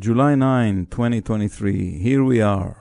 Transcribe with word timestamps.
July 0.00 0.34
9, 0.34 0.86
2023. 0.86 1.98
Here 1.98 2.24
we 2.24 2.40
are. 2.40 2.74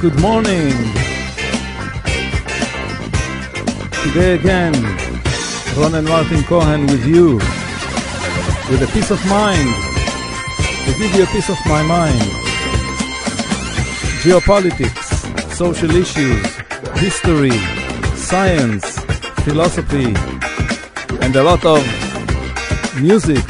Good 0.00 0.18
morning. 0.20 0.74
Today 4.02 4.34
again, 4.34 4.74
Ron 5.76 5.94
and 5.94 6.08
Martin 6.08 6.42
Cohen 6.42 6.86
with 6.88 7.06
you, 7.06 7.36
with 8.68 8.82
a 8.82 8.90
peace 8.92 9.12
of 9.12 9.24
mind, 9.26 9.72
to 10.84 10.98
give 10.98 11.14
you 11.14 11.22
a 11.22 11.26
piece 11.26 11.48
of 11.48 11.58
my 11.66 11.84
mind. 11.84 12.20
Geopolitics, 14.24 15.52
social 15.52 15.94
issues, 15.94 16.44
history, 16.98 17.56
science, 18.16 18.98
philosophy, 19.44 20.35
and 21.26 21.34
a 21.34 21.42
lot 21.42 21.64
of 21.64 21.82
music. 23.02 23.44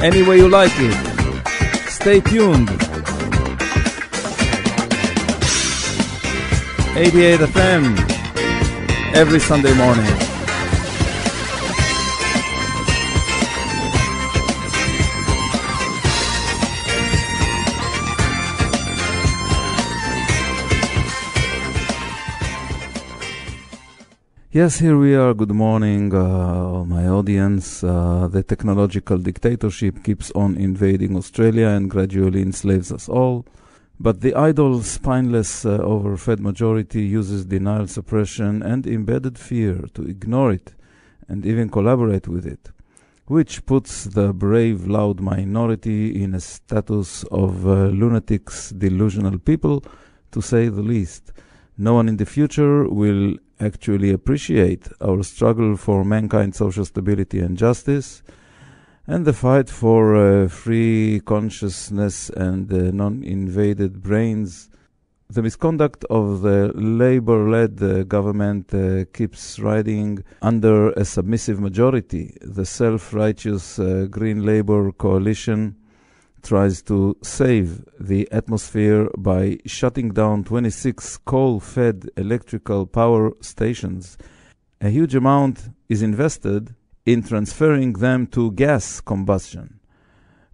Any 0.00 0.22
way 0.22 0.36
you 0.36 0.46
like 0.46 0.70
it. 0.76 0.94
Stay 1.88 2.20
tuned. 2.20 2.68
88 6.94 7.40
FM 7.40 7.84
every 9.14 9.40
Sunday 9.40 9.72
morning. 9.78 10.27
Yes, 24.60 24.80
here 24.80 24.98
we 24.98 25.14
are. 25.14 25.34
Good 25.34 25.52
morning, 25.52 26.12
uh, 26.12 26.82
my 26.84 27.06
audience. 27.06 27.84
Uh, 27.84 28.26
the 28.26 28.42
technological 28.42 29.16
dictatorship 29.16 30.02
keeps 30.02 30.32
on 30.32 30.56
invading 30.56 31.16
Australia 31.16 31.68
and 31.68 31.88
gradually 31.88 32.42
enslaves 32.42 32.90
us 32.90 33.08
all. 33.08 33.46
But 34.00 34.20
the 34.20 34.34
idle, 34.34 34.82
spineless, 34.82 35.64
uh, 35.64 35.78
overfed 35.78 36.40
majority 36.40 37.02
uses 37.02 37.44
denial, 37.44 37.86
suppression, 37.86 38.64
and 38.64 38.84
embedded 38.84 39.38
fear 39.38 39.84
to 39.94 40.02
ignore 40.02 40.50
it 40.50 40.74
and 41.28 41.46
even 41.46 41.68
collaborate 41.68 42.26
with 42.26 42.44
it, 42.44 42.72
which 43.26 43.64
puts 43.64 44.06
the 44.06 44.32
brave, 44.32 44.88
loud 44.88 45.20
minority 45.20 46.20
in 46.20 46.34
a 46.34 46.40
status 46.40 47.22
of 47.30 47.64
uh, 47.64 47.90
lunatics, 48.00 48.70
delusional 48.70 49.38
people, 49.38 49.84
to 50.32 50.40
say 50.42 50.68
the 50.68 50.82
least. 50.82 51.32
No 51.76 51.94
one 51.94 52.08
in 52.08 52.16
the 52.16 52.26
future 52.26 52.88
will 52.88 53.36
actually 53.60 54.10
appreciate 54.12 54.88
our 55.00 55.22
struggle 55.22 55.76
for 55.76 56.04
mankind's 56.04 56.58
social 56.58 56.84
stability 56.84 57.40
and 57.40 57.56
justice, 57.56 58.22
and 59.06 59.24
the 59.24 59.32
fight 59.32 59.70
for 59.70 60.16
uh, 60.16 60.48
free 60.48 61.20
consciousness 61.24 62.30
and 62.30 62.72
uh, 62.72 62.90
non 62.90 63.22
invaded 63.24 64.02
brains. 64.02 64.68
The 65.30 65.42
misconduct 65.42 66.04
of 66.08 66.42
the 66.42 66.72
labor 66.74 67.48
led 67.50 67.82
uh, 67.82 68.02
government 68.04 68.72
uh, 68.72 69.04
keeps 69.12 69.58
riding 69.58 70.24
under 70.40 70.90
a 70.92 71.04
submissive 71.04 71.60
majority. 71.60 72.36
The 72.42 72.64
self 72.64 73.12
righteous 73.12 73.78
uh, 73.78 74.06
Green 74.10 74.44
Labor 74.44 74.92
coalition 74.92 75.77
tries 76.42 76.82
to 76.82 77.16
save 77.22 77.84
the 77.98 78.30
atmosphere 78.32 79.08
by 79.16 79.58
shutting 79.66 80.10
down 80.10 80.44
26 80.44 81.18
coal 81.18 81.60
fed 81.60 82.08
electrical 82.16 82.86
power 82.86 83.32
stations. 83.40 84.18
A 84.80 84.88
huge 84.88 85.14
amount 85.14 85.70
is 85.88 86.02
invested 86.02 86.74
in 87.04 87.22
transferring 87.22 87.94
them 87.94 88.26
to 88.28 88.52
gas 88.52 89.00
combustion. 89.00 89.80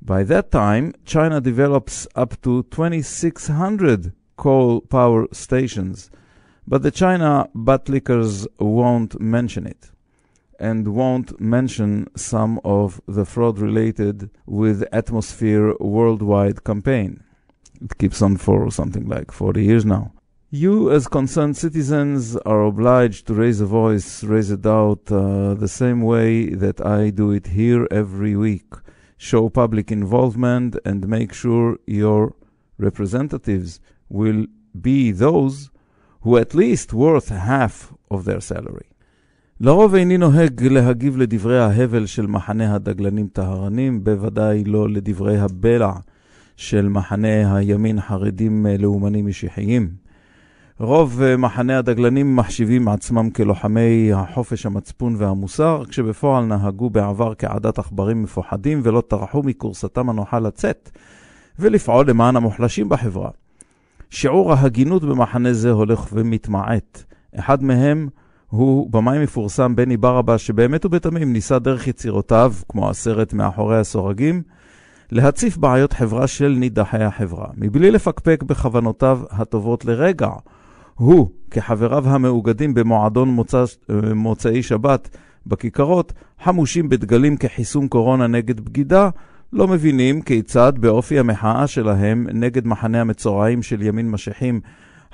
By 0.01 0.23
that 0.25 0.51
time, 0.51 0.95
China 1.05 1.41
develops 1.41 2.07
up 2.15 2.41
to 2.43 2.65
2,600 2.65 4.12
coal 4.37 4.81
power 4.83 5.27
stations, 5.33 6.11
but 6.67 6.83
the 6.83 6.91
China 6.91 7.49
buttlickers 7.55 8.47
won't 8.59 9.21
mention 9.21 9.67
it 9.67 9.91
and 10.59 10.94
won't 10.94 11.41
mention 11.41 12.09
some 12.16 12.60
of 12.65 13.00
the 13.06 13.25
fraud 13.25 13.59
related 13.59 14.31
with 14.47 14.84
Atmosphere 14.92 15.75
Worldwide 15.81 16.65
campaign. 16.65 17.22
It 17.81 17.98
keeps 17.98 18.22
on 18.22 18.37
for 18.37 18.70
something 18.70 19.06
like 19.09 19.31
40 19.31 19.64
years 19.64 19.84
now. 19.84 20.12
You, 20.50 20.93
as 20.93 21.09
concerned 21.09 21.56
citizens, 21.56 22.37
are 22.47 22.62
obliged 22.62 23.26
to 23.26 23.34
raise 23.34 23.60
a 23.60 23.66
voice, 23.66 24.22
raise 24.22 24.53
a 24.53 24.56
doubt, 24.56 25.10
uh, 25.10 25.54
the 25.54 25.66
same 25.66 26.00
way 26.03 26.50
that 26.50 26.81
I 26.81 27.10
do 27.10 27.32
it 27.32 27.48
here 27.48 27.88
every 27.91 28.37
week. 28.37 28.72
Show 29.16 29.48
public 29.48 29.91
involvement 29.91 30.76
and 30.84 31.09
make 31.09 31.32
sure 31.32 31.78
your 31.87 32.37
representatives 32.78 33.81
will 34.09 34.47
be 34.81 35.10
those 35.10 35.70
who 36.20 36.37
at 36.37 36.54
least 36.54 36.93
worth 36.93 37.28
half 37.28 37.93
of 38.10 38.25
their 38.25 38.41
salary. 38.41 38.87
לרוב 39.64 39.94
איני 39.94 40.19
נוהג 40.19 40.62
להגיב 40.62 41.16
לדברי 41.16 41.58
ההבל 41.58 42.06
של 42.06 42.26
מחנה 42.26 42.75
הדגלנים 42.75 43.28
טהרנים, 43.32 44.04
בוודאי 44.04 44.64
לא 44.64 44.88
לדברי 44.88 45.38
הבלע 45.38 45.92
של 46.56 46.88
מחנה 46.88 47.56
הימין 47.56 48.00
חרדים 48.00 48.66
לאומנים 48.78 49.26
משיחיים. 49.26 49.88
רוב 50.78 51.20
מחנה 51.38 51.78
הדגלנים 51.78 52.36
מחשיבים 52.36 52.88
עצמם 52.88 53.30
כלוחמי 53.30 54.12
החופש, 54.12 54.66
המצפון 54.66 55.14
והמוסר, 55.19 55.82
כשבפועל 55.88 56.44
נהגו 56.44 56.91
בעבר 56.91 57.34
כעדת 57.34 57.78
עכברים 57.78 58.22
מפוחדים 58.22 58.81
ולא 58.84 59.02
טרחו 59.08 59.42
מכורסתם 59.42 60.10
הנוחה 60.10 60.38
לצאת 60.38 60.91
ולפעול 61.58 62.10
למען 62.10 62.36
המוחלשים 62.36 62.88
בחברה. 62.88 63.31
שיעור 64.10 64.52
ההגינות 64.52 65.04
במחנה 65.04 65.52
זה 65.52 65.70
הולך 65.70 66.08
ומתמעט. 66.12 67.02
אחד 67.38 67.62
מהם 67.62 68.08
הוא 68.56 68.91
במאי 68.91 69.22
מפורסם 69.22 69.76
בני 69.76 69.97
ברבא, 69.97 70.38
שבאמת 70.38 70.87
ובתמים 70.87 71.32
ניסה 71.32 71.59
דרך 71.59 71.87
יצירותיו, 71.87 72.53
כמו 72.69 72.91
הסרט 72.91 73.32
מאחורי 73.32 73.78
הסורגים, 73.78 74.42
להציף 75.10 75.56
בעיות 75.56 75.92
חברה 75.92 76.26
של 76.26 76.56
נידחי 76.59 77.03
החברה, 77.03 77.47
מבלי 77.56 77.91
לפקפק 77.91 78.43
בכוונותיו 78.43 79.20
הטובות 79.31 79.84
לרגע. 79.84 80.28
הוא, 80.94 81.28
כחבריו 81.50 82.09
המאוגדים 82.09 82.75
במועדון 82.75 83.28
מוצא, 83.28 83.64
מוצאי 84.14 84.62
שבת 84.62 85.16
בכיכרות, 85.47 86.12
חמושים 86.43 86.88
בדגלים 86.88 87.37
כחיסון 87.37 87.88
קורונה 87.88 88.26
נגד 88.26 88.60
בגידה, 88.60 89.09
לא 89.53 89.69
מבינים 89.69 90.22
כיצד 90.22 90.72
באופי 90.78 91.19
המחאה 91.19 91.66
שלהם 91.66 92.26
נגד 92.32 92.66
מחנה 92.66 93.00
המצורעים 93.00 93.62
של 93.62 93.82
ימין 93.82 94.10
משיחים 94.10 94.60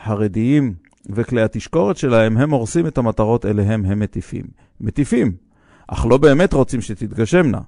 חרדיים 0.04 0.74
וכלי 1.08 1.42
התשקורת 1.42 1.96
שלהם, 1.96 2.36
הם 2.36 2.50
הורסים 2.50 2.86
את 2.86 2.98
המטרות 2.98 3.46
אליהם 3.46 3.84
הם 3.84 3.98
מטיפים. 3.98 4.44
מטיפים, 4.80 5.32
אך 5.88 6.06
לא 6.06 6.16
באמת 6.16 6.52
רוצים 6.52 6.80
שתתגשמנה. 6.80 7.60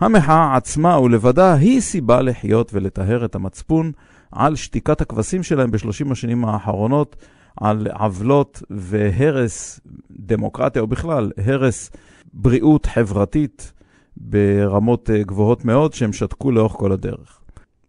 המחאה 0.00 0.56
עצמה 0.56 1.00
ולבדה 1.00 1.54
היא 1.54 1.80
סיבה 1.80 2.22
לחיות 2.22 2.70
ולטהר 2.74 3.24
את 3.24 3.34
המצפון 3.34 3.92
על 4.32 4.56
שתיקת 4.56 5.00
הכבשים 5.00 5.42
שלהם 5.42 5.70
בשלושים 5.70 6.12
השנים 6.12 6.44
האחרונות, 6.44 7.16
על 7.56 7.86
עוולות 7.98 8.62
והרס 8.70 9.80
דמוקרטיה, 10.10 10.82
או 10.82 10.86
בכלל, 10.86 11.30
הרס 11.46 11.90
בריאות 12.32 12.86
חברתית 12.86 13.72
ברמות 14.16 15.10
גבוהות 15.10 15.64
מאוד 15.64 15.94
שהם 15.94 16.12
שתקו 16.12 16.50
לאורך 16.50 16.72
כל 16.72 16.92
הדרך. 16.92 17.40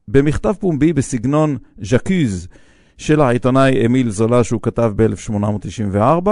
במכתב 0.07 0.53
פומבי 0.59 0.93
בסגנון 0.93 1.57
ז'קוז 1.81 2.47
של 2.97 3.21
העיתונאי 3.21 3.85
אמיל 3.85 4.09
זולה 4.09 4.43
שהוא 4.43 4.61
כתב 4.61 4.93
ב-1894, 4.95 6.29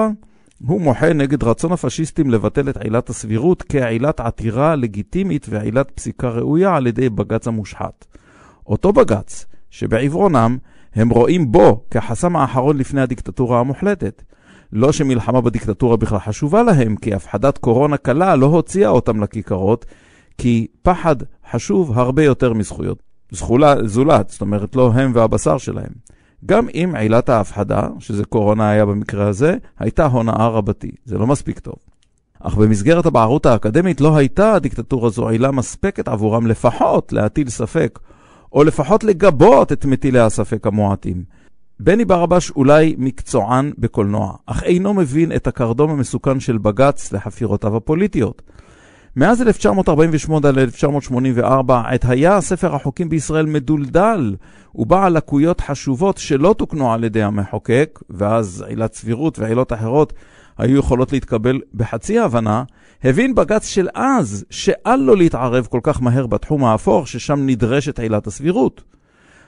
הוא 0.67 0.81
מוחה 0.81 1.13
נגד 1.13 1.43
רצון 1.43 1.71
הפשיסטים 1.71 2.31
לבטל 2.31 2.69
את 2.69 2.77
עילת 2.77 3.09
הסבירות 3.09 3.63
כעילת 3.69 4.19
עתירה 4.19 4.75
לגיטימית 4.75 5.45
ועילת 5.49 5.91
פסיקה 5.91 6.29
ראויה 6.29 6.75
על 6.75 6.87
ידי 6.87 7.09
בג"ץ 7.09 7.47
המושחת. 7.47 8.05
אותו 8.67 8.93
בג"ץ, 8.93 9.45
שבעברונם 9.69 10.57
הם 10.95 11.09
רואים 11.09 11.51
בו 11.51 11.83
כחסם 11.91 12.35
האחרון 12.35 12.77
לפני 12.77 13.01
הדיקטטורה 13.01 13.59
המוחלטת. 13.59 14.23
לא 14.73 14.91
שמלחמה 14.91 15.41
בדיקטטורה 15.41 15.97
בכלל 15.97 16.19
חשובה 16.19 16.63
להם, 16.63 16.95
כי 16.95 17.13
הפחדת 17.13 17.57
קורונה 17.57 17.97
קלה 17.97 18.35
לא 18.35 18.45
הוציאה 18.45 18.89
אותם 18.89 19.23
לכיכרות, 19.23 19.85
כי 20.37 20.67
פחד 20.81 21.15
חשוב 21.51 21.99
הרבה 21.99 22.23
יותר 22.23 22.53
מזכויות. 22.53 23.03
זכולה, 23.31 23.75
זולת, 23.87 24.29
זאת 24.29 24.41
אומרת 24.41 24.75
לא 24.75 24.91
הם 24.93 25.11
והבשר 25.15 25.57
שלהם. 25.57 25.91
גם 26.45 26.67
אם 26.73 26.93
עילת 26.95 27.29
ההפחדה, 27.29 27.87
שזה 27.99 28.25
קורונה 28.25 28.69
היה 28.69 28.85
במקרה 28.85 29.27
הזה, 29.27 29.57
הייתה 29.79 30.05
הונאה 30.05 30.47
רבתי. 30.47 30.91
זה 31.05 31.17
לא 31.17 31.27
מספיק 31.27 31.59
טוב. 31.59 31.75
אך 32.39 32.55
במסגרת 32.55 33.05
הבערות 33.05 33.45
האקדמית 33.45 34.01
לא 34.01 34.17
הייתה 34.17 34.53
הדיקטטורה 34.53 35.09
זו 35.09 35.29
עילה 35.29 35.51
מספקת 35.51 36.07
עבורם 36.07 36.47
לפחות 36.47 37.13
להטיל 37.13 37.49
ספק, 37.49 37.99
או 38.53 38.63
לפחות 38.63 39.03
לגבות 39.03 39.71
את 39.71 39.85
מטילי 39.85 40.19
הספק 40.19 40.67
המועטים. 40.67 41.23
בני 41.79 42.05
ברבש 42.05 42.51
אולי 42.51 42.95
מקצוען 42.97 43.71
בקולנוע, 43.77 44.33
אך 44.45 44.63
אינו 44.63 44.93
מבין 44.93 45.31
את 45.31 45.47
הקרדום 45.47 45.91
המסוכן 45.91 46.39
של 46.39 46.57
בג"ץ 46.57 47.11
לחפירותיו 47.11 47.75
הפוליטיות. 47.75 48.41
מאז 49.15 49.41
1948 49.41 50.47
עד 50.47 50.57
1984, 50.57 51.81
עת 51.87 52.05
היה 52.05 52.41
ספר 52.41 52.75
החוקים 52.75 53.09
בישראל 53.09 53.45
מדולדל 53.45 54.35
ובעל 54.75 55.13
לקויות 55.13 55.61
חשובות 55.61 56.17
שלא 56.17 56.55
תוקנו 56.57 56.93
על 56.93 57.03
ידי 57.03 57.23
המחוקק, 57.23 57.99
ואז 58.09 58.65
עילת 58.67 58.93
סבירות 58.93 59.39
ועילות 59.39 59.73
אחרות 59.73 60.13
היו 60.57 60.77
יכולות 60.77 61.11
להתקבל 61.13 61.59
בחצי 61.73 62.19
הבנה, 62.19 62.63
הבין 63.03 63.35
בג"ץ 63.35 63.67
של 63.67 63.87
אז 63.93 64.45
שאל 64.49 64.95
לו 64.95 65.15
להתערב 65.15 65.67
כל 65.69 65.79
כך 65.83 66.01
מהר 66.01 66.27
בתחום 66.27 66.63
האפור, 66.63 67.05
ששם 67.05 67.45
נדרשת 67.45 67.99
עילת 67.99 68.27
הסבירות. 68.27 68.83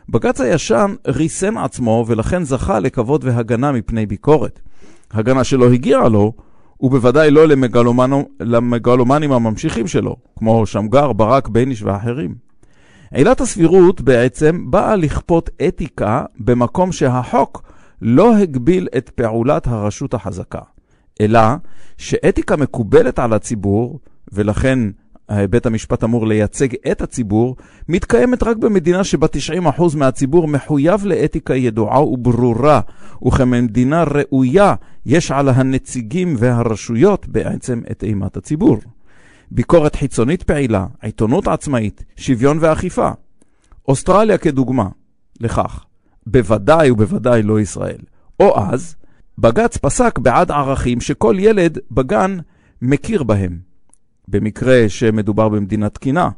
בג"ץ 0.09 0.41
הישן 0.41 0.95
ריסן 1.07 1.57
עצמו 1.57 2.05
ולכן 2.07 2.43
זכה 2.43 2.79
לכבוד 2.79 3.23
והגנה 3.25 3.71
מפני 3.71 4.05
ביקורת. 4.05 4.59
הגנה 5.11 5.43
שלא 5.43 5.73
הגיעה 5.73 6.09
לו, 6.09 6.33
ובוודאי 6.81 7.31
לא 7.31 7.47
למגלומנים 8.39 9.31
הממשיכים 9.31 9.87
שלו, 9.87 10.15
כמו 10.39 10.65
שמגר, 10.65 11.13
ברק, 11.13 11.47
בייניש 11.47 11.81
ואחרים. 11.81 12.35
עילת 13.11 13.41
הסבירות 13.41 14.01
בעצם 14.01 14.71
באה 14.71 14.95
לכפות 14.95 15.49
אתיקה 15.67 16.25
במקום 16.39 16.91
שהחוק 16.91 17.63
לא 18.01 18.37
הגביל 18.37 18.87
את 18.97 19.09
פעולת 19.09 19.67
הרשות 19.67 20.13
החזקה, 20.13 20.61
אלא 21.21 21.39
שאתיקה 21.97 22.55
מקובלת 22.55 23.19
על 23.19 23.33
הציבור, 23.33 23.99
ולכן 24.33 24.79
בית 25.31 25.65
המשפט 25.65 26.03
אמור 26.03 26.27
לייצג 26.27 26.67
את 26.91 27.01
הציבור, 27.01 27.55
מתקיימת 27.89 28.43
רק 28.43 28.57
במדינה 28.57 29.03
שבה 29.03 29.27
90% 29.77 29.97
מהציבור 29.97 30.47
מחויב 30.47 31.05
לאתיקה 31.05 31.55
ידועה 31.55 32.03
וברורה, 32.03 32.81
וכמדינה 33.25 34.03
ראויה 34.03 34.75
יש 35.05 35.31
על 35.31 35.49
הנציגים 35.49 36.35
והרשויות 36.37 37.27
בעצם 37.27 37.81
את 37.91 38.03
אימת 38.03 38.37
הציבור. 38.37 38.77
ביקורת 39.51 39.95
חיצונית 39.95 40.43
פעילה, 40.43 40.85
עיתונות 41.01 41.47
עצמאית, 41.47 42.03
שוויון 42.15 42.57
ואכיפה. 42.61 43.09
אוסטרליה 43.87 44.37
כדוגמה 44.37 44.87
לכך, 45.39 45.85
בוודאי 46.27 46.91
ובוודאי 46.91 47.43
לא 47.43 47.59
ישראל. 47.59 47.99
או 48.39 48.59
אז, 48.59 48.95
בג"ץ 49.37 49.77
פסק 49.77 50.19
בעד 50.19 50.51
ערכים 50.51 51.01
שכל 51.01 51.35
ילד 51.39 51.77
בגן 51.91 52.37
מכיר 52.81 53.23
בהם. 53.23 53.72
במקרה 54.27 54.85
שמדובר 54.87 55.49
במדינה 55.49 55.89
תקינה. 55.89 56.29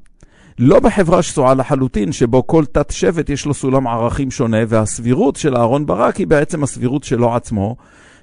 לא 0.60 0.80
בחברה 0.80 1.22
שסועה 1.22 1.54
לחלוטין, 1.54 2.12
שבו 2.12 2.48
כל 2.48 2.66
תת 2.66 2.92
שבט 2.92 3.30
יש 3.30 3.46
לו 3.46 3.54
סולם 3.54 3.88
ערכים 3.88 4.32
שונה, 4.32 4.58
והסבירות 4.68 5.36
של 5.36 5.58
אהרון 5.58 5.86
ברק 5.86 6.16
היא 6.16 6.28
בעצם 6.28 6.64
הסבירות 6.64 7.04
שלו 7.04 7.36
עצמו, 7.36 7.76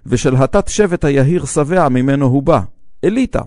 ושל 0.07 0.37
התת 0.37 0.69
שבט 0.69 1.05
היהיר 1.05 1.45
שבע 1.45 1.89
ממנו 1.89 2.27
הוא 2.27 2.43
בא, 2.43 2.61
אליטה. 3.05 3.41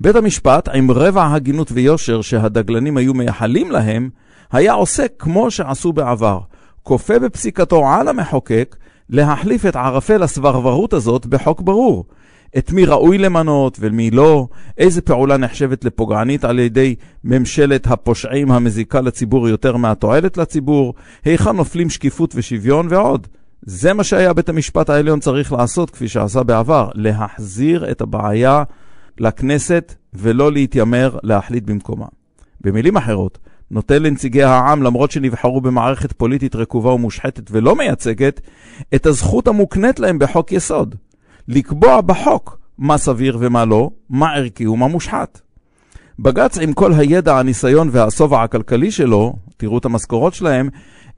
בית 0.00 0.16
המשפט, 0.16 0.68
עם 0.68 0.90
רבע 0.90 1.26
הגינות 1.26 1.72
ויושר 1.72 2.20
שהדגלנים 2.20 2.96
היו 2.96 3.14
מייחלים 3.14 3.70
להם, 3.70 4.10
היה 4.52 4.72
עושה 4.72 5.06
כמו 5.18 5.50
שעשו 5.50 5.92
בעבר, 5.92 6.40
כופה 6.82 7.18
בפסיקתו 7.18 7.88
על 7.88 8.08
המחוקק 8.08 8.76
להחליף 9.10 9.66
את 9.66 9.76
ערפל 9.76 10.22
הסברברות 10.22 10.92
הזאת 10.92 11.26
בחוק 11.26 11.60
ברור, 11.60 12.04
את 12.58 12.72
מי 12.72 12.84
ראוי 12.84 13.18
למנות 13.18 13.76
ומי 13.80 14.10
לא, 14.10 14.46
איזה 14.78 15.02
פעולה 15.02 15.36
נחשבת 15.36 15.84
לפוגענית 15.84 16.44
על 16.44 16.58
ידי 16.58 16.94
ממשלת 17.24 17.86
הפושעים 17.86 18.52
המזיקה 18.52 19.00
לציבור 19.00 19.48
יותר 19.48 19.76
מהתועלת 19.76 20.36
לציבור, 20.36 20.94
היכן 21.24 21.56
נופלים 21.56 21.90
שקיפות 21.90 22.32
ושוויון 22.36 22.86
ועוד. 22.90 23.26
זה 23.62 23.92
מה 23.92 24.04
שהיה 24.04 24.32
בית 24.32 24.48
המשפט 24.48 24.90
העליון 24.90 25.20
צריך 25.20 25.52
לעשות, 25.52 25.90
כפי 25.90 26.08
שעשה 26.08 26.42
בעבר, 26.42 26.88
להחזיר 26.94 27.90
את 27.90 28.00
הבעיה 28.00 28.62
לכנסת 29.18 29.94
ולא 30.14 30.52
להתיימר 30.52 31.18
להחליט 31.22 31.64
במקומה. 31.64 32.06
במילים 32.60 32.96
אחרות, 32.96 33.38
נותן 33.70 34.02
לנציגי 34.02 34.42
העם, 34.42 34.82
למרות 34.82 35.10
שנבחרו 35.10 35.60
במערכת 35.60 36.12
פוליטית 36.12 36.56
רקובה 36.56 36.90
ומושחתת 36.90 37.50
ולא 37.50 37.76
מייצגת, 37.76 38.40
את 38.94 39.06
הזכות 39.06 39.48
המוקנית 39.48 40.00
להם 40.00 40.18
בחוק 40.18 40.52
יסוד. 40.52 40.94
לקבוע 41.48 42.00
בחוק 42.00 42.58
מה 42.78 42.98
סביר 42.98 43.36
ומה 43.40 43.64
לא, 43.64 43.90
מה 44.10 44.34
ערכי 44.34 44.66
ומה 44.66 44.88
מושחת. 44.88 45.40
בג"ץ 46.18 46.58
עם 46.58 46.72
כל 46.72 46.92
הידע, 46.92 47.38
הניסיון 47.38 47.88
והשובע 47.92 48.42
הכלכלי 48.42 48.90
שלו, 48.90 49.32
תראו 49.56 49.78
את 49.78 49.84
המשכורות 49.84 50.34
שלהם, 50.34 50.68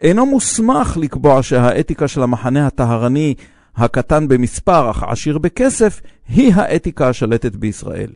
אינו 0.02 0.26
מוסמך 0.26 0.96
לקבוע 0.96 1.42
שהאתיקה 1.42 2.08
של 2.08 2.22
המחנה 2.22 2.66
הטהרני 2.66 3.34
הקטן 3.76 4.28
במספר 4.28 4.90
אך 4.90 5.02
עשיר 5.02 5.38
בכסף, 5.38 6.00
היא 6.28 6.52
האתיקה 6.54 7.08
השלטת 7.08 7.56
בישראל. 7.56 8.10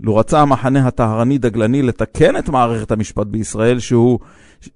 לו 0.00 0.16
רצה 0.16 0.40
המחנה 0.40 0.86
הטהרני 0.86 1.38
דגלני 1.38 1.82
לתקן 1.82 2.36
את 2.36 2.48
מערכת 2.48 2.90
המשפט 2.90 3.26
בישראל, 3.26 3.78
שהוא, 3.78 4.18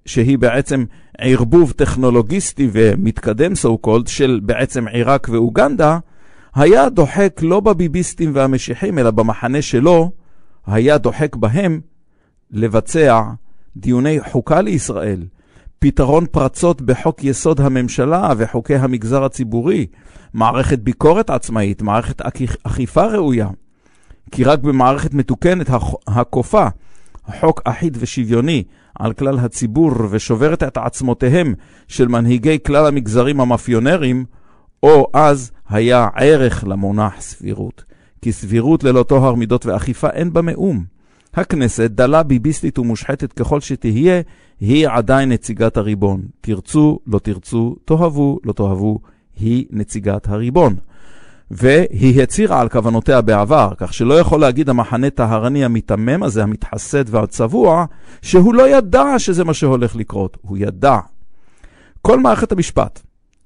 שהיא 0.06 0.38
בעצם 0.38 0.84
ערבוב 1.18 1.72
טכנולוגיסטי 1.72 2.68
ומתקדם 2.72 3.52
so 3.52 3.86
called 3.86 4.08
של 4.08 4.40
בעצם 4.42 4.88
עיראק 4.88 5.28
ואוגנדה, 5.30 5.98
היה 6.54 6.88
דוחק 6.88 7.40
לא 7.42 7.60
בביביסטים 7.60 8.30
והמשיחים, 8.34 8.98
אלא 8.98 9.10
במחנה 9.10 9.62
שלו, 9.62 10.10
היה 10.66 10.98
דוחק 10.98 11.36
בהם 11.36 11.80
לבצע 12.50 13.22
דיוני 13.76 14.18
חוקה 14.20 14.60
לישראל, 14.60 15.24
פתרון 15.78 16.26
פרצות 16.30 16.82
בחוק 16.82 17.24
יסוד 17.24 17.60
הממשלה 17.60 18.32
וחוקי 18.36 18.74
המגזר 18.74 19.24
הציבורי, 19.24 19.86
מערכת 20.34 20.78
ביקורת 20.78 21.30
עצמאית, 21.30 21.82
מערכת 21.82 22.22
אכיפה 22.62 23.06
ראויה. 23.06 23.48
כי 24.30 24.44
רק 24.44 24.58
במערכת 24.58 25.14
מתוקנת 25.14 25.70
הכופה 26.06 26.66
חוק 27.40 27.60
אחיד 27.64 27.96
ושוויוני 28.00 28.62
על 28.98 29.12
כלל 29.12 29.38
הציבור 29.38 29.92
ושוברת 30.10 30.62
את 30.62 30.76
עצמותיהם 30.76 31.54
של 31.88 32.08
מנהיגי 32.08 32.58
כלל 32.66 32.86
המגזרים 32.86 33.40
המאפיונרים, 33.40 34.24
או 34.82 35.06
אז 35.12 35.50
היה 35.68 36.08
ערך 36.16 36.64
למונח 36.66 37.20
סבירות. 37.20 37.84
כי 38.22 38.32
סבירות 38.32 38.84
ללא 38.84 39.02
טוהר 39.02 39.34
מידות 39.34 39.66
ואכיפה 39.66 40.08
אין 40.10 40.32
בה 40.32 40.42
מאום. 40.42 40.84
הכנסת, 41.34 41.90
דלה 41.90 42.22
ביביסטית 42.22 42.78
ומושחתת 42.78 43.32
ככל 43.32 43.60
שתהיה, 43.60 44.20
היא 44.60 44.88
עדיין 44.88 45.32
נציגת 45.32 45.76
הריבון. 45.76 46.22
תרצו, 46.40 46.98
לא 47.06 47.18
תרצו, 47.18 47.76
תאהבו, 47.84 48.38
לא 48.44 48.52
תאהבו, 48.52 48.98
היא 49.40 49.66
נציגת 49.70 50.28
הריבון. 50.28 50.74
והיא 51.50 52.22
הצהירה 52.22 52.60
על 52.60 52.68
כוונותיה 52.68 53.20
בעבר, 53.20 53.72
כך 53.76 53.94
שלא 53.94 54.14
יכול 54.14 54.40
להגיד 54.40 54.68
המחנה 54.68 55.10
טהרני 55.10 55.64
המיתמם 55.64 56.22
הזה, 56.22 56.42
המתחסד 56.42 57.14
והצבוע, 57.14 57.84
שהוא 58.22 58.54
לא 58.54 58.76
ידע 58.76 59.18
שזה 59.18 59.44
מה 59.44 59.54
שהולך 59.54 59.96
לקרות. 59.96 60.36
הוא 60.40 60.58
ידע. 60.60 60.98
כל 62.02 62.20
מערכת 62.20 62.52
המשפט, 62.52 63.02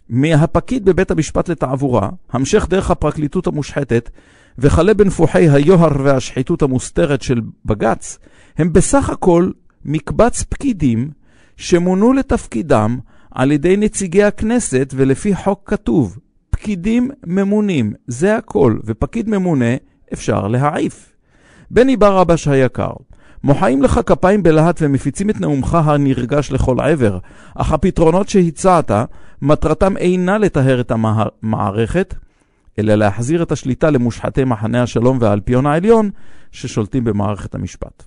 מהפקיד 0.08 0.84
בבית 0.84 1.10
המשפט 1.10 1.48
לתעבורה, 1.48 2.08
המשך 2.32 2.66
דרך 2.68 2.90
הפרקליטות 2.90 3.46
המושחתת, 3.46 4.10
וכלה 4.58 4.94
בנפוחי 4.94 5.48
היוהר 5.48 5.92
והשחיתות 6.04 6.62
המוסתרת 6.62 7.22
של 7.22 7.40
בג"ץ, 7.64 8.18
הם 8.58 8.72
בסך 8.72 9.10
הכל 9.10 9.50
מקבץ 9.84 10.42
פקידים 10.42 11.10
שמונו 11.56 12.12
לתפקידם 12.12 12.98
על 13.30 13.52
ידי 13.52 13.76
נציגי 13.76 14.24
הכנסת 14.24 14.94
ולפי 14.96 15.34
חוק 15.34 15.60
כתוב, 15.64 16.18
פקידים 16.50 17.10
ממונים, 17.26 17.92
זה 18.06 18.36
הכל, 18.36 18.78
ופקיד 18.84 19.28
ממונה 19.28 19.74
אפשר 20.12 20.48
להעיף. 20.48 21.12
בני 21.70 21.96
ברבש 21.96 22.48
היקר, 22.48 22.92
מוחאים 23.44 23.82
לך 23.82 24.00
כפיים 24.06 24.42
בלהט 24.42 24.78
ומפיצים 24.82 25.30
את 25.30 25.40
נאומך 25.40 25.74
הנרגש 25.84 26.52
לכל 26.52 26.80
עבר, 26.80 27.18
אך 27.54 27.72
הפתרונות 27.72 28.28
שהצעת, 28.28 28.90
מטרתם 29.44 29.96
אינה 29.96 30.38
לטהר 30.38 30.80
את 30.80 30.90
המערכת, 30.90 32.14
אלא 32.78 32.94
להחזיר 32.94 33.42
את 33.42 33.52
השליטה 33.52 33.90
למושחתי 33.90 34.44
מחנה 34.44 34.82
השלום 34.82 35.18
והאלפיון 35.20 35.66
העליון 35.66 36.10
ששולטים 36.52 37.04
במערכת 37.04 37.54
המשפט. 37.54 38.02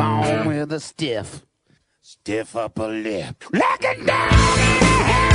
born 0.00 0.46
with 0.50 0.72
a 0.72 0.80
stiff, 0.90 1.28
stiff 2.00 2.50
upper 2.56 2.90
lip. 3.04 3.36
Looking 3.52 4.06
down 4.06 5.29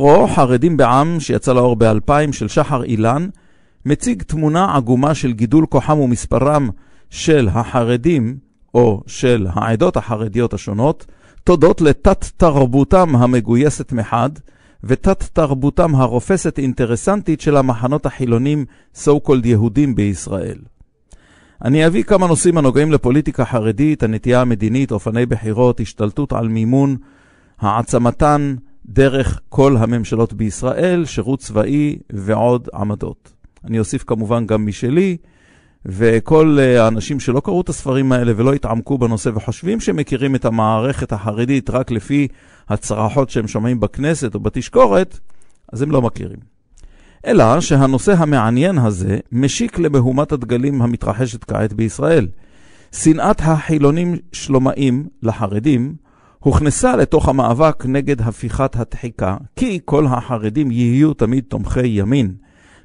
ספרו 0.00 0.28
חרדים 0.28 0.76
בעם, 0.76 1.20
שיצא 1.20 1.52
לאור 1.52 1.76
ב-2000, 1.76 2.32
של 2.32 2.48
שחר 2.48 2.82
אילן, 2.82 3.28
מציג 3.86 4.22
תמונה 4.22 4.76
עגומה 4.76 5.14
של 5.14 5.32
גידול 5.32 5.66
כוחם 5.66 5.98
ומספרם 5.98 6.70
של 7.10 7.48
החרדים, 7.52 8.36
או 8.74 9.02
של 9.06 9.46
העדות 9.50 9.96
החרדיות 9.96 10.54
השונות, 10.54 11.06
תודות 11.44 11.80
לתת-תרבותם 11.80 13.16
המגויסת 13.16 13.92
מחד, 13.92 14.30
ותת-תרבותם 14.84 15.94
הרופסת 15.94 16.58
אינטרסנטית 16.58 17.40
של 17.40 17.56
המחנות 17.56 18.06
החילונים, 18.06 18.64
so 19.04 19.10
called 19.26 19.44
יהודים 19.46 19.94
בישראל. 19.94 20.58
אני 21.64 21.86
אביא 21.86 22.02
כמה 22.02 22.26
נושאים 22.26 22.58
הנוגעים 22.58 22.92
לפוליטיקה 22.92 23.44
חרדית, 23.44 24.02
הנטייה 24.02 24.40
המדינית, 24.40 24.92
אופני 24.92 25.26
בחירות, 25.26 25.80
השתלטות 25.80 26.32
על 26.32 26.48
מימון, 26.48 26.96
העצמתן 27.60 28.54
דרך 28.86 29.40
כל 29.48 29.76
הממשלות 29.76 30.32
בישראל, 30.32 31.04
שירות 31.04 31.38
צבאי 31.38 31.98
ועוד 32.12 32.68
עמדות. 32.74 33.32
אני 33.64 33.78
אוסיף 33.78 34.04
כמובן 34.06 34.46
גם 34.46 34.66
משלי, 34.66 35.16
וכל 35.86 36.56
אה, 36.60 36.84
האנשים 36.84 37.20
שלא 37.20 37.40
קראו 37.40 37.60
את 37.60 37.68
הספרים 37.68 38.12
האלה 38.12 38.32
ולא 38.36 38.52
התעמקו 38.52 38.98
בנושא 38.98 39.30
וחושבים 39.34 39.80
שהם 39.80 39.96
מכירים 39.96 40.34
את 40.34 40.44
המערכת 40.44 41.12
החרדית 41.12 41.70
רק 41.70 41.90
לפי 41.90 42.28
הצרחות 42.68 43.30
שהם 43.30 43.48
שומעים 43.48 43.80
בכנסת 43.80 44.34
או 44.34 44.40
בתשקורת, 44.40 45.18
אז 45.72 45.82
הם 45.82 45.90
לא 45.90 46.02
מכירים. 46.02 46.38
אלא 47.26 47.60
שהנושא 47.60 48.14
המעניין 48.18 48.78
הזה 48.78 49.18
משיק 49.32 49.78
למהומת 49.78 50.32
הדגלים 50.32 50.82
המתרחשת 50.82 51.44
כעת 51.44 51.72
בישראל. 51.72 52.28
שנאת 52.92 53.40
החילונים 53.40 54.16
שלומאים 54.32 55.08
לחרדים 55.22 55.94
הוכנסה 56.40 56.96
לתוך 56.96 57.28
המאבק 57.28 57.86
נגד 57.86 58.20
הפיכת 58.20 58.76
התחיקה, 58.76 59.36
כי 59.56 59.80
כל 59.84 60.06
החרדים 60.06 60.70
יהיו 60.70 61.14
תמיד 61.14 61.44
תומכי 61.48 61.86
ימין, 61.86 62.34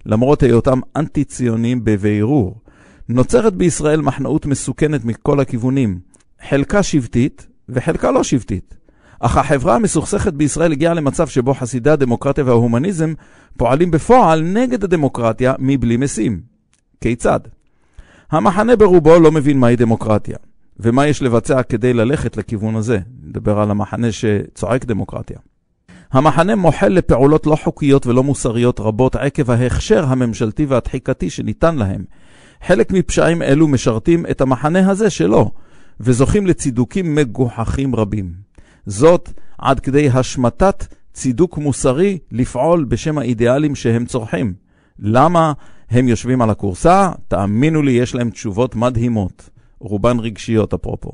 למרות 0.05 0.43
היותם 0.43 0.79
אנטי-ציונים 0.95 1.83
בבירור. 1.83 2.61
נוצרת 3.09 3.55
בישראל 3.55 4.01
מחנאות 4.01 4.45
מסוכנת 4.45 5.05
מכל 5.05 5.39
הכיוונים, 5.39 5.99
חלקה 6.49 6.83
שבטית 6.83 7.47
וחלקה 7.69 8.11
לא 8.11 8.23
שבטית. 8.23 8.77
אך 9.19 9.37
החברה 9.37 9.75
המסוכסכת 9.75 10.33
בישראל 10.33 10.71
הגיעה 10.71 10.93
למצב 10.93 11.27
שבו 11.27 11.53
חסידי 11.53 11.89
הדמוקרטיה 11.89 12.43
וההומניזם 12.43 13.13
פועלים 13.57 13.91
בפועל 13.91 14.41
נגד 14.41 14.83
הדמוקרטיה 14.83 15.53
מבלי 15.59 15.97
משים. 15.97 16.41
כיצד? 17.01 17.39
המחנה 18.31 18.75
ברובו 18.75 19.19
לא 19.19 19.31
מבין 19.31 19.59
מהי 19.59 19.75
דמוקרטיה, 19.75 20.37
ומה 20.79 21.07
יש 21.07 21.21
לבצע 21.21 21.63
כדי 21.63 21.93
ללכת 21.93 22.37
לכיוון 22.37 22.75
הזה. 22.75 22.99
נדבר 23.23 23.59
על 23.59 23.71
המחנה 23.71 24.11
שצועק 24.11 24.85
דמוקרטיה. 24.85 25.37
המחנה 26.11 26.55
מוחל 26.55 26.87
לפעולות 26.87 27.47
לא 27.47 27.55
חוקיות 27.55 28.07
ולא 28.07 28.23
מוסריות 28.23 28.79
רבות 28.79 29.15
עקב 29.15 29.51
ההכשר 29.51 30.05
הממשלתי 30.05 30.65
והתחיקתי 30.65 31.29
שניתן 31.29 31.75
להם. 31.75 32.03
חלק 32.67 32.91
מפשעים 32.91 33.41
אלו 33.41 33.67
משרתים 33.67 34.25
את 34.25 34.41
המחנה 34.41 34.91
הזה 34.91 35.09
שלו, 35.09 35.51
וזוכים 35.99 36.47
לצידוקים 36.47 37.15
מגוחכים 37.15 37.95
רבים. 37.95 38.33
זאת 38.85 39.29
עד 39.57 39.79
כדי 39.79 40.09
השמטת 40.09 40.85
צידוק 41.13 41.57
מוסרי 41.57 42.17
לפעול 42.31 42.83
בשם 42.83 43.17
האידיאלים 43.17 43.75
שהם 43.75 44.05
צורכים. 44.05 44.53
למה 44.99 45.53
הם 45.89 46.07
יושבים 46.07 46.41
על 46.41 46.49
הכורסה? 46.49 47.11
תאמינו 47.27 47.81
לי, 47.81 47.91
יש 47.91 48.15
להם 48.15 48.29
תשובות 48.29 48.75
מדהימות, 48.75 49.49
רובן 49.85 50.19
רגשיות 50.19 50.73
אפרופו. 50.73 51.11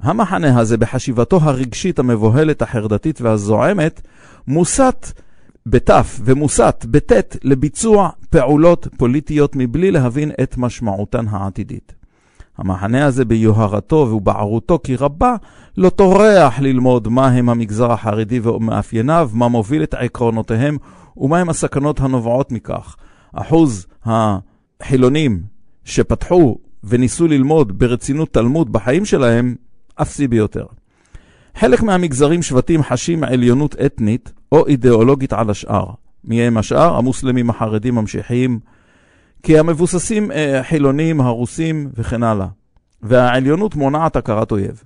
המחנה 0.00 0.58
הזה, 0.58 0.76
בחשיבתו 0.76 1.38
הרגשית 1.42 1.98
המבוהלת, 1.98 2.62
החרדתית 2.62 3.20
והזועמת, 3.20 4.00
מוסט 4.46 5.20
בתף 5.66 6.20
ומוסט 6.24 6.84
בטית 6.84 7.36
לביצוע 7.44 8.08
פעולות 8.30 8.88
פוליטיות 8.96 9.56
מבלי 9.56 9.90
להבין 9.90 10.30
את 10.42 10.56
משמעותן 10.58 11.28
העתידית. 11.28 11.94
המחנה 12.58 13.06
הזה 13.06 13.24
ביוהרתו 13.24 13.96
ובערותו 13.96 14.78
כי 14.84 14.96
רבה 14.96 15.36
לא 15.76 15.90
טורח 15.90 16.60
ללמוד 16.60 17.08
מהם 17.08 17.48
המגזר 17.48 17.92
החרדי 17.92 18.40
ומאפייניו, 18.40 19.30
מה 19.32 19.48
מוביל 19.48 19.82
את 19.82 19.94
עקרונותיהם 19.94 20.76
ומהם 21.16 21.48
הסכנות 21.48 22.00
הנובעות 22.00 22.52
מכך. 22.52 22.96
אחוז 23.32 23.86
החילונים 24.04 25.42
שפתחו 25.84 26.58
וניסו 26.84 27.28
ללמוד 27.28 27.78
ברצינות 27.78 28.32
תלמוד 28.32 28.72
בחיים 28.72 29.04
שלהם, 29.04 29.54
אפסי 30.02 30.28
ביותר. 30.28 30.66
חלק 31.56 31.82
מהמגזרים 31.82 32.42
שבטים 32.42 32.82
חשים 32.82 33.24
עליונות 33.24 33.76
אתנית 33.86 34.32
או 34.52 34.66
אידיאולוגית 34.66 35.32
על 35.32 35.50
השאר. 35.50 35.86
מי 36.24 36.42
הם 36.42 36.58
השאר? 36.58 36.96
המוסלמים 36.96 37.50
החרדים 37.50 37.94
ממשיכים 37.94 38.58
כי 39.42 39.58
המבוססים 39.58 40.32
אה, 40.32 40.60
חילונים, 40.62 41.20
הרוסים 41.20 41.90
וכן 41.94 42.22
הלאה. 42.22 42.46
והעליונות 43.02 43.74
מונעת 43.74 44.16
הכרת 44.16 44.52
אויב. 44.52 44.82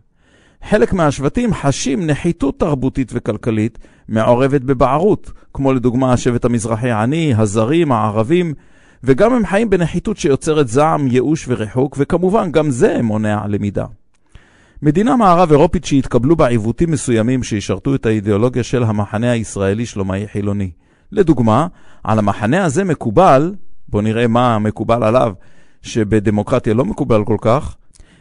חלק 0.68 0.92
מהשבטים 0.92 1.54
חשים 1.54 2.06
נחיתות 2.06 2.60
תרבותית 2.60 3.10
וכלכלית 3.14 3.78
מעורבת 4.08 4.60
בבערות, 4.60 5.32
כמו 5.54 5.72
לדוגמה 5.72 6.12
השבט 6.12 6.44
המזרחי 6.44 6.90
העני, 6.90 7.34
הזרים, 7.36 7.92
הערבים, 7.92 8.54
וגם 9.04 9.32
הם 9.32 9.46
חיים 9.46 9.70
בנחיתות 9.70 10.16
שיוצרת 10.16 10.68
זעם, 10.68 11.06
ייאוש 11.06 11.48
וריחוק, 11.48 11.96
וכמובן 11.98 12.52
גם 12.52 12.70
זה 12.70 13.02
מונע 13.02 13.46
למידה. 13.48 13.84
מדינה 14.82 15.16
מערב 15.16 15.50
אירופית 15.50 15.84
שהתקבלו 15.84 16.36
בה 16.36 16.46
עיוותים 16.46 16.90
מסוימים 16.90 17.42
שישרתו 17.42 17.94
את 17.94 18.06
האידיאולוגיה 18.06 18.62
של 18.62 18.82
המחנה 18.82 19.30
הישראלי 19.30 19.86
שלומאי 19.86 20.28
חילוני. 20.32 20.70
לדוגמה, 21.12 21.66
על 22.04 22.18
המחנה 22.18 22.64
הזה 22.64 22.84
מקובל 22.84 23.54
בואו 23.88 24.02
נראה 24.02 24.26
מה 24.26 24.58
מקובל 24.58 25.02
עליו, 25.02 25.32
שבדמוקרטיה 25.82 26.74
לא 26.74 26.84
מקובל 26.84 27.24
כל 27.24 27.36
כך, 27.40 27.76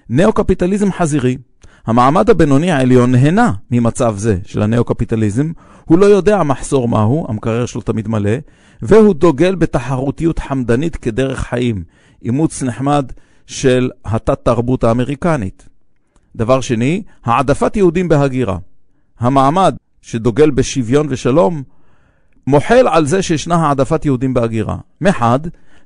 נאו-קפיטליזם 0.10 0.92
חזירי. 0.92 1.38
המעמד 1.86 2.30
הבינוני 2.30 2.72
העליון 2.72 3.12
נהנה 3.12 3.54
ממצב 3.72 4.16
זה 4.18 4.38
של 4.46 4.62
הנאו-קפיטליזם, 4.62 5.52
הוא 5.86 6.00
לא 6.00 6.06
יודע 6.06 6.40
המחסור 6.40 6.88
מהו, 6.88 7.26
המקרר 7.30 7.66
שלו 7.66 7.82
תמיד 7.82 8.08
מלא, 8.08 8.32
והוא 8.82 9.14
דוגל 9.14 9.56
בתחרותיות 9.56 10.40
חמדנית 10.40 10.96
כדרך 10.96 11.40
חיים, 11.40 11.84
אימוץ 12.24 12.64
נחמד 12.64 13.12
של 13.48 13.90
התת-תרבות 14.06 14.84
האמריקנית. 14.84 15.70
דבר 16.36 16.62
שני, 16.62 17.04
העדפת 17.26 17.76
יהודים 17.76 18.08
בהגירה. 18.08 18.58
המעמד 19.20 19.76
שדוגל 20.02 20.52
בשוויון 20.52 21.08
ושלום, 21.10 21.64
מוחל 22.48 22.88
על 22.88 23.06
זה 23.06 23.22
שישנה 23.22 23.56
העדפת 23.56 24.06
יהודים 24.06 24.34
בהגירה. 24.34 24.78
מחד, 25.02 25.40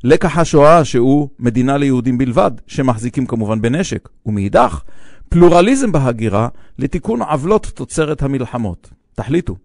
לקח 0.04 0.38
השואה 0.38 0.86
שהוא 0.86 1.30
מדינה 1.39 1.77
ליהודים 1.77 2.18
בלבד, 2.18 2.51
שמחזיקים 2.68 3.25
כמובן 3.25 3.62
בנשק, 3.62 4.10
ומאידך, 4.25 4.82
פלורליזם 5.29 5.91
בהגירה 5.91 6.48
לתיקון 6.79 7.22
עוולות 7.22 7.65
תוצרת 7.65 8.24
המלחמות. 8.24 8.89
תחליטו. 9.15 9.55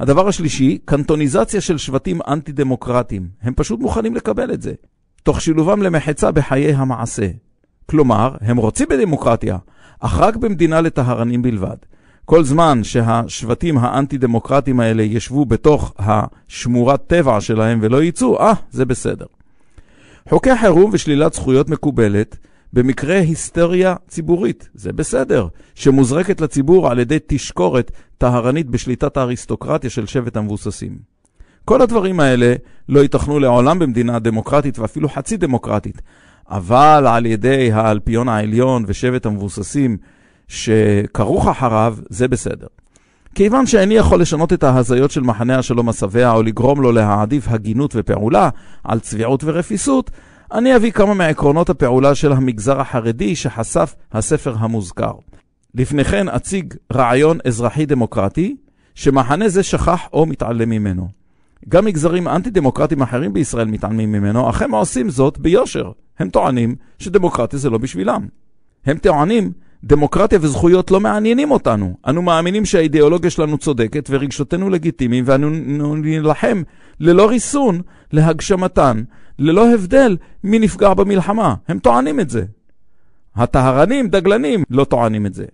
הדבר 0.00 0.28
השלישי, 0.28 0.78
קנטוניזציה 0.84 1.60
של 1.60 1.78
שבטים 1.78 2.20
אנטי-דמוקרטיים. 2.28 3.28
הם 3.42 3.54
פשוט 3.56 3.80
מוכנים 3.80 4.14
לקבל 4.14 4.52
את 4.52 4.62
זה, 4.62 4.72
תוך 5.22 5.40
שילובם 5.40 5.82
למחצה 5.82 6.30
בחיי 6.30 6.74
המעשה. 6.74 7.28
כלומר, 7.90 8.34
הם 8.40 8.56
רוצים 8.56 8.86
בדמוקרטיה, 8.90 9.58
אך 10.00 10.18
רק 10.18 10.36
במדינה 10.36 10.80
לטהרנים 10.80 11.42
בלבד. 11.42 11.76
כל 12.24 12.44
זמן 12.44 12.84
שהשבטים 12.84 13.78
האנטי-דמוקרטיים 13.78 14.80
האלה 14.80 15.02
ישבו 15.02 15.44
בתוך 15.44 15.94
השמורת 15.98 17.06
טבע 17.06 17.40
שלהם 17.40 17.78
ולא 17.82 18.02
יצאו, 18.02 18.40
אה, 18.40 18.52
זה 18.70 18.84
בסדר. 18.84 19.26
חוקי 20.28 20.56
חירום 20.56 20.90
ושלילת 20.94 21.32
זכויות 21.32 21.68
מקובלת 21.68 22.36
במקרה 22.72 23.18
היסטריה 23.18 23.94
ציבורית, 24.08 24.68
זה 24.74 24.92
בסדר, 24.92 25.48
שמוזרקת 25.74 26.40
לציבור 26.40 26.90
על 26.90 26.98
ידי 26.98 27.18
תשקורת 27.26 27.90
טהרנית 28.18 28.70
בשליטת 28.70 29.16
האריסטוקרטיה 29.16 29.90
של 29.90 30.06
שבט 30.06 30.36
המבוססים. 30.36 30.98
כל 31.64 31.82
הדברים 31.82 32.20
האלה 32.20 32.54
לא 32.88 33.00
ייתכנו 33.00 33.38
לעולם 33.38 33.78
במדינה 33.78 34.18
דמוקרטית 34.18 34.78
ואפילו 34.78 35.08
חצי 35.08 35.36
דמוקרטית, 35.36 36.02
אבל 36.50 37.06
על 37.06 37.26
ידי 37.26 37.72
האלפיון 37.72 38.28
העליון 38.28 38.84
ושבט 38.86 39.26
המבוססים 39.26 39.96
שכרוך 40.48 41.48
אחריו, 41.48 41.96
זה 42.08 42.28
בסדר. 42.28 42.66
כיוון 43.34 43.66
שאיני 43.66 43.94
יכול 43.94 44.20
לשנות 44.20 44.52
את 44.52 44.64
ההזיות 44.64 45.10
של 45.10 45.20
מחנה 45.20 45.58
השלום 45.58 45.88
השבע 45.88 46.32
או 46.32 46.42
לגרום 46.42 46.82
לו 46.82 46.92
להעדיף 46.92 47.48
הגינות 47.48 47.92
ופעולה 47.96 48.48
על 48.84 49.00
צביעות 49.00 49.44
ורפיסות, 49.44 50.10
אני 50.52 50.76
אביא 50.76 50.90
כמה 50.90 51.14
מעקרונות 51.14 51.70
הפעולה 51.70 52.14
של 52.14 52.32
המגזר 52.32 52.80
החרדי 52.80 53.36
שחשף 53.36 53.94
הספר 54.12 54.54
המוזכר. 54.58 55.12
לפני 55.74 56.04
כן 56.04 56.28
אציג 56.28 56.74
רעיון 56.92 57.38
אזרחי 57.44 57.86
דמוקרטי, 57.86 58.56
שמחנה 58.94 59.48
זה 59.48 59.62
שכח 59.62 60.00
או 60.12 60.26
מתעלם 60.26 60.70
ממנו. 60.70 61.08
גם 61.68 61.84
מגזרים 61.84 62.28
אנטי-דמוקרטיים 62.28 63.02
אחרים 63.02 63.32
בישראל 63.32 63.68
מתעלמים 63.68 64.12
ממנו, 64.12 64.50
אך 64.50 64.62
הם 64.62 64.74
עושים 64.74 65.10
זאת 65.10 65.38
ביושר. 65.38 65.90
הם 66.18 66.28
טוענים 66.28 66.74
שדמוקרטיה 66.98 67.58
זה 67.58 67.70
לא 67.70 67.78
בשבילם. 67.78 68.26
הם 68.86 68.98
טוענים 68.98 69.52
דמוקרטיה 69.84 70.38
וזכויות 70.42 70.90
לא 70.90 71.00
מעניינים 71.00 71.50
אותנו. 71.50 71.96
אנו 72.08 72.22
מאמינים 72.22 72.64
שהאידיאולוגיה 72.64 73.30
שלנו 73.30 73.58
צודקת 73.58 74.08
ורגשותינו 74.10 74.70
לגיטימיים, 74.70 75.24
ואנו 75.26 75.96
נילחם 75.96 76.62
ללא 77.00 77.28
ריסון 77.28 77.80
להגשמתן, 78.12 79.02
ללא 79.38 79.74
הבדל 79.74 80.16
מי 80.44 80.58
נפגע 80.58 80.94
במלחמה. 80.94 81.54
הם 81.68 81.78
טוענים 81.78 82.20
את 82.20 82.30
זה. 82.30 82.44
הטהרנים, 83.36 84.08
דגלנים, 84.08 84.64
לא 84.70 84.84
טוענים 84.84 85.26
את 85.26 85.34
זה. 85.34 85.44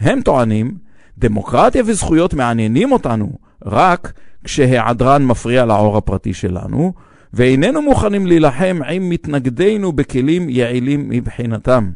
הם 0.00 0.20
טוענים, 0.20 0.78
דמוקרטיה 1.18 1.82
וזכויות 1.86 2.34
מעניינים 2.34 2.92
אותנו 2.92 3.32
רק 3.64 4.12
כשהיעדרן 4.44 5.26
מפריע 5.26 5.64
לעור 5.64 5.96
הפרטי 5.96 6.34
שלנו, 6.34 6.92
ואיננו 7.32 7.82
מוכנים 7.82 8.26
להילחם 8.26 8.78
עם 8.88 9.08
מתנגדינו 9.08 9.92
בכלים 9.92 10.50
יעילים 10.50 11.08
מבחינתם. 11.08 11.90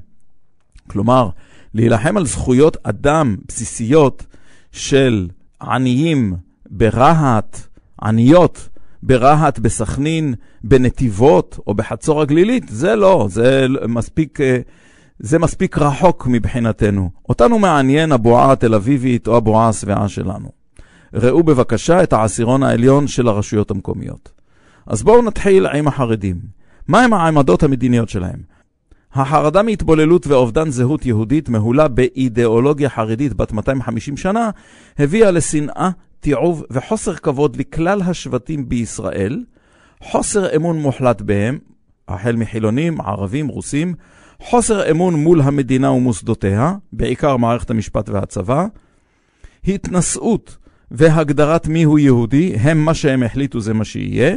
כלומר, 0.91 1.29
להילחם 1.75 2.17
על 2.17 2.27
זכויות 2.27 2.77
אדם 2.83 3.37
בסיסיות 3.49 4.27
של 4.73 5.29
עניים 5.63 6.35
ברהט, 6.71 7.61
עניות 8.03 8.69
ברהט, 9.07 9.59
בסכנין, 9.59 10.35
בנתיבות 10.65 11.59
או 11.67 11.75
בחצור 11.75 12.23
הגלילית, 12.23 12.69
זה 12.69 12.97
לא, 12.97 13.27
זה 13.31 13.67
מספיק, 13.89 14.41
אה, 14.41 14.59
זה 15.19 15.39
מספיק 15.39 15.79
רחוק 15.79 16.27
מבחינתנו. 16.27 17.11
אותנו 17.29 17.59
מעניין 17.59 18.13
הבועה 18.13 18.53
התל 18.53 18.75
אביבית 18.75 19.27
או 19.27 19.37
הבועה 19.37 19.69
השבעה 19.69 20.09
שלנו. 20.09 20.49
ראו 21.15 21.43
בבקשה 21.43 22.03
את 22.03 22.13
העשירון 22.13 22.63
העליון 22.63 23.07
של 23.07 23.29
הרשויות 23.29 23.71
המקומיות. 23.71 24.33
אז 24.87 25.03
בואו 25.03 25.23
נתחיל 25.23 25.67
עם 25.67 25.89
החרדים. 25.89 26.37
מהם 26.89 27.15
העמדות 27.15 27.63
המדיניות 27.63 28.09
שלהם? 28.09 28.54
החרדה 29.15 29.63
מהתבוללות 29.63 30.27
ואובדן 30.27 30.71
זהות 30.71 31.07
יהודית 31.07 31.49
מהולה 31.49 31.89
באידיאולוגיה 31.89 32.89
חרדית 32.89 33.35
בת 33.35 33.53
250 33.53 34.17
שנה, 34.17 34.51
הביאה 34.99 35.31
לשנאה, 35.31 35.91
תיעוב 36.21 36.65
וחוסר 36.71 37.15
כבוד 37.15 37.57
לכלל 37.57 38.03
השבטים 38.03 38.69
בישראל, 38.69 39.45
חוסר 40.03 40.57
אמון 40.57 40.79
מוחלט 40.79 41.23
בהם, 41.23 41.59
החל 42.09 42.37
מחילונים, 42.37 43.01
ערבים, 43.01 43.49
רוסים, 43.49 43.95
חוסר 44.41 44.91
אמון 44.91 45.15
מול 45.15 45.41
המדינה 45.41 45.91
ומוסדותיה, 45.91 46.75
בעיקר 46.93 47.37
מערכת 47.37 47.71
המשפט 47.71 48.09
והצבא, 48.09 48.67
התנשאות 49.69 50.57
והגדרת 50.91 51.67
מיהו 51.67 51.99
יהודי, 51.99 52.55
הם 52.61 52.85
מה 52.85 52.95
שהם 52.95 53.23
החליטו 53.23 53.61
זה 53.61 53.75
מה 53.75 53.85
שיהיה, 53.85 54.37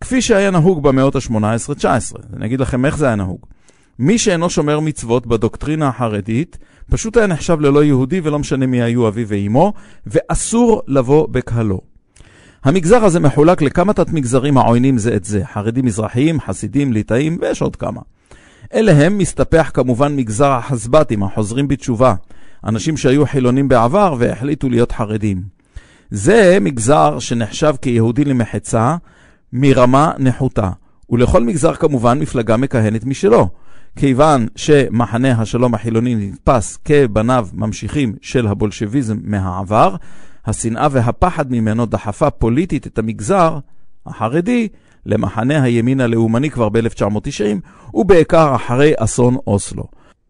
כפי 0.00 0.22
שהיה 0.22 0.50
נהוג 0.50 0.82
במאות 0.82 1.16
ה-18-19. 1.16 2.16
אני 2.36 2.46
אגיד 2.46 2.60
לכם 2.60 2.84
איך 2.84 2.96
זה 2.96 3.06
היה 3.06 3.16
נהוג. 3.16 3.46
מי 3.98 4.18
שאינו 4.18 4.50
שומר 4.50 4.80
מצוות 4.80 5.26
בדוקטרינה 5.26 5.88
החרדית, 5.88 6.58
פשוט 6.90 7.16
היה 7.16 7.26
נחשב 7.26 7.60
ללא 7.60 7.84
יהודי 7.84 8.20
ולא 8.20 8.38
משנה 8.38 8.66
מי 8.66 8.82
היו 8.82 9.08
אביו 9.08 9.28
ואימו, 9.28 9.72
ואסור 10.06 10.82
לבוא 10.86 11.28
בקהלו. 11.28 11.80
המגזר 12.64 13.04
הזה 13.04 13.20
מחולק 13.20 13.62
לכמה 13.62 13.92
תת-מגזרים 13.92 14.58
העוינים 14.58 14.98
זה 14.98 15.16
את 15.16 15.24
זה, 15.24 15.42
חרדים 15.52 15.84
מזרחיים, 15.84 16.40
חסידים, 16.40 16.92
ליטאים 16.92 17.38
ויש 17.40 17.62
עוד 17.62 17.76
כמה. 17.76 18.00
אליהם 18.74 19.18
מסתפח 19.18 19.70
כמובן 19.74 20.16
מגזר 20.16 20.50
החסב"תים, 20.50 21.22
החוזרים 21.22 21.68
בתשובה, 21.68 22.14
אנשים 22.64 22.96
שהיו 22.96 23.26
חילונים 23.26 23.68
בעבר 23.68 24.14
והחליטו 24.18 24.68
להיות 24.68 24.92
חרדים. 24.92 25.42
זה 26.10 26.58
מגזר 26.60 27.18
שנחשב 27.18 27.74
כיהודי 27.82 28.24
למחצה 28.24 28.96
מרמה 29.52 30.12
נחותה, 30.18 30.70
ולכל 31.10 31.42
מגזר 31.42 31.74
כמובן 31.74 32.18
מפלגה 32.18 32.56
מכהנת 32.56 33.04
משלו. 33.04 33.48
כיוון 34.00 34.46
שמחנה 34.56 35.32
השלום 35.32 35.74
החילוני 35.74 36.14
נתפס 36.14 36.78
כבניו 36.84 37.48
ממשיכים 37.52 38.14
של 38.22 38.46
הבולשביזם 38.46 39.16
מהעבר, 39.22 39.96
השנאה 40.46 40.88
והפחד 40.90 41.52
ממנו 41.52 41.86
דחפה 41.86 42.30
פוליטית 42.30 42.86
את 42.86 42.98
המגזר 42.98 43.58
החרדי 44.06 44.68
למחנה 45.06 45.62
הימין 45.62 46.00
הלאומני 46.00 46.50
כבר 46.50 46.68
ב-1990, 46.68 47.60
ובעיקר 47.94 48.54
אחרי 48.54 48.92
אסון 48.96 49.36
אוסלו. 49.46 49.84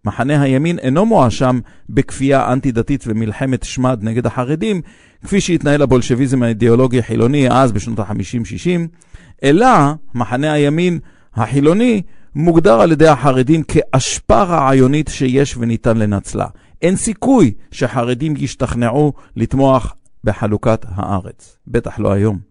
מחנה 0.05 0.43
הימין 0.43 0.79
אינו 0.79 1.07
מואשם 1.07 1.61
בכפייה 1.89 2.53
אנטי-דתית 2.53 3.05
ומלחמת 3.07 3.63
שמד 3.63 3.99
נגד 4.03 4.27
החרדים, 4.27 4.81
כפי 5.25 5.41
שהתנהל 5.41 5.83
הבולשביזם 5.83 6.43
האידיאולוגי 6.43 6.99
החילוני 6.99 7.51
אז 7.51 7.73
בשנות 7.73 7.99
ה-50-60, 7.99 8.89
אלא 9.43 9.69
מחנה 10.15 10.53
הימין 10.53 10.99
החילוני 11.35 12.03
מוגדר 12.35 12.81
על 12.81 12.93
ידי 12.93 13.09
החרדים 13.09 13.63
כאשפה 13.63 14.43
רעיונית 14.43 15.09
שיש 15.09 15.57
וניתן 15.57 15.97
לנצלה. 15.97 16.47
אין 16.83 16.97
סיכוי 16.97 17.53
שחרדים 17.71 18.35
ישתכנעו 18.37 19.13
לתמוך 19.37 19.95
בחלוקת 20.25 20.87
הארץ, 20.89 21.57
בטח 21.67 21.99
לא 21.99 22.13
היום. 22.13 22.49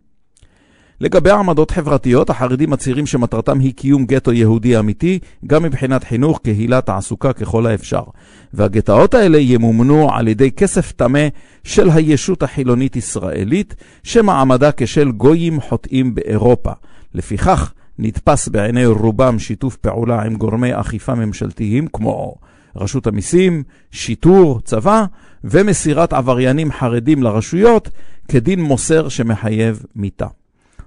לגבי 1.02 1.32
עמדות 1.32 1.72
חברתיות, 1.72 2.30
החרדים 2.30 2.70
מצהירים 2.70 3.06
שמטרתם 3.06 3.60
היא 3.60 3.74
קיום 3.74 4.06
גטו 4.06 4.34
יהודי 4.34 4.80
אמיתי, 4.80 5.20
גם 5.48 5.63
מבחינת 5.63 6.04
חינוך, 6.04 6.40
קהילה, 6.44 6.82
תעסוקה 6.82 7.34
ככל 7.34 7.68
האפשר. 7.68 8.04
והגטאות 8.54 9.13
האלה 9.13 9.38
ימומנו 9.38 10.13
על 10.13 10.28
ידי 10.28 10.52
כסף 10.52 10.92
טמא 10.92 11.28
של 11.63 11.90
הישות 11.90 12.44
החילונית-ישראלית, 12.44 13.76
שמעמדה 14.04 14.70
כשל 14.78 15.12
גויים 15.12 15.62
חוטאים 15.62 16.16
באירופה. 16.16 16.72
לפיכך, 17.13 17.74
נתפס 17.99 18.47
בעיני 18.47 18.86
רובם 18.86 19.39
שיתוף 19.39 19.75
פעולה 19.75 20.21
עם 20.21 20.36
גורמי 20.36 20.79
אכיפה 20.79 21.15
ממשלתיים 21.15 21.88
כמו 21.88 22.36
רשות 22.75 23.07
המיסים, 23.07 23.63
שיטור, 23.91 24.62
צבא, 24.62 25.05
ומסירת 25.43 26.13
עבריינים 26.13 26.71
חרדים 26.71 27.23
לרשויות 27.23 27.89
כדין 28.27 28.62
מוסר 28.62 29.10
שמחייב 29.10 29.86
מיתה. 29.95 30.27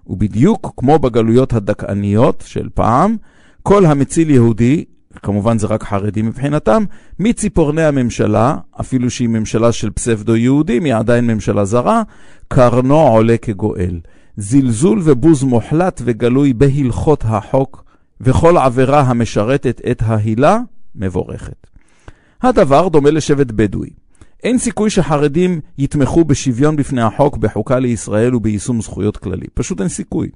ובדיוק 0.07 0.73
כמו 0.77 0.99
בגלויות 0.99 1.53
הדכאניות 1.53 2.45
של 2.47 2.69
פעם, 2.75 3.17
כל 3.63 3.87
המציל 3.87 4.31
יהודי, 4.31 4.85
כמובן 5.23 5.59
זה 5.59 5.67
רק 5.67 5.83
חרדי 5.83 6.23
מבחינתם, 6.23 6.85
מציפורני 7.19 7.85
הממשלה, 7.85 8.57
אפילו 8.81 9.11
שהיא 9.11 9.29
ממשלה 9.29 9.73
של 9.73 9.91
פסבדו-יהודים, 9.91 10.85
היא 10.85 10.95
עדיין 10.95 11.27
ממשלה 11.27 11.65
זרה, 11.65 12.03
קרנו 12.49 13.01
עולה 13.01 13.37
כגואל. 13.43 14.01
זלזול 14.41 15.01
ובוז 15.05 15.43
מוחלט 15.43 16.03
וגלוי 16.05 16.53
בהלכות 16.53 17.25
החוק, 17.27 17.85
וכל 18.21 18.59
עבירה 18.59 19.01
המשרתת 19.01 19.81
את 19.91 20.03
ההילה, 20.07 20.59
מבורכת. 20.95 21.67
הדבר 22.43 22.89
דומה 22.89 23.11
לשבט 23.11 23.51
בדואי. 23.51 23.91
אין 24.43 24.59
סיכוי 24.59 24.91
שחרדים 24.91 25.61
יתמכו 25.79 26.25
בשוויון 26.25 26.77
בפני 26.77 27.03
החוק, 27.03 27.37
בחוקה 27.37 27.79
לישראל 27.79 28.35
וביישום 28.35 28.81
זכויות 28.81 29.17
כללי. 29.17 29.47
פשוט 29.55 29.81
אין 29.81 29.89
סיכוי. 29.89 30.29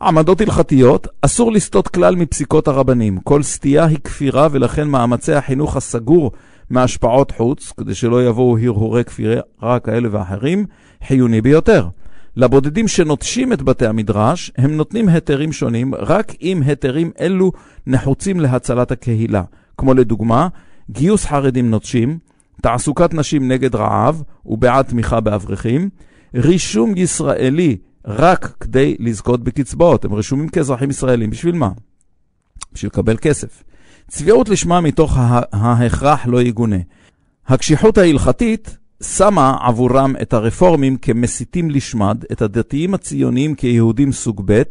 עמדות 0.00 0.40
הלכתיות, 0.40 1.06
אסור 1.22 1.52
לסטות 1.52 1.88
כלל 1.88 2.16
מפסיקות 2.16 2.68
הרבנים. 2.68 3.18
כל 3.18 3.42
סטייה 3.42 3.84
היא 3.84 3.98
כפירה 4.04 4.48
ולכן 4.50 4.88
מאמצי 4.88 5.32
החינוך 5.32 5.76
הסגור 5.76 6.32
מהשפעות 6.70 7.30
חוץ, 7.30 7.72
כדי 7.76 7.94
שלא 7.94 8.26
יבואו 8.26 8.58
הרהורי 8.58 9.04
כפירה 9.04 9.78
כאלה 9.84 10.08
ואחרים, 10.12 10.66
חיוני 11.06 11.40
ביותר. 11.40 11.88
לבודדים 12.36 12.88
שנוטשים 12.88 13.52
את 13.52 13.62
בתי 13.62 13.86
המדרש, 13.86 14.52
הם 14.56 14.76
נותנים 14.76 15.08
היתרים 15.08 15.52
שונים, 15.52 15.94
רק 15.94 16.32
אם 16.42 16.62
היתרים 16.66 17.10
אלו 17.20 17.52
נחוצים 17.86 18.40
להצלת 18.40 18.90
הקהילה. 18.90 19.42
כמו 19.78 19.94
לדוגמה, 19.94 20.48
גיוס 20.90 21.24
חרדים 21.24 21.70
נוטשים, 21.70 22.18
תעסוקת 22.62 23.14
נשים 23.14 23.48
נגד 23.48 23.74
רעב 23.74 24.22
ובעד 24.46 24.84
תמיכה 24.84 25.20
באברכים, 25.20 25.88
רישום 26.34 26.92
ישראלי 26.96 27.76
רק 28.06 28.54
כדי 28.60 28.96
לזכות 28.98 29.44
בקצבאות. 29.44 30.04
הם 30.04 30.14
רשומים 30.14 30.48
כאזרחים 30.48 30.90
ישראלים, 30.90 31.30
בשביל 31.30 31.54
מה? 31.54 31.70
בשביל 32.72 32.90
לקבל 32.92 33.16
כסף. 33.16 33.62
צביעות 34.08 34.48
לשמה 34.48 34.80
מתוך 34.80 35.16
ההכרח 35.52 36.26
לא 36.26 36.42
יגונה. 36.42 36.76
הקשיחות 37.46 37.98
ההלכתית 37.98 38.76
שמה 39.02 39.56
עבורם 39.60 40.14
את 40.22 40.32
הרפורמים 40.32 40.96
כמסיתים 40.96 41.70
לשמד, 41.70 42.24
את 42.32 42.42
הדתיים 42.42 42.94
הציוניים 42.94 43.54
כיהודים 43.54 44.12
סוג 44.12 44.42
ב', 44.44 44.62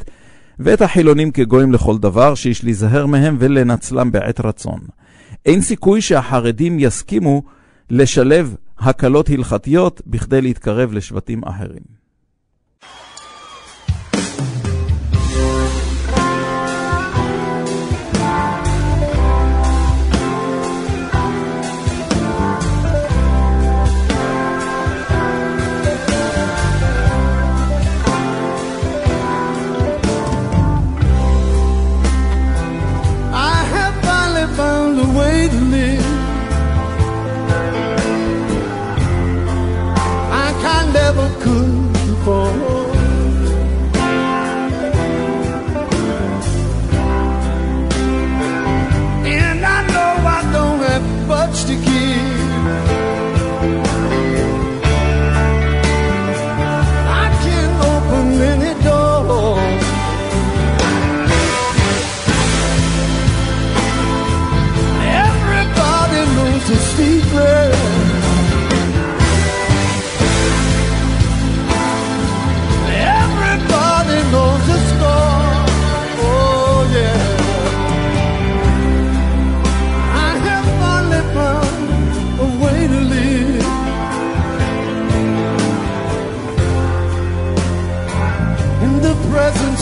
ואת 0.59 0.81
החילונים 0.81 1.31
כגויים 1.31 1.71
לכל 1.71 1.97
דבר, 1.97 2.35
שיש 2.35 2.63
להיזהר 2.63 3.05
מהם 3.05 3.35
ולנצלם 3.39 4.11
בעת 4.11 4.39
רצון. 4.39 4.79
אין 5.45 5.61
סיכוי 5.61 6.01
שהחרדים 6.01 6.79
יסכימו 6.79 7.43
לשלב 7.89 8.55
הקלות 8.79 9.29
הלכתיות 9.29 10.01
בכדי 10.07 10.41
להתקרב 10.41 10.93
לשבטים 10.93 11.43
אחרים. 11.43 11.98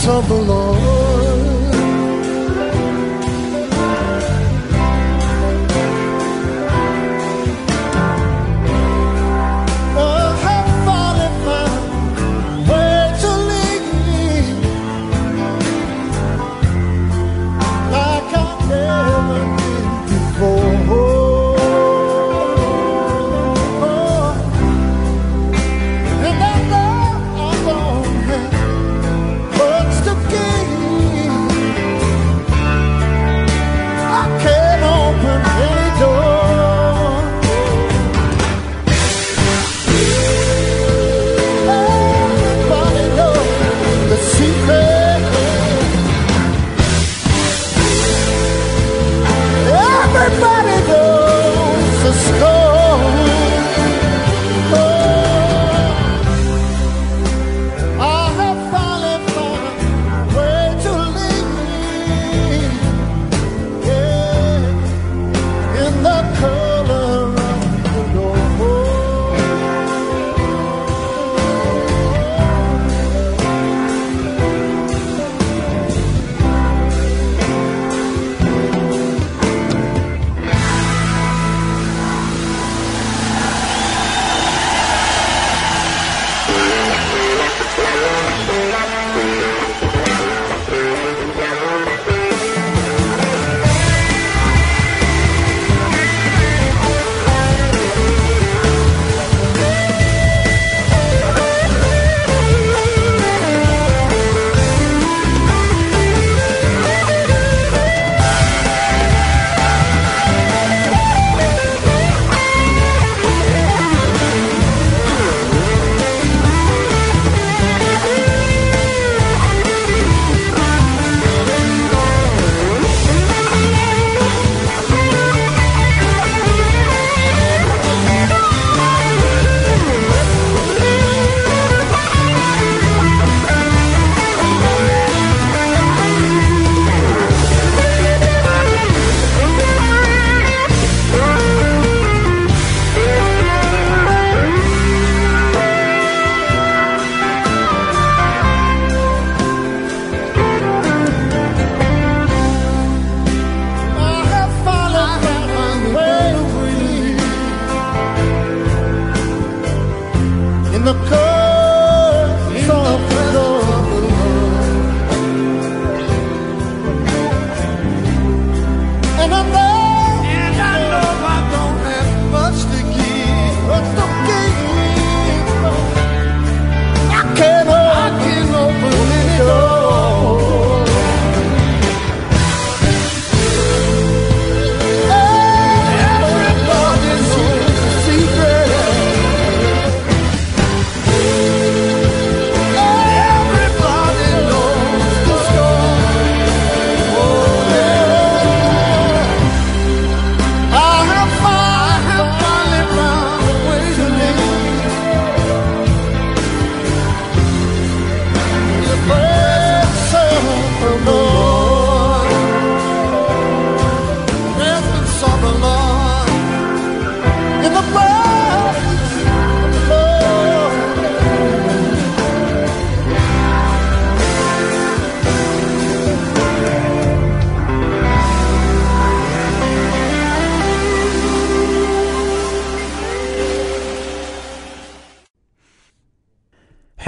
Of 0.08 0.26
the 0.28 0.34
Lord. 0.34 1.27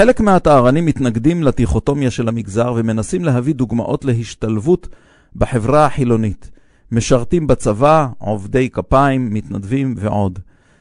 חלק 0.01 0.21
מהטהרנים 0.21 0.87
מתנגדים 0.87 1.43
לדיכוטומיה 1.43 2.11
של 2.11 2.29
המגזר 2.29 2.73
ומנסים 2.77 3.25
להביא 3.25 3.55
דוגמאות 3.55 4.05
להשתלבות 4.05 4.89
בחברה 5.37 5.87
החילונית. 5.87 6.51
משרתים 6.93 7.47
בצבא, 7.47 8.07
עובדי 8.19 8.71
כפיים, 8.71 9.35
מתנדבים 9.35 9.95
ועוד. 9.99 10.39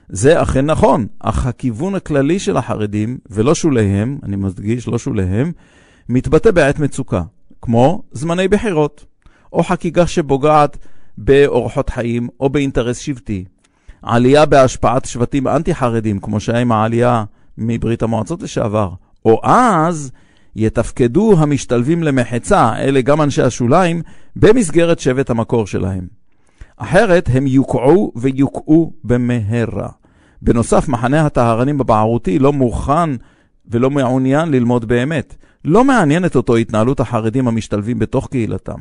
זה 0.10 0.42
אכן 0.42 0.66
נכון, 0.66 1.08
אך 1.20 1.46
הכיוון 1.46 1.96
הכללי 1.96 2.40
של 2.40 2.58
החרדים, 2.58 3.18
ולא 3.30 3.56
שוליהם, 3.56 4.18
אני 4.24 4.36
מדגיש, 4.36 4.88
לא 4.88 4.98
שוליהם, 4.98 5.52
מתבטא 6.10 6.52
בעת 6.52 6.80
מצוקה, 6.80 7.22
כמו 7.62 8.04
זמני 8.12 8.48
בחירות, 8.48 9.06
או 9.54 9.64
חקיקה 9.64 10.08
שפוגעת 10.08 10.78
באורחות 11.18 11.90
חיים 11.90 12.28
או 12.40 12.50
באינטרס 12.50 12.98
שבטי. 12.98 13.46
עלייה 14.02 14.46
בהשפעת 14.46 15.06
שבטים 15.06 15.48
אנטי-חרדים, 15.48 16.20
כמו 16.20 16.40
שהיה 16.40 16.60
עם 16.60 16.72
העלייה 16.72 17.24
מברית 17.58 18.04
המועצות 18.04 18.42
לשעבר, 18.42 18.90
או 19.26 19.40
אז 19.44 20.12
יתפקדו 20.56 21.36
המשתלבים 21.38 22.04
למחצה, 22.04 22.76
אלה 22.78 23.02
גם 23.02 23.22
אנשי 23.22 23.42
השוליים, 23.42 24.02
במסגרת 24.36 25.00
שבט 25.00 25.30
המקור 25.30 25.68
שלהם. 25.68 26.08
אחרת 26.78 27.30
הם 27.34 27.48
יוקעו 27.48 28.12
ויוקעו 28.16 28.94
במהרה. 29.04 29.90
בנוסף, 30.42 30.88
מחנה 30.88 31.26
הטהרנים 31.26 31.78
בבערותי 31.78 32.40
לא 32.40 32.54
מוכן 32.54 33.10
ולא 33.68 33.90
מעוניין 33.90 34.52
ללמוד 34.52 34.86
באמת. 34.86 35.36
לא 35.66 35.84
מעניינת 35.84 36.36
אותו 36.36 36.56
התנהלות 36.56 37.00
החרדים 37.00 37.48
המשתלבים 37.48 38.00
בתוך 38.00 38.28
קהילתם. 38.28 38.80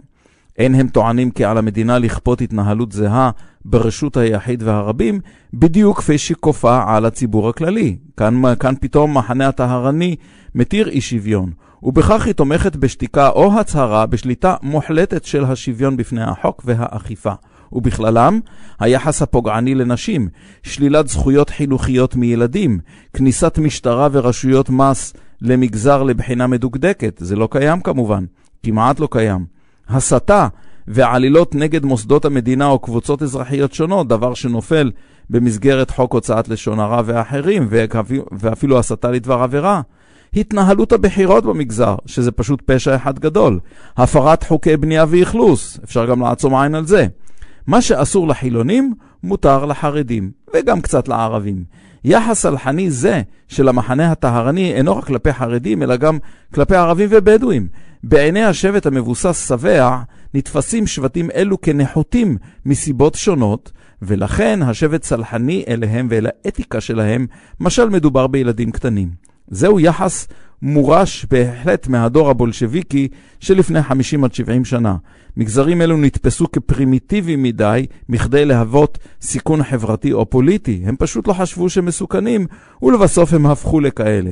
אין 0.59 0.75
הם 0.75 0.89
טוענים 0.89 1.31
כי 1.31 1.45
על 1.45 1.59
המדינה 1.59 1.99
לכפות 1.99 2.41
התנהלות 2.41 2.93
זהה 2.93 3.31
ברשות 3.65 4.17
היחיד 4.17 4.63
והרבים, 4.63 5.21
בדיוק 5.55 5.99
כפי 5.99 6.19
שכופה 6.19 6.83
על 6.87 7.05
הציבור 7.05 7.49
הכללי. 7.49 7.97
כאן, 8.17 8.43
כאן 8.61 8.75
פתאום 8.81 9.19
מחנה 9.19 9.49
הטהרני 9.49 10.17
מתיר 10.55 10.89
אי 10.89 11.01
שוויון, 11.01 11.53
ובכך 11.83 12.27
היא 12.27 12.35
תומכת 12.35 12.77
בשתיקה 12.77 13.29
או 13.29 13.61
הצהרה 13.61 14.07
בשליטה 14.07 14.55
מוחלטת 14.63 15.25
של 15.25 15.45
השוויון 15.45 15.97
בפני 15.97 16.23
החוק 16.23 16.63
והאכיפה. 16.65 17.33
ובכללם 17.73 18.41
היחס 18.81 19.23
הפוגעני 19.23 19.75
לנשים, 19.75 20.29
שלילת 20.63 21.09
זכויות 21.09 21.51
חינוכיות 21.51 22.17
מילדים, 22.17 22.79
כניסת 23.13 23.59
משטרה 23.59 24.09
ורשויות 24.13 24.71
מס 24.71 25.15
למגזר 25.43 26.03
לבחינה 26.03 26.47
מדוקדקת, 26.47 27.19
זה 27.19 27.37
לא 27.37 27.49
קיים 27.51 27.81
כמובן, 27.81 28.25
כמעט 28.63 29.01
לא 29.01 29.09
קיים. 29.11 29.58
הסתה 29.89 30.49
ועלילות 30.89 31.55
נגד 31.55 31.85
מוסדות 31.85 32.25
המדינה 32.25 32.67
או 32.67 32.79
קבוצות 32.79 33.23
אזרחיות 33.23 33.73
שונות, 33.73 34.09
דבר 34.09 34.35
שנופל 34.35 34.91
במסגרת 35.31 35.91
חוק 35.91 36.13
הוצאת 36.13 36.49
לשון 36.49 36.81
הרע 36.81 37.03
ואחרים, 37.05 37.69
ואפילו 38.33 38.79
הסתה 38.79 39.11
לדבר 39.11 39.43
עבירה. 39.43 39.81
התנהלות 40.37 40.93
הבחירות 40.93 41.45
במגזר, 41.45 41.97
שזה 42.07 42.33
פשוט 42.33 42.63
פשע 42.67 42.97
אחד 42.97 43.19
גדול. 43.19 43.61
הפרת 43.97 44.43
חוקי 44.43 44.77
בנייה 44.77 45.05
ואכלוס, 45.09 45.79
אפשר 45.85 46.07
גם 46.07 46.21
לעצום 46.21 46.55
עין 46.55 46.75
על 46.75 46.87
זה. 46.87 47.07
מה 47.67 47.83
שאסור 47.83 48.29
לחילונים, 48.29 48.95
מותר 49.23 49.65
לחרדים, 49.65 50.31
וגם 50.55 50.81
קצת 50.81 51.09
לערבים. 51.09 51.65
יחס 52.05 52.43
סלחני 52.43 52.91
זה 52.91 53.23
של 53.49 53.69
המחנה 53.69 54.13
הטהרני 54.13 54.75
אינו 54.75 54.97
רק 54.97 55.05
כלפי 55.05 55.33
חרדים, 55.33 55.83
אלא 55.83 55.97
גם 55.97 56.19
כלפי 56.55 56.77
ערבים 56.77 57.09
ובדואים. 57.13 57.69
בעיני 58.03 58.45
השבט 58.45 58.87
המבוסס 58.87 59.49
שבע, 59.49 59.99
נתפסים 60.35 60.87
שבטים 60.87 61.31
אלו 61.35 61.61
כנחותים 61.61 62.37
מסיבות 62.67 63.15
שונות, 63.15 63.73
ולכן 64.03 64.63
השבט 64.63 65.03
סלחני 65.03 65.65
אליהם 65.69 66.07
ואל 66.11 66.27
האתיקה 66.27 66.81
שלהם, 66.81 67.27
משל 67.61 67.89
מדובר 67.89 68.27
בילדים 68.27 68.71
קטנים. 68.71 69.11
זהו 69.49 69.81
יחס 69.81 70.29
מורש 70.63 71.27
בהחלט 71.31 71.89
מהדור 71.89 72.31
הבולשביקי 72.31 73.09
שלפני 73.41 73.83
50 73.83 74.25
עד 74.25 74.35
70 74.35 74.65
שנה. 74.65 74.97
מגזרים 75.37 75.83
אלו 75.83 75.97
נתפסו 75.97 76.53
כפרימיטיביים 76.53 77.43
מדי 77.43 77.87
מכדי 78.09 78.45
להוות 78.45 78.99
סיכון 79.23 79.65
חברתי 79.65 80.13
או 80.13 80.31
פוליטי. 80.31 80.83
הם 80.85 80.97
פשוט 80.99 81.29
לא 81.29 81.33
חשבו 81.33 81.71
שהם 81.71 81.87
מסוכנים, 81.87 82.47
ולבסוף 82.83 83.33
הם 83.33 83.47
הפכו 83.47 83.81
לכאלה. 83.81 84.31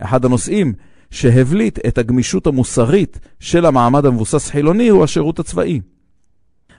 אחד 0.00 0.24
הנושאים 0.24 0.72
שהבליט 1.10 1.78
את 1.86 1.98
הגמישות 1.98 2.46
המוסרית 2.46 3.18
של 3.40 3.66
המעמד 3.66 4.06
המבוסס 4.06 4.50
חילוני 4.50 4.88
הוא 4.88 5.04
השירות 5.04 5.38
הצבאי. 5.38 5.80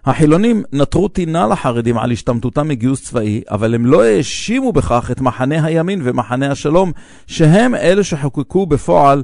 החילונים 0.06 0.64
נטרו 0.74 1.08
טינה 1.08 1.48
לחרדים 1.48 1.98
על 1.98 2.12
השתמטותם 2.12 2.68
מגיוס 2.68 3.04
צבאי, 3.04 3.42
אבל 3.50 3.76
הם 3.76 3.86
לא 3.86 4.04
האשימו 4.04 4.72
בכך 4.72 5.12
את 5.12 5.22
מחנה 5.22 5.66
הימין 5.66 6.02
ומחנה 6.04 6.52
השלום, 6.52 6.92
שהם 7.28 7.76
אלה 7.76 8.04
שחוקקו 8.04 8.66
בפועל 8.66 9.24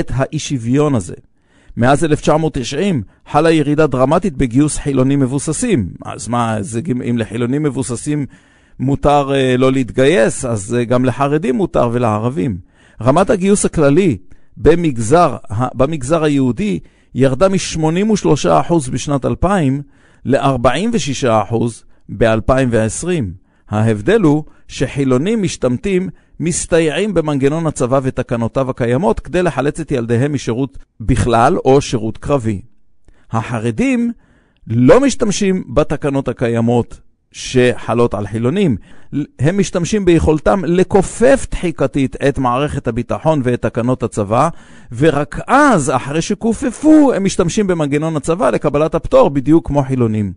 את 0.00 0.12
האי 0.14 0.38
שוויון 0.38 0.94
הזה. 0.94 1.14
מאז 1.76 2.04
1990 2.04 3.02
חלה 3.30 3.50
ירידה 3.50 3.86
דרמטית 3.86 4.36
בגיוס 4.36 4.78
חילונים 4.78 5.20
מבוססים. 5.20 5.88
אז 6.04 6.28
מה, 6.28 6.56
זה, 6.60 6.80
אם 7.10 7.18
לחילונים 7.18 7.62
מבוססים 7.62 8.26
מותר 8.80 9.30
uh, 9.30 9.58
לא 9.58 9.72
להתגייס, 9.72 10.44
אז 10.44 10.76
uh, 10.80 10.84
גם 10.84 11.04
לחרדים 11.04 11.54
מותר 11.54 11.90
ולערבים. 11.92 12.58
רמת 13.02 13.30
הגיוס 13.30 13.64
הכללי 13.64 14.16
במגזר, 14.62 15.36
במגזר 15.74 16.24
היהודי 16.24 16.78
ירדה 17.14 17.48
מ-83% 17.48 18.90
בשנת 18.92 19.24
2000 19.24 19.82
ל-46% 20.24 21.54
ב-2020. 22.08 23.08
ההבדל 23.68 24.20
הוא 24.20 24.44
שחילונים 24.68 25.42
משתמטים 25.42 26.08
מסתייעים 26.40 27.14
במנגנון 27.14 27.66
הצבא 27.66 28.00
ותקנותיו 28.02 28.70
הקיימות 28.70 29.20
כדי 29.20 29.42
לחלץ 29.42 29.80
את 29.80 29.92
ילדיהם 29.92 30.32
משירות 30.32 30.78
בכלל 31.00 31.56
או 31.56 31.80
שירות 31.80 32.18
קרבי. 32.18 32.62
החרדים 33.30 34.12
לא 34.66 35.00
משתמשים 35.00 35.64
בתקנות 35.74 36.28
הקיימות 36.28 37.00
שחלות 37.32 38.14
על 38.14 38.26
חילונים. 38.26 38.76
הם 39.38 39.58
משתמשים 39.58 40.04
ביכולתם 40.04 40.64
לכופף 40.64 41.46
דחיקתית 41.50 42.16
את 42.28 42.38
מערכת 42.38 42.88
הביטחון 42.88 43.40
ואת 43.44 43.62
תקנות 43.62 44.02
הצבא, 44.02 44.48
ורק 44.92 45.38
אז, 45.46 45.90
אחרי 45.90 46.22
שכופפו, 46.22 47.12
הם 47.12 47.24
משתמשים 47.24 47.66
במנגנון 47.66 48.16
הצבא 48.16 48.50
לקבלת 48.50 48.94
הפטור, 48.94 49.30
בדיוק 49.30 49.66
כמו 49.66 49.82
חילונים. 49.82 50.32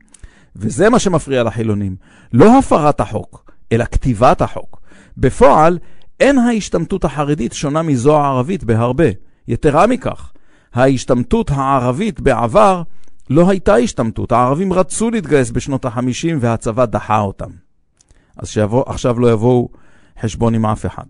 וזה 0.55 0.89
מה 0.89 0.99
שמפריע 0.99 1.43
לחילונים. 1.43 1.95
לא 2.33 2.59
הפרת 2.59 2.99
החוק, 2.99 3.51
אלא 3.71 3.85
כתיבת 3.85 4.41
החוק. 4.41 4.81
בפועל, 5.17 5.77
אין 6.19 6.37
ההשתמטות 6.37 7.05
החרדית 7.05 7.53
שונה 7.53 7.81
מזו 7.81 8.21
הערבית 8.21 8.63
בהרבה. 8.63 9.07
יתרה 9.47 9.87
מכך, 9.87 10.31
ההשתמטות 10.73 11.51
הערבית 11.51 12.19
בעבר 12.19 12.83
לא 13.29 13.49
הייתה 13.49 13.75
השתמטות. 13.75 14.31
הערבים 14.31 14.73
רצו 14.73 15.09
להתגייס 15.11 15.51
בשנות 15.51 15.85
ה-50 15.85 16.35
והצבא 16.39 16.85
דחה 16.85 17.19
אותם. 17.19 17.49
אז 18.37 18.47
שיבוא, 18.49 18.83
עכשיו 18.87 19.19
לא 19.19 19.31
יבואו 19.31 19.69
חשבון 20.21 20.55
עם 20.55 20.65
אף 20.65 20.85
אחד. 20.85 21.05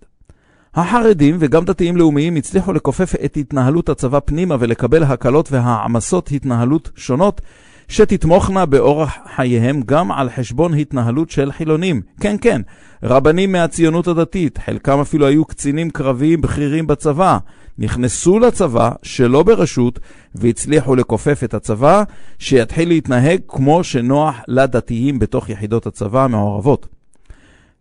החרדים 0.76 1.38
וגם 1.40 1.66
דתיים 1.66 1.98
לאומיים 1.98 2.36
הצליחו 2.36 2.74
לכופף 2.74 3.16
את 3.26 3.38
התנהלות 3.38 3.90
הצבא 3.90 4.20
פנימה 4.26 4.56
ולקבל 4.60 5.04
הקלות 5.04 5.52
והעמסות 5.52 6.32
התנהלות 6.32 6.92
שונות 6.96 7.42
שתתמוכנה 7.88 8.66
באורח 8.66 9.18
חייהם 9.36 9.82
גם 9.86 10.12
על 10.12 10.30
חשבון 10.30 10.74
התנהלות 10.74 11.30
של 11.30 11.52
חילונים. 11.52 12.02
כן, 12.20 12.36
כן, 12.42 12.62
רבנים 13.04 13.52
מהציונות 13.52 14.08
הדתית, 14.08 14.58
חלקם 14.66 15.00
אפילו 15.00 15.28
היו 15.28 15.46
קצינים 15.46 15.90
קרביים 15.90 16.42
בכירים 16.42 16.88
בצבא, 16.88 17.38
נכנסו 17.78 18.40
לצבא 18.40 18.92
שלא 19.04 19.44
ברשות 19.44 20.00
והצליחו 20.36 20.96
לכופף 20.96 21.44
את 21.44 21.54
הצבא, 21.54 22.04
שיתחיל 22.40 22.88
להתנהג 22.88 23.40
כמו 23.48 23.84
שנוח 23.84 24.36
לדתיים 24.48 25.20
בתוך 25.20 25.50
יחידות 25.50 25.88
הצבא 25.88 26.24
המעורבות. 26.24 26.88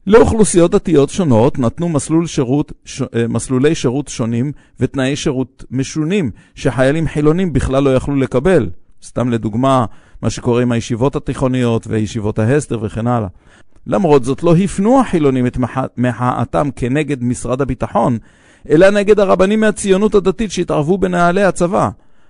לאוכלוסיות 0.06 0.70
דתיות 0.70 1.10
שונות 1.10 1.58
נתנו 1.58 1.88
מסלול 1.88 2.26
שירות, 2.26 2.72
ש... 2.84 3.02
אה, 3.02 3.28
מסלולי 3.28 3.74
שירות 3.74 4.08
שונים 4.08 4.52
ותנאי 4.80 5.16
שירות 5.16 5.64
משונים, 5.70 6.30
שחיילים 6.54 7.08
חילונים 7.08 7.52
בכלל 7.52 7.82
לא 7.82 7.94
יכלו 7.94 8.16
לקבל. 8.16 8.70
סתם 9.02 9.30
לדוגמה, 9.30 9.84
מה 10.22 10.30
שקורה 10.30 10.62
עם 10.62 10.72
הישיבות 10.72 11.16
התיכוניות 11.16 11.86
וישיבות 11.86 12.38
ההסדר 12.38 12.78
וכן 12.82 13.06
הלאה. 13.06 13.28
למרות 13.86 14.24
זאת 14.24 14.42
לא 14.42 14.56
הפנו 14.56 15.00
החילונים 15.00 15.46
את 15.46 15.58
מחאתם 15.96 16.68
כנגד 16.76 17.24
משרד 17.24 17.60
הביטחון, 17.60 18.18
אלא 18.70 18.90
נגד 18.90 19.20
הרבנים 19.20 19.60
מהציונות 19.60 20.14
הדתית 20.14 20.52
שהתערבו 20.52 20.98
בנהלי 20.98 21.42
הצבא. 21.42 21.88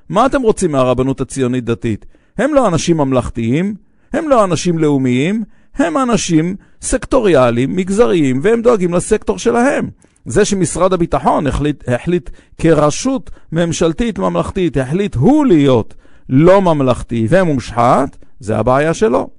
מה 0.09 0.27
אתם 0.27 0.43
רוצים 0.43 0.73
מהרבנות 0.73 1.21
הציונית 1.21 1.65
דתית? 1.65 2.07
הם 2.39 2.55
לא 2.55 2.69
אנשים 2.69 2.97
ממלכתיים, 2.97 3.75
הם 4.13 4.29
לא 4.29 4.45
אנשים 4.45 4.79
לאומיים, 4.79 5.45
הם 5.75 5.99
אנשים 5.99 6.57
סקטוריאליים, 6.83 7.77
מגזריים, 7.77 8.41
והם 8.43 8.63
דואגים 8.63 8.95
לסקטור 8.95 9.39
שלהם. 9.39 9.91
זה 10.25 10.45
שמשרד 10.45 10.93
הביטחון 10.93 11.47
החליט, 11.47 11.89
החליט 11.89 12.31
כרשות 12.59 13.31
ממשלתית 13.53 14.19
ממלכתית, 14.19 14.77
החליט 14.77 15.15
הוא 15.15 15.47
להיות 15.47 15.95
לא 16.35 16.62
ממלכתי 16.62 17.27
ומושחת, 17.31 18.16
זה 18.40 18.59
הבעיה 18.59 18.95
שלו. 18.95 19.31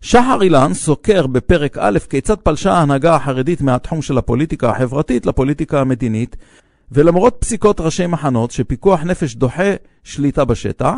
שחר 0.00 0.42
אילן 0.42 0.74
סוקר 0.74 1.26
בפרק 1.26 1.78
א' 1.80 1.98
כיצד 2.10 2.36
פלשה 2.36 2.72
ההנהגה 2.72 3.16
החרדית 3.16 3.60
מהתחום 3.60 4.02
של 4.02 4.18
הפוליטיקה 4.18 4.70
החברתית 4.70 5.26
לפוליטיקה 5.26 5.80
המדינית, 5.80 6.36
ולמרות 6.92 7.36
פסיקות 7.38 7.80
ראשי 7.80 8.06
מחנות 8.06 8.50
שפיקוח 8.50 9.02
נפש 9.02 9.34
דוחה 9.34 9.74
שליטה 10.04 10.44
בשטח, 10.44 10.94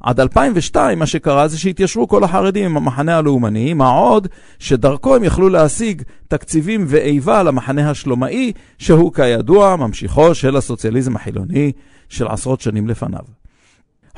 עד 0.00 0.20
2002 0.20 0.98
מה 0.98 1.06
שקרה 1.06 1.48
זה 1.48 1.58
שהתיישרו 1.58 2.08
כל 2.08 2.24
החרדים 2.24 2.64
עם 2.64 2.76
המחנה 2.76 3.16
הלאומני, 3.16 3.74
מה 3.74 3.90
עוד 3.90 4.28
שדרכו 4.58 5.16
הם 5.16 5.24
יכלו 5.24 5.48
להשיג 5.48 6.02
תקציבים 6.28 6.84
ואיבה 6.88 7.42
למחנה 7.42 7.90
השלומאי, 7.90 8.52
שהוא 8.78 9.12
כידוע 9.12 9.76
ממשיכו 9.76 10.34
של 10.34 10.56
הסוציאליזם 10.56 11.16
החילוני 11.16 11.72
של 12.08 12.28
עשרות 12.28 12.60
שנים 12.60 12.88
לפניו. 12.88 13.38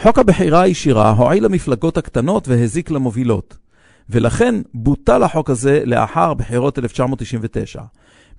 חוק 0.03 0.19
הבחירה 0.19 0.63
הישירה 0.63 1.11
הועיל 1.11 1.45
למפלגות 1.45 1.97
הקטנות 1.99 2.49
והזיק 2.49 2.91
למובילות, 2.91 3.57
ולכן 4.11 4.55
בוטל 4.75 5.23
החוק 5.23 5.51
הזה 5.51 5.83
לאחר 5.85 6.35
בחירות 6.35 6.79
1999. 6.79 7.83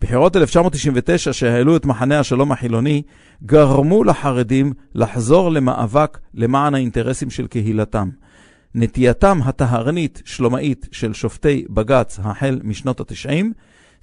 בחירות 0.01 0.35
1999 0.35 1.33
שהעלו 1.33 1.75
את 1.75 1.85
מחנה 1.85 2.19
השלום 2.19 2.51
החילוני, 2.51 3.01
גרמו 3.43 4.03
לחרדים 4.03 4.73
לחזור 4.95 5.51
למאבק 5.51 6.19
למען 6.33 6.75
האינטרסים 6.75 7.29
של 7.29 7.47
קהילתם. 7.47 8.09
נטייתם 8.75 9.39
הטהרנית 9.43 10.21
שלומאית 10.25 10.89
של 10.91 11.13
שופטי 11.13 11.65
בג"ץ 11.69 12.19
החל 12.23 12.59
משנות 12.63 13.01
ה-90, 13.01 13.45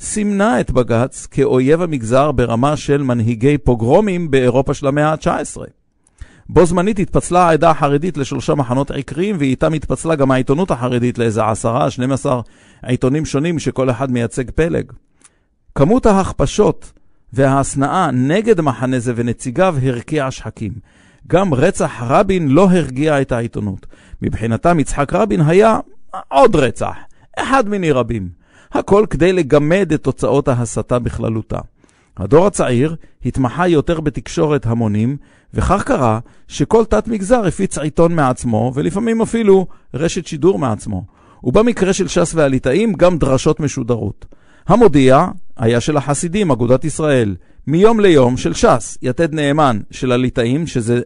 סימנה 0.00 0.60
את 0.60 0.70
בג"ץ 0.70 1.26
כאויב 1.26 1.82
המגזר 1.82 2.32
ברמה 2.32 2.76
של 2.76 3.02
מנהיגי 3.02 3.58
פוגרומים 3.58 4.30
באירופה 4.30 4.74
של 4.74 4.86
המאה 4.86 5.12
ה-19. 5.12 5.77
בו 6.50 6.66
זמנית 6.66 6.98
התפצלה 6.98 7.48
העדה 7.48 7.70
החרדית 7.70 8.16
לשלושה 8.16 8.54
מחנות 8.54 8.90
עיקריים, 8.90 9.36
ואיתם 9.38 9.72
התפצלה 9.72 10.14
גם 10.14 10.30
העיתונות 10.30 10.70
החרדית 10.70 11.18
לאיזה 11.18 11.46
עשרה, 11.46 11.90
12 11.90 12.40
עיתונים 12.82 13.24
שונים 13.24 13.58
שכל 13.58 13.90
אחד 13.90 14.10
מייצג 14.10 14.50
פלג. 14.50 14.92
כמות 15.74 16.06
ההכפשות 16.06 16.92
וההשנאה 17.32 18.10
נגד 18.10 18.60
מחנה 18.60 18.98
זה 18.98 19.12
ונציגיו 19.16 19.76
הרקיעה 19.82 20.30
שחקים. 20.30 20.72
גם 21.26 21.54
רצח 21.54 21.92
רבין 22.00 22.48
לא 22.48 22.70
הרגיע 22.70 23.20
את 23.20 23.32
העיתונות. 23.32 23.86
מבחינתם 24.22 24.80
יצחק 24.80 25.12
רבין 25.12 25.40
היה 25.40 25.78
עוד 26.28 26.56
רצח, 26.56 26.96
אחד 27.38 27.68
מיני 27.68 27.92
רבים. 27.92 28.28
הכל 28.72 29.06
כדי 29.10 29.32
לגמד 29.32 29.92
את 29.94 30.02
תוצאות 30.02 30.48
ההסתה 30.48 30.98
בכללותה. 30.98 31.58
הדור 32.18 32.46
הצעיר 32.46 32.96
התמחה 33.24 33.68
יותר 33.68 34.00
בתקשורת 34.00 34.66
המונים, 34.66 35.16
וכך 35.54 35.82
קרה 35.82 36.18
שכל 36.48 36.84
תת 36.84 37.08
מגזר 37.08 37.46
הפיץ 37.46 37.78
עיתון 37.78 38.14
מעצמו, 38.14 38.72
ולפעמים 38.74 39.22
אפילו 39.22 39.66
רשת 39.94 40.26
שידור 40.26 40.58
מעצמו. 40.58 41.04
ובמקרה 41.44 41.92
של 41.92 42.08
ש"ס 42.08 42.32
והליטאים 42.34 42.92
גם 42.92 43.18
דרשות 43.18 43.60
משודרות. 43.60 44.26
המודיע 44.66 45.26
היה 45.56 45.80
של 45.80 45.96
החסידים, 45.96 46.50
אגודת 46.50 46.84
ישראל. 46.84 47.36
מיום 47.66 48.00
ליום 48.00 48.36
של 48.36 48.54
ש"ס, 48.54 48.98
יתד 49.02 49.34
נאמן 49.34 49.80
של 49.90 50.12
הליטאים, 50.12 50.66
שזה, 50.66 51.00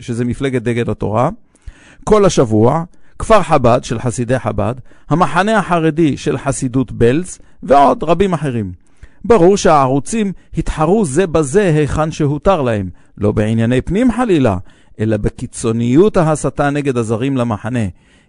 שזה 0.00 0.24
מפלגת 0.24 0.62
דגל 0.62 0.90
התורה. 0.90 1.30
כל 2.04 2.24
השבוע, 2.24 2.84
כפר 3.18 3.42
חב"ד 3.42 3.80
של 3.82 3.98
חסידי 3.98 4.38
חב"ד, 4.38 4.74
המחנה 5.10 5.58
החרדי 5.58 6.16
של 6.16 6.38
חסידות 6.38 6.92
בלז, 6.92 7.38
ועוד 7.62 8.04
רבים 8.04 8.32
אחרים. 8.32 8.83
ברור 9.24 9.56
שהערוצים 9.56 10.32
התחרו 10.58 11.04
זה 11.04 11.26
בזה 11.26 11.72
היכן 11.76 12.10
שהותר 12.10 12.62
להם, 12.62 12.90
לא 13.18 13.32
בענייני 13.32 13.80
פנים 13.80 14.12
חלילה, 14.12 14.56
אלא 15.00 15.16
בקיצוניות 15.16 16.16
ההסתה 16.16 16.70
נגד 16.70 16.96
הזרים 16.96 17.36
למחנה. 17.36 17.84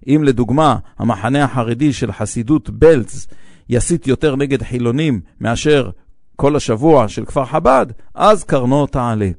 אם 0.08 0.22
לדוגמה, 0.24 0.78
המחנה 1.00 1.43
החרדי 1.43 1.93
של 1.93 2.12
חסידות 2.12 2.70
בלז 2.70 3.28
יסית 3.70 4.08
יותר 4.08 4.36
נגד 4.36 4.64
חילונים 4.64 5.22
מאשר 5.41 5.89
כל 6.36 6.56
השבוע 6.56 7.08
של 7.08 7.26
כפר 7.26 7.46
חב"ד, 7.46 7.86
אז 8.16 8.43
קרנו 8.43 8.88
תעלה. 8.88 9.30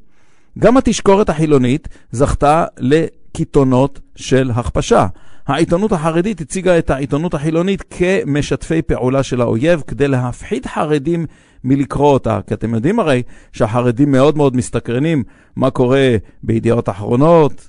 גם 0.59 0.77
התשקורת 0.77 1.29
החילונית 1.29 1.89
זכתה 2.11 2.65
לקיתונות 2.79 4.01
של 4.17 4.51
הכפשה. 4.55 5.07
העיתונות 5.47 5.93
החרדית 5.93 6.41
הציגה 6.41 6.79
את 6.79 6.91
העיתונות 6.91 7.35
החילונית 7.35 7.85
כמשתפי 7.91 8.83
פעולה 8.83 9.23
של 9.23 9.41
האויב 9.41 9.83
כדי 9.87 10.09
להפחית 10.09 10.67
חרדים 10.67 11.27
מלקרוא 11.65 12.13
אותה, 12.13 12.41
כי 12.47 12.55
אתם 12.55 12.75
יודעים 12.75 13.01
הרי 13.01 13.23
שהחרדים 13.53 14.11
מאוד 14.11 14.37
מאוד 14.37 14.57
מסתקרנים 14.57 15.23
מה 15.57 15.71
קורה 15.71 16.17
בידיעות 16.43 16.89
אחרונות, 16.89 17.69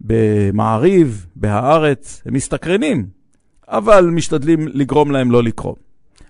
במעריב, 0.00 1.26
בהארץ, 1.36 2.22
הם 2.26 2.34
מסתקרנים, 2.34 3.06
אבל 3.68 4.06
משתדלים 4.06 4.68
לגרום 4.68 5.10
להם 5.10 5.30
לא 5.30 5.42
לקרוא. 5.42 5.74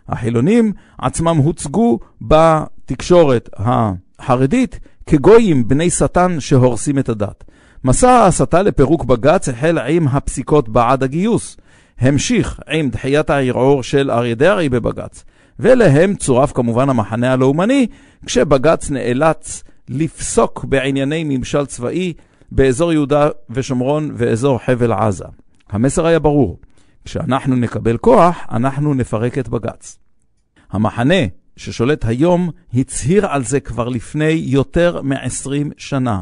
החילונים 0.09 0.73
עצמם 0.99 1.37
הוצגו 1.37 1.99
בתקשורת 2.21 3.49
החרדית 3.57 4.81
כגויים 5.07 5.69
בני 5.69 5.91
שטן 5.91 6.41
שהורסים 6.41 6.99
את 6.99 7.09
הדת. 7.09 7.45
מסע 7.85 8.11
ההסתה 8.11 8.63
לפירוק 8.63 9.05
בג"ץ 9.05 9.49
החל 9.49 9.79
עם 9.79 10.09
הפסיקות 10.09 10.69
בעד 10.69 11.03
הגיוס. 11.03 11.57
המשיך 11.99 12.61
עם 12.71 12.91
דחיית 12.91 13.31
הערעור 13.31 13.83
של 13.83 14.11
אריה 14.11 14.35
דרעי 14.35 14.69
בבג"ץ. 14.69 15.25
ואליהם 15.59 16.15
צורף 16.15 16.53
כמובן 16.53 16.89
המחנה 16.89 17.33
הלאומני, 17.33 17.87
כשבג"ץ 18.27 18.91
נאלץ 18.91 19.65
לפסוק 19.89 20.65
בענייני 20.65 21.25
ממשל 21.25 21.67
צבאי 21.67 22.13
באזור 22.53 22.93
יהודה 22.93 23.29
ושומרון 23.51 24.11
ואזור 24.15 24.59
חבל 24.59 24.93
עזה. 24.93 25.25
המסר 25.71 26.07
היה 26.07 26.19
ברור, 26.19 26.59
כשאנחנו 27.05 27.57
נקבל 27.57 27.97
כוח, 27.97 28.37
אנחנו 28.51 28.95
נפרק 28.95 29.39
את 29.39 29.49
בג"ץ. 29.49 29.99
המחנה 30.71 31.25
ששולט 31.57 32.05
היום 32.05 32.51
הצהיר 32.75 33.27
על 33.27 33.45
זה 33.45 33.61
כבר 33.61 33.89
לפני 33.89 34.43
יותר 34.47 35.03
מ-20 35.03 35.73
שנה, 35.77 36.21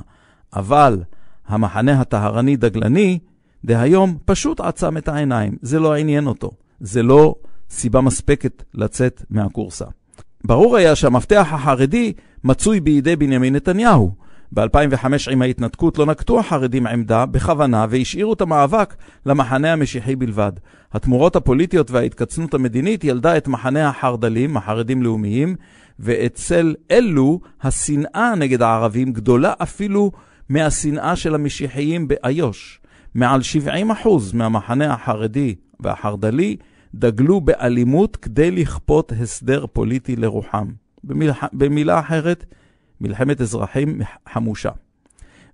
אבל 0.56 1.02
המחנה 1.46 2.00
הטהרני-דגלני 2.00 3.18
דהיום 3.64 4.16
פשוט 4.24 4.60
עצם 4.60 4.96
את 4.96 5.08
העיניים, 5.08 5.56
זה 5.62 5.78
לא 5.78 5.94
עניין 5.94 6.26
אותו, 6.26 6.50
זה 6.80 7.02
לא 7.02 7.34
סיבה 7.70 8.00
מספקת 8.00 8.62
לצאת 8.74 9.22
מהקורסה. 9.30 9.84
ברור 10.44 10.76
היה 10.76 10.94
שהמפתח 10.94 11.48
החרדי 11.50 12.12
מצוי 12.44 12.80
בידי 12.80 13.16
בנימין 13.16 13.54
נתניהו. 13.56 14.14
ב-2005 14.54 15.06
עם 15.30 15.42
ההתנתקות 15.42 15.98
לא 15.98 16.06
נקטו 16.06 16.40
החרדים 16.40 16.86
עמדה 16.86 17.26
בכוונה 17.26 17.86
והשאירו 17.90 18.32
את 18.32 18.40
המאבק 18.40 18.94
למחנה 19.26 19.72
המשיחי 19.72 20.16
בלבד. 20.16 20.52
התמורות 20.92 21.36
הפוליטיות 21.36 21.90
וההתקצנות 21.90 22.54
המדינית 22.54 23.04
ילדה 23.04 23.36
את 23.36 23.48
מחנה 23.48 23.88
החרד"לים, 23.88 24.56
החרדים 24.56 25.02
לאומיים, 25.02 25.56
ואצל 25.98 26.74
אלו 26.90 27.40
השנאה 27.62 28.34
נגד 28.34 28.62
הערבים 28.62 29.12
גדולה 29.12 29.52
אפילו 29.62 30.10
מהשנאה 30.52 31.16
של 31.16 31.34
המשיחיים 31.34 32.08
באיו"ש. 32.08 32.80
מעל 33.14 33.40
70% 34.04 34.08
מהמחנה 34.34 34.94
החרדי 34.94 35.54
והחרד"לי 35.80 36.56
דגלו 36.94 37.40
באלימות 37.40 38.16
כדי 38.16 38.50
לכפות 38.50 39.12
הסדר 39.20 39.66
פוליטי 39.66 40.16
לרוחם. 40.16 40.66
במילה, 41.04 41.34
במילה 41.52 42.00
אחרת, 42.00 42.44
מלחמת 43.00 43.40
אזרחים 43.40 44.00
חמושה. 44.28 44.70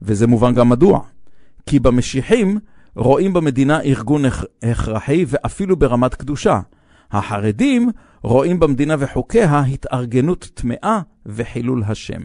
וזה 0.03 0.27
מובן 0.27 0.55
גם 0.55 0.69
מדוע. 0.69 1.01
כי 1.67 1.79
במשיחים 1.79 2.59
רואים 2.97 3.33
במדינה 3.33 3.81
ארגון 3.81 4.23
הכרחי 4.63 5.25
ואפילו 5.29 5.77
ברמת 5.77 6.15
קדושה. 6.15 6.61
החרדים 7.11 7.91
רואים 8.23 8.61
במדינה 8.61 8.95
וחוקיה 8.99 9.61
התארגנות 9.61 10.51
טמאה 10.55 11.01
וחילול 11.27 11.83
השם. 11.87 12.21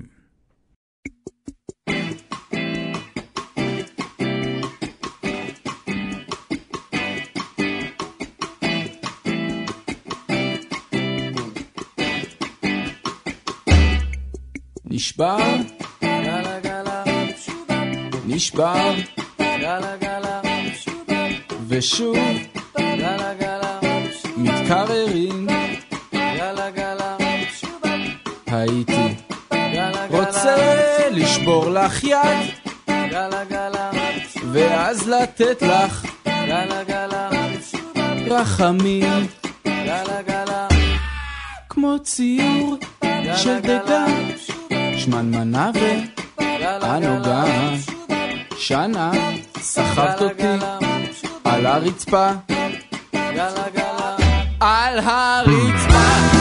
נשבר, 14.96 15.38
גלה 16.04 16.60
גלה, 16.60 17.04
נשבר, 18.26 18.94
גלה 19.40 19.98
גלה, 19.98 20.42
ושוב. 21.68 22.18
גלה 22.78 23.34
גלה, 23.34 23.80
מתקררים. 24.38 25.48
גלה 26.14 26.70
גלה, 26.70 27.18
הייתי 28.48 29.16
רוצה 30.10 30.56
לשבור 31.12 31.70
לך 31.70 32.04
יד, 32.04 32.18
גלה 32.88 33.44
גלה, 33.44 33.92
ואז 34.52 35.10
לתת 35.10 35.62
לך 35.62 36.06
גלה 36.26 36.84
גלה, 36.84 37.30
רחמים, 38.26 39.28
גלה 39.66 40.22
גלה, 40.22 40.68
כמו 41.70 42.00
ציור 42.04 42.78
של 43.36 43.60
דגן, 43.60 44.32
שמנמנה 45.04 45.72
והנוגה. 46.82 47.44
שנה 48.58 49.12
סחבת 49.60 50.22
אותי 50.22 50.66
על 51.44 51.66
הרצפה, 51.66 52.30
על 54.60 55.00
הרצפה, 55.00 56.33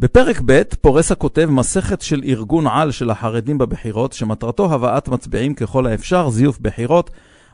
בפרק 0.00 0.40
ב' 0.46 0.62
פורס 0.80 1.12
הכותב 1.12 1.48
מסכת 1.50 2.00
של 2.00 2.22
ארגון 2.24 2.66
על 2.66 2.90
של 2.90 3.10
החרדים 3.10 3.58
בבחירות, 3.58 4.12
שמטרתו 4.12 4.72
הבאת 4.74 5.08
מצביעים 5.08 5.54
ככל 5.54 5.86
האפשר, 5.86 6.30
זיוף 6.30 6.58
בחירות 6.60 7.10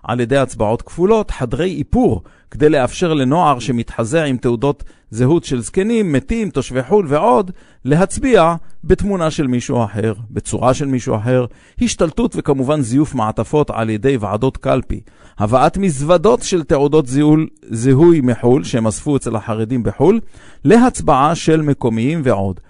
על 0.06 0.20
ידי 0.20 0.36
הצבעות 0.36 0.82
כפולות, 0.82 1.30
חדרי 1.30 1.76
איפור, 1.78 2.22
כדי 2.50 2.68
לאפשר 2.68 3.14
לנוער 3.14 3.58
שמתחזע 3.58 4.24
עם 4.24 4.36
תעודות 4.36 4.84
זהות 5.10 5.44
של 5.44 5.60
זקנים, 5.60 6.12
מתים, 6.12 6.50
תושבי 6.50 6.82
חו"ל 6.82 7.06
ועוד, 7.08 7.50
להצביע 7.84 8.54
בתמונה 8.84 9.30
של 9.30 9.46
מישהו 9.46 9.84
אחר, 9.84 10.12
בצורה 10.30 10.74
של 10.74 10.86
מישהו 10.86 11.16
אחר, 11.16 11.44
השתלטות 11.82 12.34
וכמובן 12.36 12.80
זיוף 12.80 13.14
מעטפות 13.14 13.70
על 13.70 13.90
ידי 13.90 14.16
ועדות 14.16 14.56
קלפי, 14.56 15.00
הבאת 15.38 15.78
מזוודות 15.78 16.42
של 16.42 16.62
תעודות 16.62 17.06
זיהול, 17.06 17.46
זיהוי 17.70 18.20
מחו"ל, 18.20 18.64
שהם 18.64 18.86
אספו 18.86 19.16
אצל 19.16 19.36
החרדים 19.36 19.82
בחו"ל, 19.82 20.20
להצבעה 20.64 21.34
של 21.34 21.62
מקומיים 21.62 22.20
ועוד. 22.24 22.60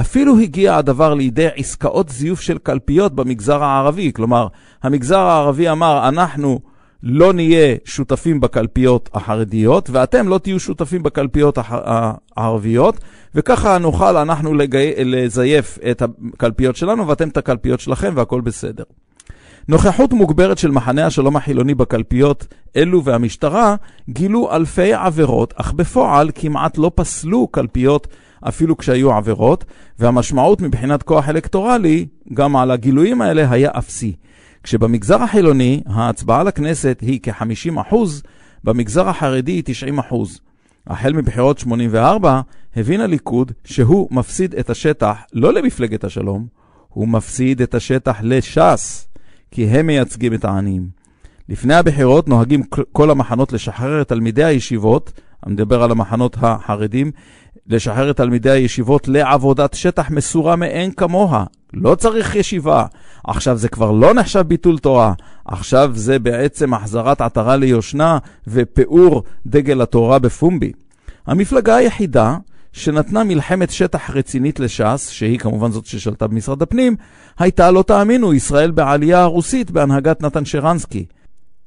אפילו 0.00 0.38
הגיע 0.38 0.76
הדבר 0.76 1.14
לידי 1.14 1.48
עסקאות 1.56 2.08
זיוף 2.08 2.40
של 2.40 2.58
קלפיות 2.58 3.14
במגזר 3.14 3.62
הערבי. 3.62 4.12
כלומר, 4.12 4.46
המגזר 4.82 5.18
הערבי 5.18 5.70
אמר, 5.70 6.08
אנחנו 6.08 6.60
לא 7.02 7.32
נהיה 7.32 7.74
שותפים 7.84 8.40
בקלפיות 8.40 9.08
החרדיות, 9.14 9.90
ואתם 9.90 10.28
לא 10.28 10.38
תהיו 10.38 10.60
שותפים 10.60 11.02
בקלפיות 11.02 11.58
הח- 11.58 12.12
הערביות, 12.36 12.98
וככה 13.34 13.78
נוכל 13.78 14.16
אנחנו 14.16 14.54
לגי... 14.54 14.92
לזייף 14.96 15.78
את 15.90 16.02
הקלפיות 16.02 16.76
שלנו, 16.76 17.08
ואתם 17.08 17.28
את 17.28 17.36
הקלפיות 17.36 17.80
שלכם, 17.80 18.12
והכל 18.16 18.40
בסדר. 18.40 18.84
נוכחות 19.68 20.12
מוגברת 20.12 20.58
של 20.58 20.70
מחנה 20.70 21.06
השלום 21.06 21.36
החילוני 21.36 21.74
בקלפיות 21.74 22.46
אלו 22.76 23.04
והמשטרה 23.04 23.76
גילו 24.08 24.52
אלפי 24.52 24.94
עבירות, 24.94 25.54
אך 25.56 25.72
בפועל 25.72 26.30
כמעט 26.34 26.78
לא 26.78 26.90
פסלו 26.94 27.46
קלפיות 27.46 28.06
אפילו 28.40 28.76
כשהיו 28.76 29.12
עבירות, 29.12 29.64
והמשמעות 29.98 30.60
מבחינת 30.60 31.02
כוח 31.02 31.28
אלקטורלי, 31.28 32.06
גם 32.34 32.56
על 32.56 32.70
הגילויים 32.70 33.20
האלה, 33.20 33.50
היה 33.50 33.70
אפסי. 33.78 34.16
כשבמגזר 34.62 35.22
החילוני 35.22 35.82
ההצבעה 35.86 36.42
לכנסת 36.42 36.98
היא 37.00 37.20
כ-50%, 37.22 37.94
במגזר 38.64 39.08
החרדי 39.08 39.52
היא 39.52 39.62
90%. 40.10 40.14
החל 40.86 41.12
מבחירות 41.12 41.58
84, 41.58 42.40
הבין 42.76 43.00
הליכוד 43.00 43.52
שהוא 43.64 44.08
מפסיד 44.10 44.54
את 44.54 44.70
השטח 44.70 45.16
לא 45.32 45.52
למפלגת 45.52 46.04
השלום, 46.04 46.46
הוא 46.88 47.08
מפסיד 47.08 47.62
את 47.62 47.74
השטח 47.74 48.18
לש"ס, 48.22 49.08
כי 49.50 49.66
הם 49.66 49.86
מייצגים 49.86 50.34
את 50.34 50.44
העניים. 50.44 50.88
לפני 51.48 51.74
הבחירות 51.74 52.28
נוהגים 52.28 52.62
כל 52.92 53.10
המחנות 53.10 53.52
לשחרר 53.52 54.02
את 54.02 54.08
תלמידי 54.08 54.44
הישיבות, 54.44 55.12
אני 55.46 55.52
מדבר 55.52 55.82
על 55.82 55.90
המחנות 55.90 56.36
החרדים, 56.40 57.10
לשחרר 57.68 58.10
את 58.10 58.16
תלמידי 58.16 58.50
הישיבות 58.50 59.08
לעבודת 59.08 59.74
שטח 59.74 60.10
מסורה 60.10 60.56
מאין 60.56 60.92
כמוה. 60.92 61.44
לא 61.74 61.94
צריך 61.94 62.36
ישיבה. 62.36 62.86
עכשיו 63.26 63.56
זה 63.56 63.68
כבר 63.68 63.90
לא 63.90 64.14
נחשב 64.14 64.40
ביטול 64.40 64.78
תורה, 64.78 65.12
עכשיו 65.44 65.90
זה 65.94 66.18
בעצם 66.18 66.74
החזרת 66.74 67.20
עטרה 67.20 67.56
ליושנה 67.56 68.18
ופיאור 68.46 69.22
דגל 69.46 69.82
התורה 69.82 70.18
בפומבי. 70.18 70.72
המפלגה 71.26 71.76
היחידה 71.76 72.36
שנתנה 72.72 73.24
מלחמת 73.24 73.70
שטח 73.70 74.10
רצינית 74.10 74.60
לש"ס, 74.60 75.08
שהיא 75.08 75.38
כמובן 75.38 75.70
זאת 75.70 75.86
ששלטה 75.86 76.26
במשרד 76.26 76.62
הפנים, 76.62 76.96
הייתה, 77.38 77.70
לא 77.70 77.82
תאמינו, 77.82 78.34
ישראל 78.34 78.70
בעלייה 78.70 79.22
הרוסית 79.22 79.70
בהנהגת 79.70 80.22
נתן 80.22 80.44
שרנסקי. 80.44 81.06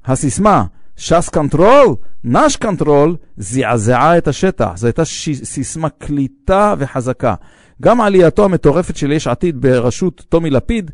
הסיסמה, 0.06 0.64
ШАС 1.02 1.30
контроль, 1.30 1.96
наш 2.24 2.56
контроль, 2.56 3.16
זעזעה 3.38 4.18
את 4.18 4.28
השטח. 4.28 4.72
זו 4.76 4.88
הייתה 4.88 5.06
ש... 5.06 5.30
סיסמה 5.44 5.90
קליטה 5.90 6.76
וחזקה. 6.78 7.36
גם 7.82 8.02
עלייתו 8.02 8.46
המטורפת 8.46 8.96
של 8.98 9.12
יש 9.12 9.28
עתיד 9.28 9.62
בראשות 9.62 10.26
טומי 10.30 10.50
לפיד, 10.50 10.92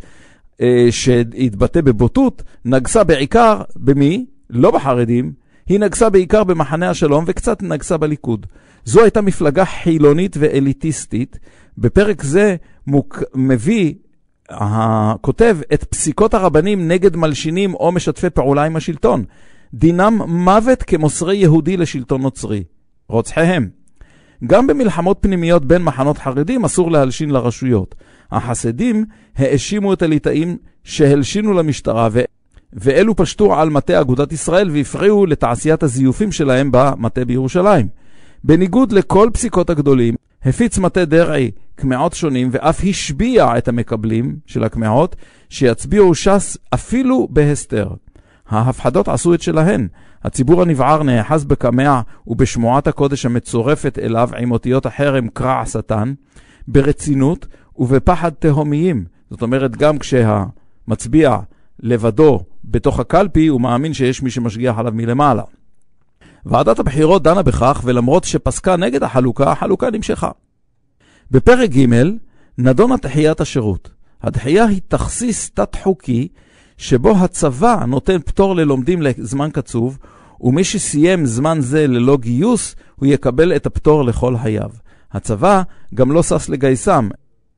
אה, 0.62 0.88
שהתבטא 0.90 1.82
בבוטות, 1.82 2.44
נגסה 2.66 3.04
בעיקר 3.04 3.62
במי? 3.76 4.26
לא 4.50 4.72
בחרדים, 4.72 5.32
היא 5.68 5.80
נגסה 5.80 6.10
בעיקר 6.10 6.44
במחנה 6.44 6.90
השלום 6.90 7.24
וקצת 7.28 7.64
נגסה 7.64 7.98
בליכוד. 7.98 8.46
זו 8.86 9.02
הייתה 9.02 9.22
מפלגה 9.22 9.66
חילונית 9.66 10.36
ואליטיסטית. 10.40 11.40
בפרק 11.78 12.24
זה 12.24 12.56
מוק... 12.88 13.24
מביא 13.36 13.94
הכותב 14.50 15.58
את 15.74 15.84
פסיקות 15.84 16.34
הרבנים 16.34 16.88
נגד 16.88 17.16
מלשינים 17.16 17.74
או 17.74 17.92
משתפי 17.92 18.30
פעולה 18.30 18.64
עם 18.64 18.76
השלטון. 18.76 19.24
דינם 19.74 20.22
מוות 20.28 20.84
כמוסרי 20.84 21.38
יהודי 21.38 21.78
לשלטון 21.78 22.22
נוצרי. 22.22 22.64
רוצחיהם. 23.10 23.70
גם 24.48 24.68
במלחמות 24.68 25.18
פנימיות 25.22 25.66
בין 25.66 25.84
מחנות 25.84 26.18
חרדים 26.18 26.66
אסור 26.66 26.92
להלשין 26.92 27.30
לרשויות. 27.30 27.96
החסידים 28.32 29.06
האשימו 29.36 29.94
את 29.94 30.02
הליטאים 30.02 30.58
שהלשינו 30.84 31.54
למשטרה 31.54 32.10
ו... 32.12 32.22
ואלו 32.74 33.16
פשטו 33.16 33.60
על 33.60 33.70
מטה 33.70 34.02
אגודת 34.02 34.32
ישראל 34.32 34.70
והפריעו 34.72 35.26
לתעשיית 35.26 35.84
הזיופים 35.84 36.32
שלהם 36.32 36.70
במטה 36.72 37.26
בירושלים. 37.26 37.88
בניגוד 38.44 38.92
לכל 38.92 39.30
פסיקות 39.34 39.70
הגדולים, 39.70 40.16
הפיץ 40.44 40.78
מטה 40.78 41.06
דרעי 41.06 41.52
קמעות 41.76 42.14
שונים 42.14 42.50
ואף 42.52 42.82
השביע 42.90 43.58
את 43.58 43.68
המקבלים 43.68 44.36
של 44.46 44.64
הקמעות 44.64 45.16
שיצביעו 45.50 46.16
ש"ס 46.16 46.58
אפילו 46.74 47.28
בהסתר. 47.32 47.88
ההפחדות 48.50 49.08
עשו 49.08 49.34
את 49.34 49.42
שלהן. 49.42 49.88
הציבור 50.24 50.62
הנבער 50.62 51.04
נאחז 51.04 51.46
בקמע 51.46 52.02
ובשמועת 52.28 52.88
הקודש 52.88 53.26
המצורפת 53.26 54.00
אליו 54.02 54.30
עם 54.38 54.52
אותיות 54.52 54.86
החרם 54.86 55.28
קרע 55.28 55.60
השטן, 55.62 56.14
ברצינות 56.68 57.48
ובפחד 57.76 58.32
תהומיים. 58.40 59.06
זאת 59.30 59.42
אומרת, 59.42 59.76
גם 59.76 59.98
כשהמצביע 60.00 61.38
לבדו 61.80 62.44
בתוך 62.64 63.00
הקלפי, 63.00 63.48
הוא 63.48 63.62
מאמין 63.62 63.94
שיש 63.94 64.22
מי 64.22 64.30
שמשגיח 64.30 64.78
עליו 64.78 64.92
מלמעלה. 64.96 65.44
ועדת 66.46 66.80
הבחירות 66.80 67.24
דנה 67.24 67.44
בכך, 67.44 67.82
ולמרות 67.84 68.24
שפסקה 68.24 68.76
נגד 68.76 69.04
החלוקה, 69.04 69.52
החלוקה 69.52 69.90
נמשכה. 69.90 70.32
בפרק 71.32 71.70
ג' 71.70 71.86
נדונה 72.58 72.96
דחיית 73.02 73.42
השירות. 73.42 73.90
הדחייה 74.22 74.66
היא 74.66 74.82
תכסיס 74.88 75.50
תת-חוקי 75.50 76.28
שבו 76.78 77.18
הצבא 77.18 77.84
נותן 77.88 78.20
פטור 78.20 78.56
ללומדים 78.56 79.02
לזמן 79.02 79.50
קצוב, 79.54 79.98
ומי 80.42 80.64
שסיים 80.64 81.26
זמן 81.26 81.58
זה 81.62 81.88
ללא 81.88 82.18
גיוס, 82.18 82.76
הוא 82.96 83.08
יקבל 83.08 83.56
את 83.56 83.66
הפטור 83.66 84.04
לכל 84.04 84.38
חייו. 84.38 84.70
הצבא 85.12 85.62
גם 85.96 86.12
לא 86.12 86.24
שש 86.24 86.50
לגייסם, 86.50 87.10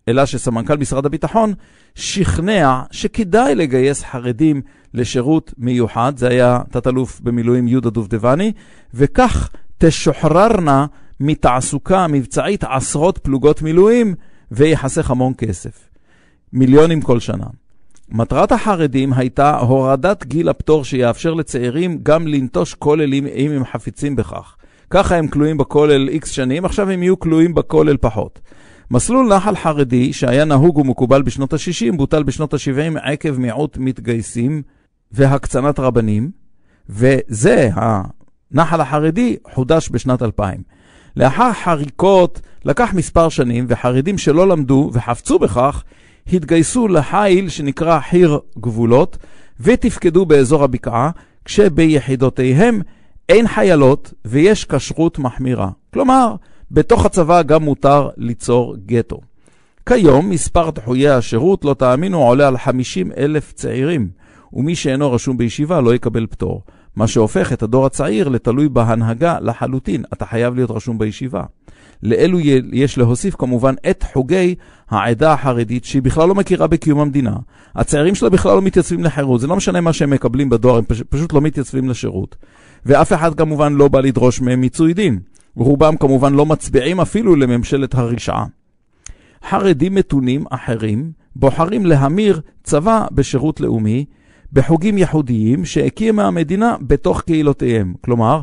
אלא 0.08 0.26
שסמנכ"ל 0.26 0.78
משרד 0.78 1.06
הביטחון 1.06 1.54
שכנע 1.96 2.82
שכדאי 2.92 3.56
לגייס 3.56 4.04
חרדים 4.04 4.62
לשירות 4.94 5.54
מיוחד, 5.58 6.14
זה 6.18 6.28
היה 6.28 6.60
תת-אלוף 6.72 7.20
במילואים 7.20 7.68
יהודה 7.68 7.90
דובדבני, 7.90 8.52
וכך 8.94 9.50
תשוחררנה 9.78 10.86
מתעסוקה 11.20 12.08
מבצעית 12.08 12.64
עשרות 12.64 13.18
פלוגות 13.18 13.62
מילואים 13.62 14.16
וייחסך 14.52 15.12
המון 15.12 15.34
כסף. 15.38 15.90
מיליונים 16.54 17.02
כל 17.02 17.20
שנה. 17.20 17.46
מטרת 18.12 18.52
החרדים 18.52 19.14
הייתה 19.14 19.58
הורדת 19.58 20.26
גיל 20.26 20.50
הפטור 20.50 20.84
שיאפשר 20.84 21.34
לצעירים 21.34 22.00
גם 22.04 22.28
לנטוש 22.28 22.74
כוללים 22.74 23.28
אם 23.28 23.52
הם 23.52 23.66
חפצים 23.66 24.16
בכך. 24.16 24.56
ככה 24.90 25.16
הם 25.16 25.28
כלואים 25.28 25.58
בכולל 25.58 26.10
איקס 26.10 26.32
שנים, 26.32 26.66
עכשיו 26.66 26.90
הם 26.90 27.04
יהיו 27.04 27.20
כלואים 27.20 27.54
בכולל 27.54 27.98
פחות. 27.98 28.40
מסלול 28.92 29.36
נחל 29.36 29.56
חרדי, 29.56 30.14
שהיה 30.14 30.46
נהוג 30.46 30.78
ומקובל 30.78 31.22
בשנות 31.22 31.54
ה-60, 31.54 31.96
בוטל 31.96 32.24
בשנות 32.24 32.54
ה-70 32.54 33.00
עקב 33.02 33.38
מיעוט 33.38 33.78
מתגייסים 33.78 34.62
והקצנת 35.12 35.80
רבנים, 35.80 36.32
וזה, 36.90 37.70
הנחל 37.76 38.82
החרדי, 38.82 39.38
חודש 39.54 39.90
בשנת 39.92 40.22
2000. 40.22 40.64
לאחר 41.16 41.54
חריקות 41.54 42.42
לקח 42.66 42.94
מספר 42.94 43.30
שנים, 43.30 43.66
וחרדים 43.68 44.18
שלא 44.18 44.48
למדו 44.48 44.90
וחפצו 44.94 45.40
בכך, 45.40 45.84
התגייסו 46.34 46.88
לחיל 46.88 47.50
שנקרא 47.50 48.00
חיר 48.00 48.40
גבולות, 48.58 49.18
ותפקדו 49.60 50.26
באזור 50.26 50.64
הבקעה, 50.64 51.12
כשביחידותיהם 51.46 52.82
אין 53.30 53.48
חיילות 53.48 54.14
ויש 54.26 54.66
כשרות 54.66 55.20
מחמירה. 55.20 55.70
כלומר, 55.94 56.36
בתוך 56.72 57.06
הצבא 57.06 57.42
גם 57.42 57.64
מותר 57.64 58.10
ליצור 58.18 58.76
גטו. 58.86 59.20
כיום 59.86 60.30
מספר 60.30 60.70
דחויי 60.70 61.10
השירות, 61.10 61.66
לא 61.66 61.74
תאמינו, 61.74 62.24
עולה 62.24 62.48
על 62.48 62.58
50 62.58 63.12
אלף 63.18 63.54
צעירים, 63.54 64.10
ומי 64.54 64.76
שאינו 64.76 65.12
רשום 65.12 65.38
בישיבה 65.38 65.82
לא 65.82 65.96
יקבל 65.96 66.28
פטור, 66.28 66.62
מה 66.96 67.08
שהופך 67.08 67.54
את 67.54 67.64
הדור 67.64 67.86
הצעיר 67.86 68.30
לתלוי 68.30 68.70
בהנהגה 68.70 69.38
לחלוטין, 69.42 70.04
אתה 70.14 70.26
חייב 70.26 70.56
להיות 70.56 70.72
רשום 70.72 70.98
בישיבה. 70.98 71.44
לאלו 72.04 72.40
יש 72.72 72.98
להוסיף 72.98 73.36
כמובן 73.36 73.74
את 73.90 74.06
חוגי 74.14 74.56
העדה 74.90 75.34
החרדית, 75.34 75.86
שהיא 75.86 76.02
בכלל 76.02 76.28
לא 76.28 76.36
מכירה 76.36 76.68
בקיום 76.68 77.00
המדינה. 77.00 77.36
הצעירים 77.76 78.16
שלה 78.16 78.30
בכלל 78.30 78.56
לא 78.56 78.62
מתייצבים 78.62 79.04
לחירות, 79.04 79.42
זה 79.42 79.48
לא 79.48 79.56
משנה 79.56 79.82
מה 79.82 79.94
שהם 79.94 80.10
מקבלים 80.10 80.50
בדואר, 80.50 80.78
הם 80.78 80.84
פש, 80.84 81.02
פשוט 81.10 81.34
לא 81.34 81.42
מתייצבים 81.42 81.90
לשירות. 81.90 82.36
ואף 82.86 83.14
אחד 83.14 83.34
כמובן 83.34 83.74
לא 83.74 83.88
בא 83.88 84.00
לדרוש 84.00 84.42
מהם 84.42 84.62
מיצוי 84.62 84.94
דין. 84.94 85.20
רובם 85.56 85.98
כמובן 85.98 86.34
לא 86.34 86.46
מצביעים 86.46 87.00
אפילו 87.00 87.36
לממשלת 87.36 87.96
הרשעה. 87.96 88.46
חרדים 89.50 89.96
מתונים 89.96 90.46
אחרים 90.50 91.12
בוחרים 91.36 91.86
להמיר 91.86 92.42
צבא 92.64 93.06
בשירות 93.12 93.60
לאומי 93.60 94.06
בחוגים 94.54 94.98
ייחודיים 94.98 95.66
שהקימה 95.66 96.28
המדינה 96.28 96.76
בתוך 96.82 97.22
קהילותיהם. 97.22 97.94
כלומר, 98.02 98.42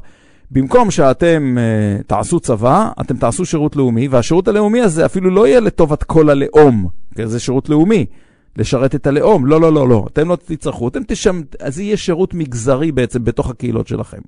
במקום 0.50 0.90
שאתם 0.90 1.56
uh, 1.58 2.02
תעשו 2.06 2.40
צבא, 2.40 2.90
אתם 3.00 3.16
תעשו 3.16 3.44
שירות 3.44 3.76
לאומי, 3.76 4.08
והשירות 4.08 4.48
הלאומי 4.48 4.80
הזה 4.80 5.06
אפילו 5.06 5.30
לא 5.30 5.46
יהיה 5.46 5.60
לטובת 5.60 6.02
כל 6.02 6.30
הלאום, 6.30 6.88
כי 7.14 7.26
זה 7.26 7.40
שירות 7.40 7.68
לאומי, 7.68 8.06
לשרת 8.56 8.94
את 8.94 9.06
הלאום. 9.06 9.46
לא, 9.46 9.60
לא, 9.60 9.72
לא, 9.72 9.88
לא. 9.88 10.06
אתם 10.12 10.28
לא 10.28 10.36
תצטרכו, 10.36 10.88
אתם 10.88 11.00
תשם... 11.06 11.40
אז 11.60 11.80
יהיה 11.80 11.96
שירות 11.96 12.34
מגזרי 12.34 12.92
בעצם 12.92 13.24
בתוך 13.24 13.50
הקהילות 13.50 13.88
שלכם. 13.88 14.18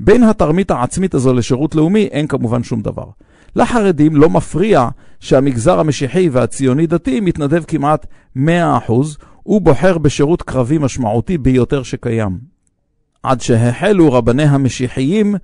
בין 0.00 0.22
התרמית 0.22 0.70
העצמית 0.70 1.14
הזו 1.14 1.34
לשירות 1.34 1.74
לאומי 1.74 2.04
אין 2.04 2.26
כמובן 2.26 2.62
שום 2.62 2.80
דבר. 2.80 3.04
לחרדים 3.56 4.16
לא 4.16 4.30
מפריע 4.30 4.88
שהמגזר 5.20 5.80
המשיחי 5.80 6.28
והציוני-דתי 6.28 7.20
מתנדב 7.20 7.64
כמעט 7.64 8.06
100%, 8.36 8.40
הוא 9.42 9.60
בוחר 9.60 9.98
בשירות 9.98 10.42
קרבי 10.42 10.78
משמעותי 10.78 11.38
ביותר 11.38 11.82
שקיים. 11.82 12.51
עד 13.22 13.40
שהחלו 13.40 14.12
רבני 14.12 14.42
המשיחיים 14.42 15.34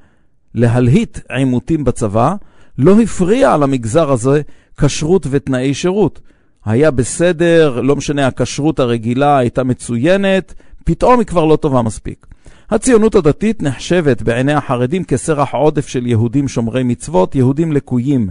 להלהיט 0.55 1.18
עימותים 1.29 1.85
בצבא, 1.85 2.35
לא 2.79 3.01
הפריע 3.01 3.57
למגזר 3.57 4.12
הזה 4.12 4.41
כשרות 4.79 5.26
ותנאי 5.31 5.74
שירות. 5.74 6.20
היה 6.64 6.91
בסדר, 6.91 7.81
לא 7.81 7.97
משנה, 7.97 8.26
הכשרות 8.26 8.81
הרגילה 8.81 9.39
הייתה 9.39 9.64
מצוינת, 9.64 10.55
פתאום 10.85 11.18
היא 11.18 11.26
כבר 11.26 11.45
לא 11.45 11.57
טובה 11.57 11.83
מספיק. 11.83 12.26
הציונות 12.70 13.14
הדתית 13.14 13.62
נחשבת 13.62 14.22
בעיני 14.22 14.53
החרדים 14.53 15.05
כסרח 15.05 15.55
עודף 15.55 15.89
של 15.89 16.07
יהודים 16.07 16.49
שומרי 16.49 16.83
מצוות, 16.83 17.35
יהודים 17.35 17.72
לקויים. 17.72 18.29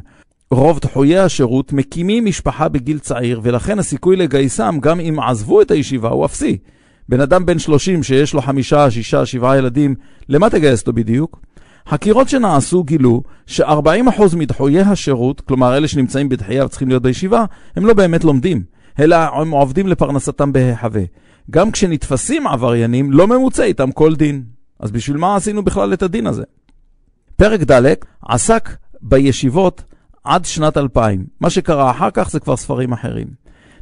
רוב 0.51 0.79
דחויי 0.79 1.19
השירות 1.19 1.73
מקימים 1.73 2.25
משפחה 2.25 2.69
בגיל 2.69 2.99
צעיר, 2.99 3.39
ולכן 3.43 3.79
הסיכוי 3.79 4.15
לגייסם, 4.15 4.77
גם 4.81 4.99
אם 4.99 5.19
עזבו 5.19 5.61
את 5.61 5.71
הישיבה, 5.71 6.09
הוא 6.09 6.25
אפסי. 6.25 6.57
בן 7.09 7.21
אדם 7.21 7.45
בן 7.45 7.59
30 7.59 8.03
שיש 8.03 8.33
לו 8.33 8.41
חמישה, 8.41 8.91
שישה, 8.91 9.25
שבעה 9.25 9.57
ילדים, 9.57 9.95
למה 10.29 10.49
תגייס 10.49 10.81
אותו 10.81 10.93
בדיוק? 10.93 11.39
חקירות 11.89 12.29
שנעשו 12.29 12.83
גילו 12.83 13.23
ש-40% 13.45 14.35
מדחויי 14.35 14.81
השירות, 14.81 15.41
כלומר 15.41 15.77
אלה 15.77 15.87
שנמצאים 15.87 16.29
בדחייה 16.29 16.65
וצריכים 16.65 16.87
להיות 16.87 17.03
בישיבה, 17.03 17.45
הם 17.75 17.85
לא 17.85 17.93
באמת 17.93 18.23
לומדים, 18.23 18.63
אלא 18.99 19.15
הם 19.15 19.51
עובדים 19.51 19.87
לפרנסתם 19.87 20.53
בהיחווה. 20.53 21.03
גם 21.51 21.71
כשנתפסים 21.71 22.47
עבריינים, 22.47 23.11
לא 23.11 23.27
ממוצע 23.27 23.63
איתם 23.63 23.91
כל 23.91 24.15
דין. 24.15 24.43
אז 24.79 24.91
בשביל 24.91 25.17
מה 25.17 25.35
עשינו 25.35 25.63
בכלל 25.63 25.93
את 25.93 26.03
הדין 26.03 26.27
הזה? 26.27 26.43
פרק 27.35 27.71
ד' 27.71 27.93
עסק 28.29 28.69
בישיבות 29.01 29.83
עד 30.23 30.45
שנת 30.45 30.77
2000. 30.77 31.25
מה 31.41 31.49
שקרה 31.49 31.91
אחר 31.91 32.11
כך 32.13 32.29
זה 32.29 32.39
כבר 32.39 32.57
ספרים 32.57 32.93
אחרים. 32.93 33.27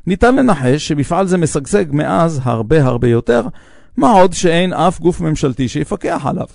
ניתן 0.07 0.35
לנחש 0.35 0.87
שמפעל 0.87 1.27
זה 1.27 1.37
משגשג 1.37 1.85
מאז 1.91 2.41
הרבה 2.43 2.85
הרבה 2.85 3.07
יותר, 3.07 3.47
מה 3.97 4.11
עוד 4.11 4.33
שאין 4.33 4.73
אף 4.73 4.99
גוף 4.99 5.21
ממשלתי 5.21 5.67
שיפקח 5.67 6.21
עליו. 6.25 6.47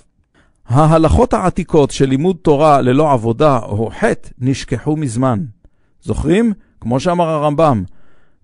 ההלכות 0.67 1.33
העתיקות 1.33 1.91
של 1.91 2.05
לימוד 2.05 2.37
תורה 2.41 2.81
ללא 2.81 3.11
עבודה 3.11 3.59
או 3.59 3.89
חטא 3.99 4.29
נשכחו 4.39 4.95
מזמן. 4.95 5.39
זוכרים? 6.01 6.53
כמו 6.81 6.99
שאמר 6.99 7.29
הרמב"ם, 7.29 7.83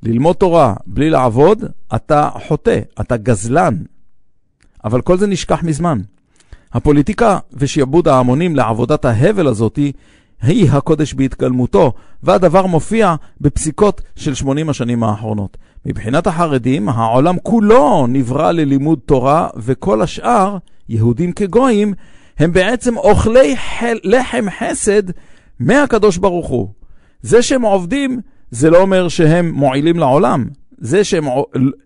ללמוד 0.03 0.35
תורה 0.35 0.73
בלי 0.85 1.09
לעבוד, 1.09 1.63
אתה 1.95 2.29
חוטא, 2.47 2.79
אתה 3.01 3.17
גזלן. 3.17 3.75
אבל 4.83 5.01
כל 5.01 5.17
זה 5.17 5.27
נשכח 5.27 5.63
מזמן. 5.63 5.99
הפוליטיקה 6.73 7.39
ושעבוד 7.53 8.07
ההמונים 8.07 8.55
לעבודת 8.55 9.05
ההבל 9.05 9.47
הזאתי 9.47 9.91
היא 10.41 10.71
הקודש 10.71 11.13
בהתגלמותו, 11.13 11.93
והדבר 12.23 12.65
מופיע 12.65 13.15
בפסיקות 13.41 14.01
של 14.15 14.33
80 14.33 14.69
השנים 14.69 15.03
האחרונות. 15.03 15.57
מבחינת 15.85 16.27
החרדים, 16.27 16.89
העולם 16.89 17.35
כולו 17.43 18.07
נברא 18.07 18.51
ללימוד 18.51 18.99
תורה, 19.05 19.47
וכל 19.55 20.01
השאר, 20.01 20.57
יהודים 20.89 21.31
כגויים, 21.31 21.93
הם 22.39 22.53
בעצם 22.53 22.97
אוכלי 22.97 23.57
חל... 23.57 23.97
לחם 24.03 24.45
חסד 24.59 25.03
מהקדוש 25.59 26.17
ברוך 26.17 26.47
הוא. 26.47 26.67
זה 27.21 27.41
שהם 27.41 27.61
עובדים, 27.61 28.19
זה 28.51 28.69
לא 28.69 28.77
אומר 28.81 29.07
שהם 29.07 29.51
מועילים 29.51 29.99
לעולם. 29.99 30.45
זה 30.77 31.03
שהם, 31.03 31.25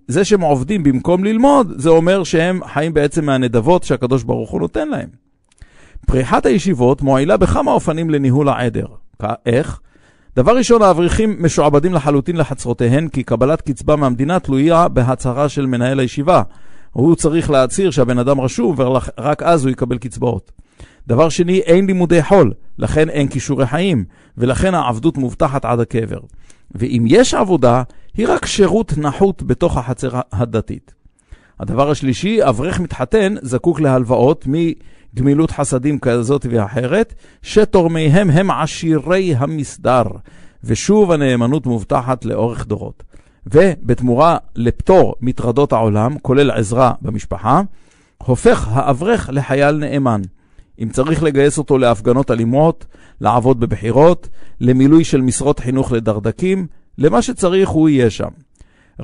זה 0.08 0.26
שהם 0.26 0.42
עובדים 0.42 0.84
במקום 0.84 1.24
ללמוד, 1.24 1.74
זה 1.78 1.90
אומר 1.90 2.24
שהם 2.24 2.60
חיים 2.74 2.94
בעצם 2.94 3.26
מהנדבות 3.26 3.84
שהקדוש 3.84 4.24
ברוך 4.24 4.52
הוא 4.52 4.62
נותן 4.62 4.88
להם. 4.90 5.21
פריחת 6.12 6.46
הישיבות 6.46 7.02
מועילה 7.02 7.38
בכמה 7.38 7.72
אופנים 7.72 8.10
לניהול 8.10 8.50
העדר. 8.50 8.86
איך? 9.46 9.80
דבר 10.36 10.58
ראשון, 10.58 10.82
האברכים 10.82 11.36
משועבדים 11.40 11.94
לחלוטין 11.94 12.38
לחצרותיהן, 12.38 13.08
כי 13.08 13.24
קבלת 13.24 13.62
קצבה 13.62 13.96
מהמדינה 13.96 14.40
תלויה 14.40 14.88
בהצהרה 14.88 15.50
של 15.50 15.66
מנהל 15.66 16.00
הישיבה. 16.00 16.42
הוא 16.92 17.16
צריך 17.16 17.50
להצהיר 17.50 17.92
שהבן 17.92 18.20
אדם 18.20 18.42
רשום, 18.42 18.76
ורק 18.78 19.44
אז 19.44 19.66
הוא 19.66 19.72
יקבל 19.72 19.98
קצבאות. 19.98 20.52
דבר 21.08 21.30
שני, 21.30 21.60
אין 21.60 21.86
לימודי 21.86 22.24
חול, 22.24 22.54
לכן 22.78 23.10
אין 23.10 23.28
כישורי 23.28 23.68
חיים, 23.68 24.06
ולכן 24.38 24.74
העבדות 24.74 25.18
מובטחת 25.18 25.66
עד 25.66 25.80
הקבר. 25.80 26.20
ואם 26.76 27.06
יש 27.08 27.34
עבודה, 27.34 27.84
היא 28.18 28.28
רק 28.30 28.46
שירות 28.46 28.94
נחות 28.98 29.44
בתוך 29.44 29.78
החצר 29.78 30.20
הדתית. 30.32 31.01
הדבר 31.62 31.92
השלישי, 31.92 32.40
אברך 32.50 32.80
מתחתן 32.80 33.36
זקוק 33.42 33.80
להלוואות 33.80 34.46
מגמילות 34.48 35.52
חסדים 35.52 36.00
כזאת 36.00 36.46
ואחרת, 36.50 37.14
שתורמיהם 37.42 38.30
הם 38.30 38.52
עשירי 38.52 39.36
המסדר, 39.38 40.04
ושוב 40.64 41.12
הנאמנות 41.12 41.66
מובטחת 41.66 42.26
לאורך 42.26 42.68
דורות. 42.68 43.04
ובתמורה 43.46 44.38
לפטור 44.56 45.16
מטרדות 45.22 45.74
העולם, 45.74 46.20
כולל 46.22 46.52
עזרה 46.52 46.94
במשפחה, 47.02 47.62
הופך 48.18 48.68
האברך 48.72 49.30
לחייל 49.34 49.76
נאמן. 49.76 50.22
אם 50.80 50.90
צריך 50.90 51.24
לגייס 51.24 51.58
אותו 51.58 51.78
להפגנות 51.78 52.32
אלימות, 52.32 52.86
לעבוד 53.22 53.60
בבחירות, 53.60 54.30
למילוי 54.62 55.04
של 55.04 55.22
משרות 55.22 55.60
חינוך 55.60 55.92
לדרדקים, 55.92 56.68
למה 56.98 57.22
שצריך 57.22 57.70
הוא 57.70 57.90
יהיה 57.90 58.10
שם. 58.10 58.30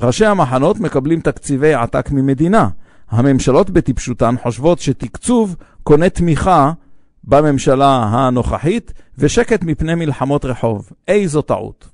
ראשי 0.02 0.26
המחנות 0.26 0.80
מקבלים 0.80 1.20
תקציבי 1.20 1.74
עתק 1.74 2.10
ממדינה. 2.10 2.68
הממשלות 3.10 3.70
בטיפשותן 3.70 4.34
חושבות 4.42 4.78
שתקצוב 4.78 5.56
קונה 5.82 6.08
תמיכה 6.10 6.72
בממשלה 7.24 8.08
הנוכחית 8.10 8.92
ושקט 9.18 9.62
מפני 9.62 9.94
מלחמות 9.94 10.44
רחוב. 10.44 10.90
איזו 11.08 11.42
טעות. 11.42 11.88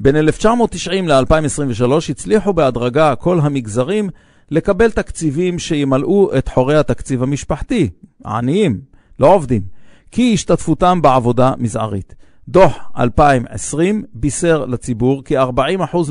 בין 0.00 0.16
1990 0.16 1.08
ל-2023 1.08 1.92
הצליחו 2.08 2.52
בהדרגה 2.52 3.14
כל 3.14 3.40
המגזרים 3.40 4.10
לקבל 4.50 4.90
תקציבים 4.90 5.58
שימלאו 5.58 6.30
את 6.38 6.48
חורי 6.48 6.76
התקציב 6.76 7.22
המשפחתי, 7.22 7.90
העניים, 8.24 8.80
לא 9.20 9.34
עובדים, 9.34 9.62
כי 10.10 10.34
השתתפותם 10.34 11.02
בעבודה 11.02 11.52
מזערית. 11.58 12.14
דוח 12.50 12.90
2020 12.98 14.04
בישר 14.14 14.66
לציבור 14.66 15.24
כי 15.24 15.38
40% 15.38 15.42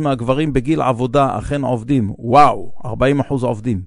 מהגברים 0.01 0.53
בגיל 0.53 0.81
עבודה 0.81 1.37
אכן 1.37 1.61
עובדים. 1.61 2.13
וואו, 2.19 2.71
40% 2.85 2.89
עובדים. 3.29 3.81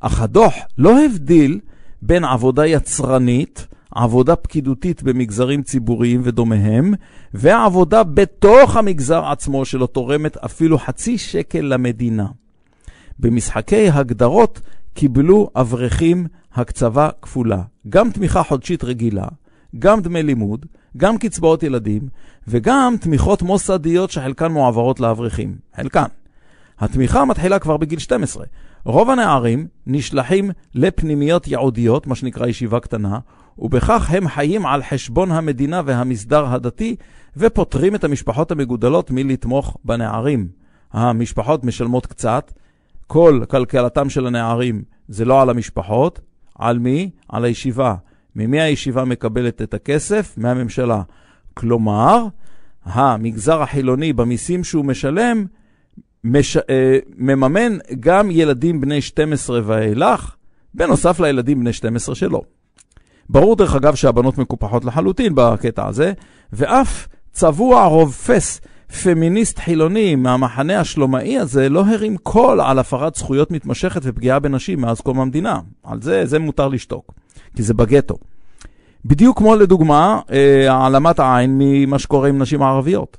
אך 0.00 0.20
הדוח 0.20 0.54
לא 0.78 1.04
הבדיל 1.04 1.60
בין 2.02 2.24
עבודה 2.24 2.66
יצרנית, 2.66 3.66
עבודה 3.90 4.36
פקידותית 4.36 5.02
במגזרים 5.02 5.62
ציבוריים 5.62 6.20
ודומיהם, 6.24 6.94
ועבודה 7.34 8.02
בתוך 8.02 8.76
המגזר 8.76 9.24
עצמו 9.24 9.64
שלא 9.64 9.86
תורמת 9.86 10.36
אפילו 10.36 10.78
חצי 10.78 11.18
שקל 11.18 11.60
למדינה. 11.60 12.26
במשחקי 13.18 13.88
הגדרות 13.88 14.60
קיבלו 14.94 15.50
אברכים 15.56 16.26
הקצבה 16.54 17.08
כפולה, 17.22 17.62
גם 17.88 18.10
תמיכה 18.10 18.42
חודשית 18.42 18.84
רגילה, 18.84 19.26
גם 19.78 20.00
דמי 20.00 20.22
לימוד, 20.22 20.66
גם 20.96 21.18
קצבאות 21.18 21.62
ילדים, 21.62 22.08
וגם 22.48 22.94
תמיכות 23.00 23.42
מוסדיות 23.42 24.10
שחלקן 24.10 24.52
מועברות 24.52 25.00
לאברכים. 25.00 25.56
חלקן. 25.76 26.04
התמיכה 26.78 27.24
מתחילה 27.24 27.58
כבר 27.58 27.76
בגיל 27.76 27.98
12. 27.98 28.44
רוב 28.84 29.10
הנערים 29.10 29.66
נשלחים 29.86 30.50
לפנימיות 30.74 31.48
ייעודיות, 31.48 32.06
מה 32.06 32.14
שנקרא 32.14 32.46
ישיבה 32.46 32.80
קטנה, 32.80 33.18
ובכך 33.58 34.10
הם 34.10 34.28
חיים 34.28 34.66
על 34.66 34.82
חשבון 34.82 35.30
המדינה 35.30 35.82
והמסדר 35.84 36.46
הדתי, 36.46 36.96
ופוטרים 37.36 37.94
את 37.94 38.04
המשפחות 38.04 38.50
המגודלות 38.50 39.10
מלתמוך 39.10 39.76
בנערים. 39.84 40.48
המשפחות 40.92 41.64
משלמות 41.64 42.06
קצת, 42.06 42.52
כל 43.06 43.40
כלכלתם 43.48 44.10
של 44.10 44.26
הנערים 44.26 44.82
זה 45.08 45.24
לא 45.24 45.42
על 45.42 45.50
המשפחות, 45.50 46.20
על 46.58 46.78
מי? 46.78 47.10
על 47.28 47.44
הישיבה. 47.44 47.94
ממי 48.36 48.60
הישיבה 48.60 49.04
מקבלת 49.04 49.62
את 49.62 49.74
הכסף? 49.74 50.34
מהממשלה. 50.36 51.02
כלומר, 51.54 52.26
המגזר 52.84 53.62
החילוני 53.62 54.12
במיסים 54.12 54.64
שהוא 54.64 54.84
משלם, 54.84 55.46
מש, 56.24 56.56
אה, 56.56 56.98
מממן 57.16 57.78
גם 58.00 58.30
ילדים 58.30 58.80
בני 58.80 59.00
12 59.00 59.60
ואילך, 59.64 60.34
בנוסף 60.74 61.20
לילדים 61.20 61.60
בני 61.60 61.72
12 61.72 62.14
שלו. 62.14 62.42
ברור 63.28 63.56
דרך 63.56 63.74
אגב 63.74 63.94
שהבנות 63.94 64.38
מקופחות 64.38 64.84
לחלוטין 64.84 65.34
בקטע 65.34 65.86
הזה, 65.86 66.12
ואף 66.52 67.08
צבוע 67.32 67.84
רובפס 67.84 68.60
פמיניסט 68.92 69.58
חילוני 69.58 70.14
מהמחנה 70.14 70.80
השלומאי 70.80 71.38
הזה 71.38 71.68
לא 71.68 71.84
הרים 71.86 72.16
קול 72.16 72.60
על 72.60 72.78
הפרת 72.78 73.14
זכויות 73.14 73.50
מתמשכת 73.50 74.00
ופגיעה 74.04 74.38
בנשים 74.38 74.80
מאז 74.80 75.00
קום 75.00 75.20
המדינה. 75.20 75.60
על 75.84 76.02
זה, 76.02 76.26
זה 76.26 76.38
מותר 76.38 76.68
לשתוק, 76.68 77.12
כי 77.56 77.62
זה 77.62 77.74
בגטו. 77.74 78.18
בדיוק 79.04 79.38
כמו 79.38 79.56
לדוגמה, 79.56 80.20
אה, 80.32 80.72
העלמת 80.72 81.18
העין 81.18 81.54
ממה 81.58 81.98
שקורה 81.98 82.28
עם 82.28 82.38
נשים 82.38 82.62
ערביות. 82.62 83.16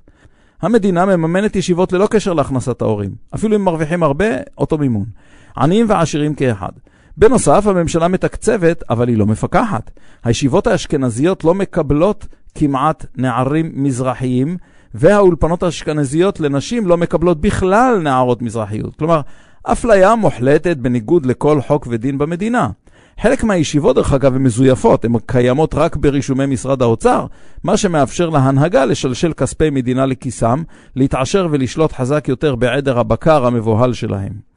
המדינה 0.61 1.05
מממנת 1.05 1.55
ישיבות 1.55 1.93
ללא 1.93 2.07
קשר 2.07 2.33
להכנסת 2.33 2.81
ההורים. 2.81 3.11
אפילו 3.35 3.55
אם 3.55 3.61
מרוויחים 3.61 4.03
הרבה, 4.03 4.25
אותו 4.57 4.77
מימון. 4.77 5.05
עניים 5.57 5.85
ועשירים 5.89 6.35
כאחד. 6.35 6.71
בנוסף, 7.17 7.67
הממשלה 7.67 8.07
מתקצבת, 8.07 8.83
אבל 8.89 9.07
היא 9.07 9.17
לא 9.17 9.25
מפקחת. 9.25 9.91
הישיבות 10.23 10.67
האשכנזיות 10.67 11.43
לא 11.43 11.53
מקבלות 11.53 12.27
כמעט 12.55 13.05
נערים 13.17 13.71
מזרחיים, 13.73 14.57
והאולפנות 14.93 15.63
האשכנזיות 15.63 16.39
לנשים 16.39 16.87
לא 16.87 16.97
מקבלות 16.97 17.41
בכלל 17.41 17.99
נערות 18.03 18.41
מזרחיות. 18.41 18.95
כלומר, 18.95 19.21
אפליה 19.63 20.15
מוחלטת 20.15 20.77
בניגוד 20.77 21.25
לכל 21.25 21.61
חוק 21.61 21.87
ודין 21.89 22.17
במדינה. 22.17 22.69
חלק 23.21 23.43
מהישיבות, 23.43 23.95
דרך 23.95 24.13
אגב, 24.13 24.35
הן 24.35 24.43
מזויפות, 24.43 25.05
הן 25.05 25.11
קיימות 25.25 25.75
רק 25.75 25.95
ברישומי 25.95 26.45
משרד 26.45 26.81
האוצר, 26.81 27.25
מה 27.63 27.77
שמאפשר 27.77 28.29
להנהגה 28.29 28.85
לשלשל 28.85 29.33
כספי 29.33 29.69
מדינה 29.69 30.05
לכיסם, 30.05 30.63
להתעשר 30.95 31.47
ולשלוט 31.51 31.91
חזק 31.91 32.27
יותר 32.27 32.55
בעדר 32.55 32.99
הבקר 32.99 33.45
המבוהל 33.45 33.93
שלהם. 33.93 34.53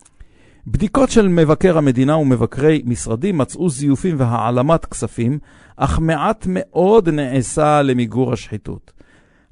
בדיקות 0.67 1.11
של 1.11 1.29
מבקר 1.29 1.79
המדינה 1.79 2.17
ומבקרי 2.17 2.83
משרדים 2.85 3.39
מצאו 3.39 3.71
זיופים 3.71 4.17
והעלמת 4.19 4.85
כספים, 4.85 5.39
אך 5.77 5.99
מעט 5.99 6.47
מאוד 6.49 7.09
נעשה 7.09 7.83
למיגור 7.83 8.33
השחיתות. 8.33 8.96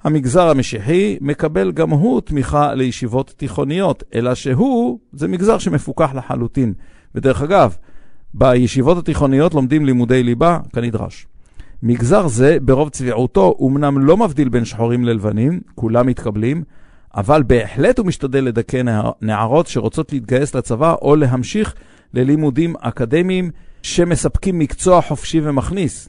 המגזר 0.05 0.49
המשיחי 0.49 1.17
מקבל 1.21 1.73
גם 1.73 1.91
הוא 1.91 2.21
תמיכה 2.21 2.75
לישיבות 2.75 3.35
תיכוניות, 3.37 4.03
אלא 4.15 4.35
שהוא, 4.35 4.99
זה 5.13 5.29
מגזר 5.29 5.59
שמפוקח 5.59 6.15
לחלוטין. 6.15 6.75
ודרך 7.15 7.43
אגב, 7.43 7.77
בישיבות 8.35 8.99
התיכוניות 8.99 9.55
לומדים 9.55 9.87
לימודי 9.87 10.23
ליבה 10.23 10.59
כנדרש. 10.73 11.27
מגזר 11.83 12.27
זה, 12.29 12.57
ברוב 12.63 12.89
צביעותו, 12.89 13.57
אמנם 13.63 13.99
לא 13.99 14.17
מבדיל 14.17 14.49
בין 14.49 14.65
שחורים 14.65 15.05
ללבנים, 15.05 15.61
כולם 15.75 16.07
מתקבלים, 16.07 16.63
אבל 17.17 17.43
בהחלט 17.43 17.99
הוא 17.99 18.07
משתדל 18.07 18.45
לדכא 18.45 18.83
נערות 19.23 19.67
שרוצות 19.67 20.13
להתגייס 20.13 20.55
לצבא 20.55 20.95
או 21.03 21.17
להמשיך 21.17 21.75
ללימודים 22.15 22.75
אקדמיים 22.81 23.51
שמספקים 23.83 24.59
מקצוע 24.59 25.01
חופשי 25.01 25.41
ומכניס. 25.43 26.09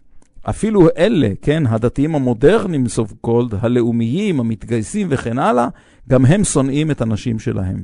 אפילו 0.50 0.88
אלה, 0.98 1.30
כן, 1.42 1.64
הדתיים 1.68 2.16
המודרניים 2.16 2.88
סוף 2.88 3.14
קולד, 3.22 3.54
הלאומיים, 3.62 4.40
המתגייסים 4.40 5.08
וכן 5.10 5.40
הלאה, 5.40 5.68
גם 6.10 6.26
הם 6.26 6.44
שונאים 6.44 6.92
את 6.92 7.02
הנשים 7.02 7.40
שלהם. 7.40 7.84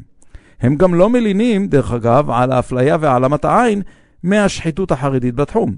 הם 0.62 0.76
גם 0.76 0.94
לא 0.94 1.10
מלינים, 1.10 1.68
דרך 1.68 1.92
אגב, 1.92 2.30
על 2.30 2.52
האפליה 2.52 2.98
והעלמת 3.00 3.46
העין 3.46 3.82
מהשחיתות 4.24 4.92
החרדית 4.92 5.36
בתחום. 5.36 5.76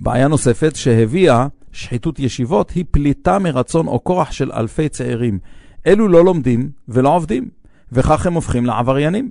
בעיה 0.00 0.28
נוספת 0.28 0.76
שהביאה 0.76 1.46
שחיתות 1.72 2.18
ישיבות 2.18 2.70
היא 2.70 2.84
פליטה 2.90 3.38
מרצון 3.38 3.86
או 3.86 4.04
כורח 4.04 4.32
של 4.32 4.52
אלפי 4.52 4.88
צעירים. 4.88 5.38
אלו 5.86 6.08
לא 6.08 6.24
לומדים 6.24 6.70
ולא 6.88 7.14
עובדים, 7.14 7.48
וכך 7.92 8.26
הם 8.26 8.34
הופכים 8.34 8.66
לעבריינים. 8.66 9.30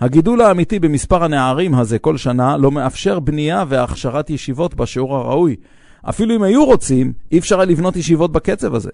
הגידול 0.00 0.40
האמיתי 0.40 0.78
במספר 0.78 1.24
הנערים 1.24 1.74
הזה 1.74 1.98
כל 1.98 2.16
שנה 2.16 2.56
לא 2.56 2.70
מאפשר 2.70 3.20
בנייה 3.20 3.64
והכשרת 3.68 4.30
ישיבות 4.30 4.74
בשיעור 4.74 5.16
הראוי. 5.16 5.56
אפילו 6.08 6.36
אם 6.36 6.42
היו 6.42 6.64
רוצים, 6.64 7.12
אי 7.32 7.38
אפשר 7.38 7.60
היה 7.60 7.64
לבנות 7.64 7.96
ישיבות 7.96 8.32
בקצב 8.32 8.74
הזה. 8.74 8.90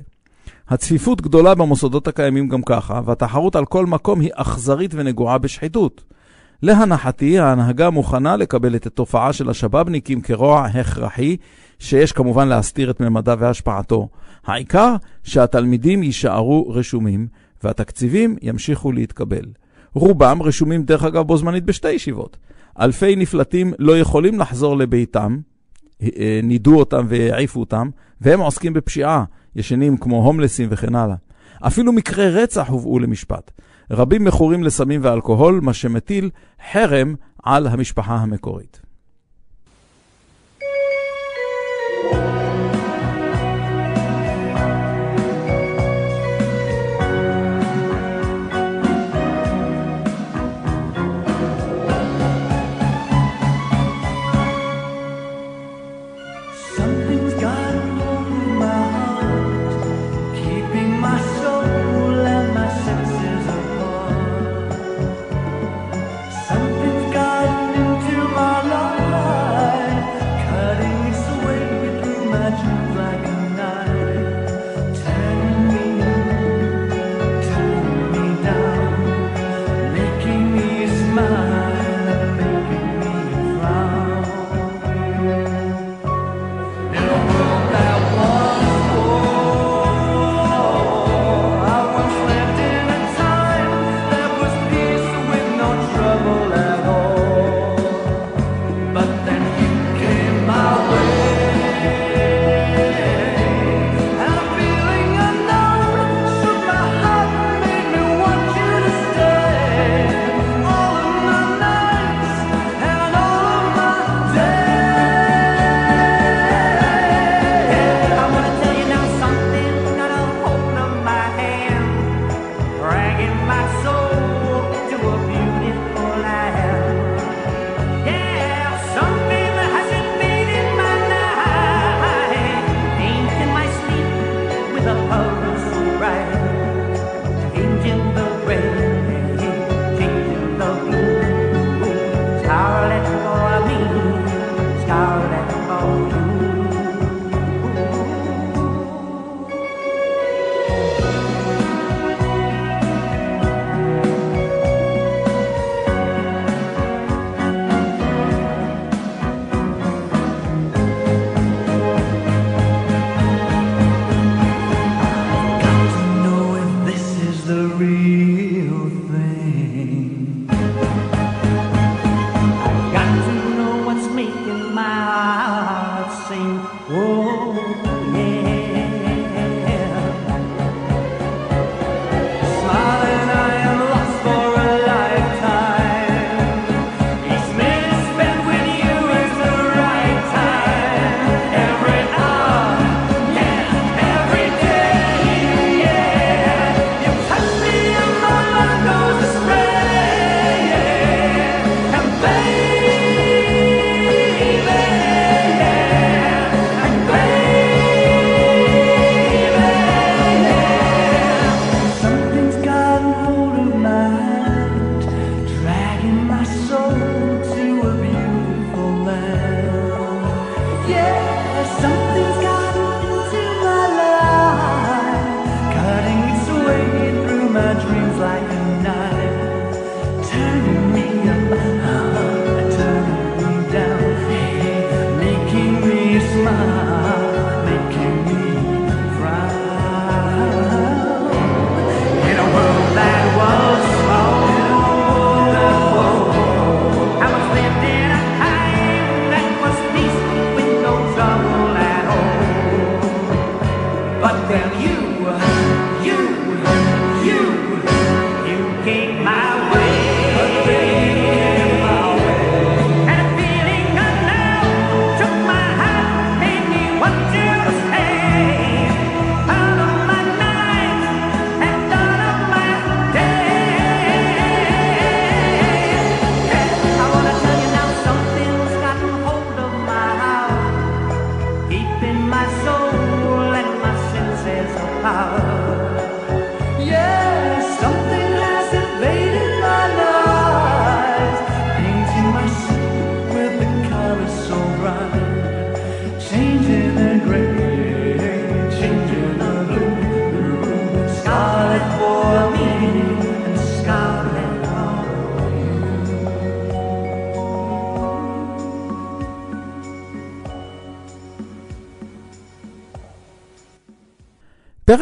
הצפיפות 0.68 1.20
גדולה 1.20 1.54
במוסדות 1.54 2.08
הקיימים 2.08 2.48
גם 2.48 2.62
ככה, 2.62 3.00
והתחרות 3.04 3.56
על 3.56 3.64
כל 3.64 3.86
מקום 3.86 4.20
היא 4.20 4.30
אכזרית 4.34 4.90
ונגועה 4.94 5.38
בשחיתות. 5.38 6.04
להנחתי, 6.62 7.38
ההנהגה 7.38 7.90
מוכנה 7.90 8.36
לקבל 8.36 8.76
את 8.76 8.86
התופעה 8.86 9.32
של 9.32 9.50
השבאבניקים 9.50 10.20
כרוע 10.20 10.66
הכרחי, 10.66 11.36
שיש 11.78 12.12
כמובן 12.12 12.48
להסתיר 12.48 12.90
את 12.90 13.00
ממדיו 13.00 13.38
והשפעתו. 13.40 14.08
העיקר 14.46 14.94
שהתלמידים 15.22 16.02
יישארו 16.02 16.70
רשומים, 16.70 17.26
והתקציבים 17.64 18.36
ימשיכו 18.42 18.92
להתקבל. 18.92 19.44
רובם 19.94 20.42
רשומים 20.42 20.82
דרך 20.82 21.04
אגב 21.04 21.26
בו 21.26 21.36
זמנית 21.36 21.64
בשתי 21.64 21.90
ישיבות. 21.90 22.36
אלפי 22.80 23.16
נפלטים 23.16 23.72
לא 23.78 23.98
יכולים 23.98 24.38
לחזור 24.38 24.76
לביתם, 24.76 25.38
נידו 26.42 26.78
אותם 26.78 27.06
והעיפו 27.08 27.60
אותם, 27.60 27.90
והם 28.20 28.40
עוסקים 28.40 28.72
בפשיעה, 28.72 29.24
ישנים 29.56 29.96
כמו 29.96 30.24
הומלסים 30.24 30.68
וכן 30.70 30.94
הלאה. 30.94 31.16
אפילו 31.66 31.92
מקרי 31.92 32.30
רצח 32.30 32.68
הובאו 32.68 32.98
למשפט. 32.98 33.50
רבים 33.90 34.24
מכורים 34.24 34.64
לסמים 34.64 35.00
ואלכוהול, 35.04 35.60
מה 35.62 35.72
שמטיל 35.72 36.30
חרם 36.72 37.14
על 37.42 37.66
המשפחה 37.66 38.14
המקורית. 38.14 38.81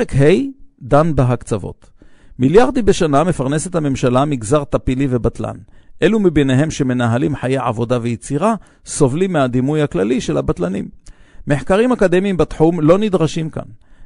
פרק 0.01 0.14
ה' 0.14 0.32
דן 0.82 1.14
בהקצבות. 1.14 1.90
מיליארדים 2.38 2.84
בשנה 2.84 3.24
מפרנסת 3.24 3.74
הממשלה 3.74 4.24
מגזר 4.24 4.64
טפילי 4.64 5.07
ובטלן. 5.11 5.57
אלו 6.03 6.20
מביניהם 6.20 6.70
שמנהלים 6.70 7.36
חיי 7.36 7.59
עבודה 7.59 7.98
ויצירה, 8.03 8.55
סובלים 8.86 9.32
מהדימוי 9.32 9.82
הכללי 9.82 10.20
של 10.20 10.36
הבטלנים. 10.36 10.88
מחקרים 11.46 11.92
אקדמיים 11.92 12.36
בתחום 12.36 12.80
לא 12.80 12.98
נדרשים 12.98 13.51
כאן. 13.51 13.62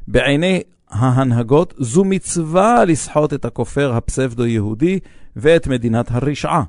בעיני 0.09 0.63
ההנהגות 0.91 1.75
זו 1.79 2.05
מצווה 2.05 2.85
לסחוט 2.85 3.33
את 3.33 3.45
הכופר 3.45 3.93
הפסבדו-יהודי 3.93 4.99
ואת 5.37 5.67
מדינת 5.67 6.07
הרשעה. 6.11 6.63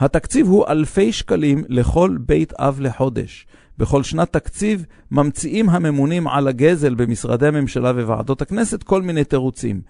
התקציב 0.00 0.46
הוא 0.46 0.64
אלפי 0.68 1.12
שקלים 1.12 1.64
לכל 1.68 2.16
בית 2.20 2.52
אב 2.52 2.80
לחודש. 2.80 3.46
בכל 3.78 4.02
שנת 4.02 4.32
תקציב 4.32 4.86
ממציאים 5.10 5.68
הממונים 5.68 6.28
על 6.28 6.48
הגזל 6.48 6.94
במשרדי 6.94 7.46
הממשלה 7.46 7.90
וועדות 7.90 8.42
הכנסת 8.42 8.82
כל 8.82 9.02
מיני 9.02 9.24
תירוצים. 9.24 9.80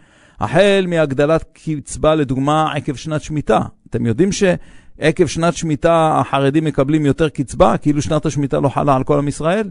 החל 0.41 0.85
מהגדלת 0.89 1.45
קצבה 1.53 2.15
לדוגמה 2.15 2.73
עקב 2.73 2.95
שנת 2.95 3.23
שמיטה. 3.23 3.61
אתם 3.91 4.07
יודעים 4.07 4.31
שעקב 4.33 5.27
שנת 5.27 5.55
שמיטה 5.55 6.19
החרדים 6.21 6.65
מקבלים 6.65 7.07
יותר 7.07 7.29
קצבה, 7.29 7.77
כאילו 7.77 8.03
שנת 8.03 8.27
השמיטה 8.27 8.61
לא 8.61 8.69
חלה 8.69 8.97
על 8.97 9.05
כל 9.05 9.19
עם 9.19 9.29
ישראל? 9.29 9.71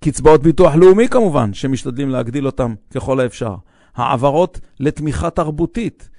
קצבאות 0.00 0.42
ביטוח 0.42 0.74
לאומי 0.74 1.08
כמובן, 1.08 1.54
שמשתדלים 1.54 2.10
להגדיל 2.10 2.46
אותם 2.46 2.74
ככל 2.94 3.20
האפשר. 3.20 3.54
העברות 3.96 4.60
לתמיכה 4.80 5.30
תרבותית, 5.30 6.10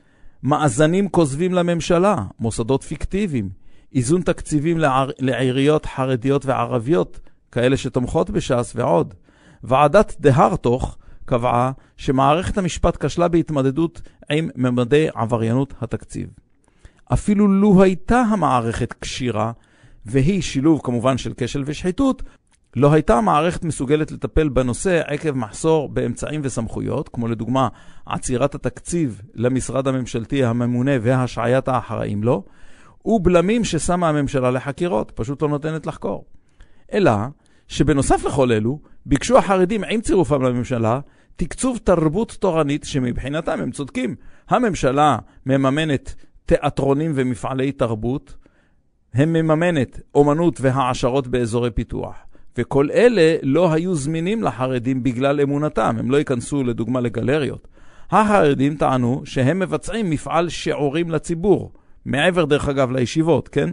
מאזנים 0.45 1.09
כוזבים 1.09 1.53
לממשלה, 1.53 2.15
מוסדות 2.39 2.83
פיקטיביים, 2.83 3.49
איזון 3.95 4.21
תקציבים. 4.21 4.77
לעיריות 5.19 5.85
חרדיות 5.85 6.45
וערביות, 6.45 7.19
כאלה 7.51 7.77
שתומכות 7.77 8.29
בש"ס 8.29 8.73
ועוד. 8.75 9.13
ועדת 9.63 10.15
דה-הרטוך 10.19 10.97
קבעה 11.25 11.71
שמערכת 11.97 12.57
המשפט 12.57 13.05
כשלה 13.05 13.27
בהתמודדות 13.27 14.01
עם 14.29 14.49
ממדי 14.55 15.07
עבריינות 15.15 15.73
התקציב. 15.81 16.29
אפילו 17.13 17.47
לו 17.47 17.83
הייתה 17.83 18.19
המערכת 18.19 18.93
כשירה, 19.01 19.51
והיא 20.05 20.41
שילוב 20.41 20.81
כמובן 20.83 21.17
של 21.17 21.33
כשל 21.37 21.63
ושחיתות, 21.65 22.23
לא 22.75 22.93
הייתה 22.93 23.17
המערכת 23.17 23.63
מסוגלת 23.63 24.11
לטפל 24.11 24.49
בנושא 24.49 25.01
עקב 25.07 25.31
מחסור 25.31 25.89
באמצעים 25.89 26.41
וסמכויות, 26.43 27.09
כמו 27.09 27.27
לדוגמה 27.27 27.67
עצירת 28.05 28.55
התקציב 28.55 29.21
למשרד 29.33 29.87
הממשלתי 29.87 30.43
הממונה 30.43 30.91
והשעיית 31.01 31.67
האחראים 31.67 32.23
לו, 32.23 32.43
ובלמים 33.05 33.63
ששמה 33.63 34.09
הממשלה 34.09 34.51
לחקירות, 34.51 35.11
פשוט 35.15 35.41
לא 35.41 35.49
נותנת 35.49 35.85
לחקור. 35.85 36.25
אלא 36.93 37.11
שבנוסף 37.67 38.25
לכל 38.25 38.51
אלו, 38.51 38.79
ביקשו 39.05 39.37
החרדים 39.37 39.83
עם 39.83 40.01
צירופם 40.01 40.41
לממשלה 40.41 40.99
תקצוב 41.35 41.79
תרבות 41.83 42.37
תורנית 42.39 42.83
שמבחינתם 42.83 43.59
הם 43.61 43.71
צודקים. 43.71 44.15
הממשלה 44.49 45.17
מממנת 45.45 46.15
תיאטרונים 46.45 47.11
ומפעלי 47.15 47.71
תרבות, 47.71 48.35
הם 49.13 49.33
מממנת 49.33 49.99
אומנות 50.15 50.61
והעשרות 50.61 51.27
באזורי 51.27 51.71
פיתוח. 51.71 52.15
וכל 52.57 52.91
אלה 52.91 53.35
לא 53.43 53.73
היו 53.73 53.95
זמינים 53.95 54.43
לחרדים 54.43 55.03
בגלל 55.03 55.41
אמונתם, 55.41 55.95
הם 55.99 56.11
לא 56.11 56.17
ייכנסו 56.17 56.63
לדוגמה 56.63 56.99
לגלריות. 56.99 57.67
החרדים 58.11 58.75
טענו 58.75 59.21
שהם 59.25 59.59
מבצעים 59.59 60.09
מפעל 60.09 60.49
שיעורים 60.49 61.09
לציבור, 61.09 61.73
מעבר 62.05 62.45
דרך 62.45 62.69
אגב 62.69 62.91
לישיבות, 62.91 63.47
כן? 63.47 63.69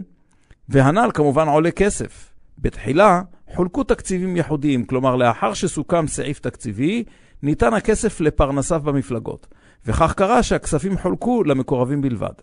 והנ"ל 0.69 1.09
כמובן 1.13 1.47
עולה 1.47 1.71
כסף. 1.71 2.29
בתחילה 2.57 3.21
חולקו 3.55 3.83
תקציבים 3.83 4.37
ייחודיים, 4.37 4.85
כלומר 4.85 5.15
לאחר 5.15 5.53
שסוכם 5.53 6.07
סעיף 6.07 6.39
תקציבי, 6.39 7.03
ניתן 7.43 7.73
הכסף 7.73 8.21
לפרנסיו 8.21 8.81
במפלגות, 8.83 9.47
וכך 9.85 10.13
קרה 10.13 10.43
שהכספים 10.43 10.97
חולקו 10.97 11.43
למקורבים 11.43 12.01
בלבד. 12.01 12.33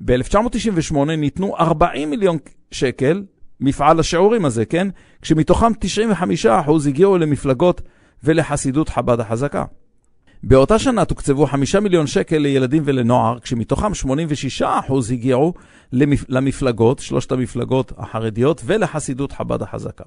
ב-1998 0.00 0.96
ניתנו 1.16 1.56
40 1.56 2.10
מיליון 2.10 2.38
שקל 2.70 3.22
מפעל 3.60 4.00
השיעורים 4.00 4.44
הזה, 4.44 4.64
כן? 4.64 4.88
כשמתוכם 5.22 5.72
95% 6.44 6.48
הגיעו 6.88 7.18
למפלגות 7.18 7.82
ולחסידות 8.24 8.88
חב"ד 8.88 9.20
החזקה. 9.20 9.64
באותה 10.42 10.78
שנה 10.78 11.04
תוקצבו 11.04 11.46
5 11.46 11.74
מיליון 11.74 12.06
שקל 12.06 12.38
לילדים 12.38 12.82
ולנוער, 12.86 13.38
כשמתוכם 13.38 13.92
86% 14.60 14.64
הגיעו 15.10 15.54
למפ... 15.92 16.24
למפלגות, 16.28 16.98
שלושת 16.98 17.32
המפלגות 17.32 17.92
החרדיות, 17.98 18.62
ולחסידות 18.64 19.32
חב"ד 19.32 19.62
החזקה. 19.62 20.04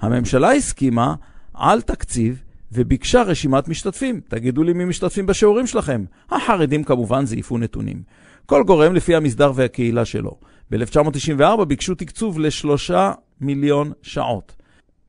הממשלה 0.00 0.52
הסכימה 0.52 1.14
על 1.54 1.80
תקציב 1.80 2.42
וביקשה 2.72 3.22
רשימת 3.22 3.68
משתתפים. 3.68 4.20
תגידו 4.28 4.62
לי 4.62 4.72
מי 4.72 4.84
משתתפים 4.84 5.26
בשיעורים 5.26 5.66
שלכם. 5.66 6.04
החרדים 6.30 6.84
כמובן 6.84 7.26
זייפו 7.26 7.58
נתונים. 7.58 8.02
כל 8.46 8.62
גורם 8.62 8.94
לפי 8.94 9.14
המסדר 9.14 9.52
והקהילה 9.54 10.04
שלו. 10.04 10.36
ב-1994 10.78 11.64
ביקשו 11.64 11.94
תקצוב 11.94 12.38
לשלושה 12.38 13.12
מיליון 13.40 13.92
שעות. 14.02 14.56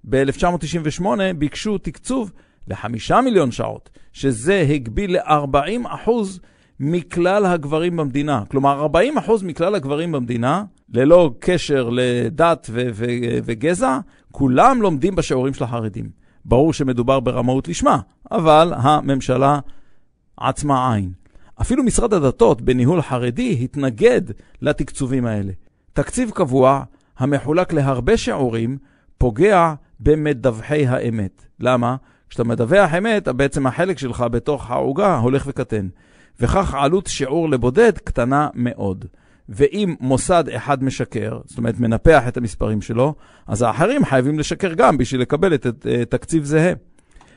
ב-1998 0.04 1.06
ביקשו 1.38 1.78
תקצוב 1.78 2.32
לחמישה 2.68 3.22
מיליון 3.22 3.52
שעות, 3.52 3.90
שזה 4.14 4.66
הגביל 4.70 5.18
ל-40 5.18 5.88
אחוז 5.88 6.40
מכלל 6.80 7.46
הגברים 7.46 7.98
במדינה. 7.98 8.44
כלומר, 8.52 8.82
40 8.82 9.18
אחוז 9.18 9.44
מכלל 9.44 9.76
הגברים 9.76 10.12
במדינה, 10.12 10.64
ללא 10.94 11.32
קשר 11.40 11.90
לדת 11.92 12.68
ו- 12.70 12.90
ו- 12.94 13.06
וגזע, 13.44 14.00
כולם 14.32 14.82
לומדים 14.82 15.16
בשיעורים 15.16 15.54
של 15.54 15.64
החרדים. 15.64 16.10
ברור 16.46 16.74
שמדובר 16.74 17.20
ברמאות 17.20 17.68
לשמה, 17.68 18.00
אבל 18.32 18.74
הממשלה 18.76 19.60
עצמה 20.38 20.94
עין. 20.94 21.25
אפילו 21.62 21.84
משרד 21.84 22.14
הדתות 22.14 22.62
בניהול 22.62 23.02
חרדי 23.02 23.60
התנגד 23.64 24.22
לתקצובים 24.62 25.26
האלה. 25.26 25.52
תקציב 25.94 26.32
קבוע 26.32 26.84
המחולק 27.18 27.74
להרבה 27.74 28.18
שיעורים 28.18 28.78
פוגע 29.18 29.74
במדווחי 30.00 30.88
האמת. 30.88 31.46
למה? 31.60 31.96
כשאתה 32.30 32.44
מדווח 32.44 32.94
אמת, 32.94 33.28
בעצם 33.28 33.68
החלק 33.68 33.98
שלך 33.98 34.26
בתוך 34.32 34.72
העוגה 34.72 35.18
הולך 35.18 35.44
וקטן. 35.48 35.88
וכך 36.40 36.74
עלות 36.74 37.08
שיעור 37.08 37.50
לבודד 37.50 37.98
קטנה 37.98 38.48
מאוד. 38.54 39.06
ואם 39.50 39.96
מוסד 40.00 40.50
אחד 40.50 40.84
משקר, 40.84 41.40
זאת 41.46 41.58
אומרת 41.58 41.80
מנפח 41.80 42.24
את 42.28 42.38
המספרים 42.38 42.82
שלו, 42.82 43.16
אז 43.48 43.62
האחרים 43.62 44.06
חייבים 44.06 44.40
לשקר 44.40 44.74
גם 44.74 44.98
בשביל 44.98 45.22
לקבל 45.22 45.54
את, 45.54 45.68
את, 45.68 45.88
את 46.02 46.12
תקציב 46.12 46.44
זהה. 46.44 46.74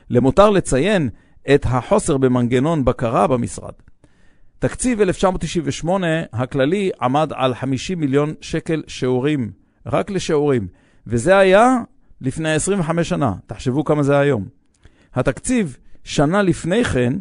למותר 0.09 0.49
לציין 0.49 1.09
את 1.55 1.65
החוסר 1.65 2.17
במנגנון 2.17 2.85
בקרה 2.85 3.27
במשרד. 3.27 3.73
תקציב 4.59 5.01
1998 5.01 6.07
הכללי 6.33 6.89
עמד 7.01 7.31
על 7.35 7.55
50 7.55 7.99
מיליון 7.99 8.33
שקל 8.41 8.83
שיעורים, 8.87 9.51
רק 9.85 10.09
לשיעורים, 10.09 10.67
וזה 11.07 11.37
היה 11.37 11.77
לפני 12.21 12.51
25 12.51 13.09
שנה, 13.09 13.33
תחשבו 13.47 13.83
כמה 13.83 14.03
זה 14.03 14.19
היום. 14.19 14.45
התקציב 15.13 15.77
שנה 16.03 16.41
לפני 16.41 16.83
כן 16.83 17.13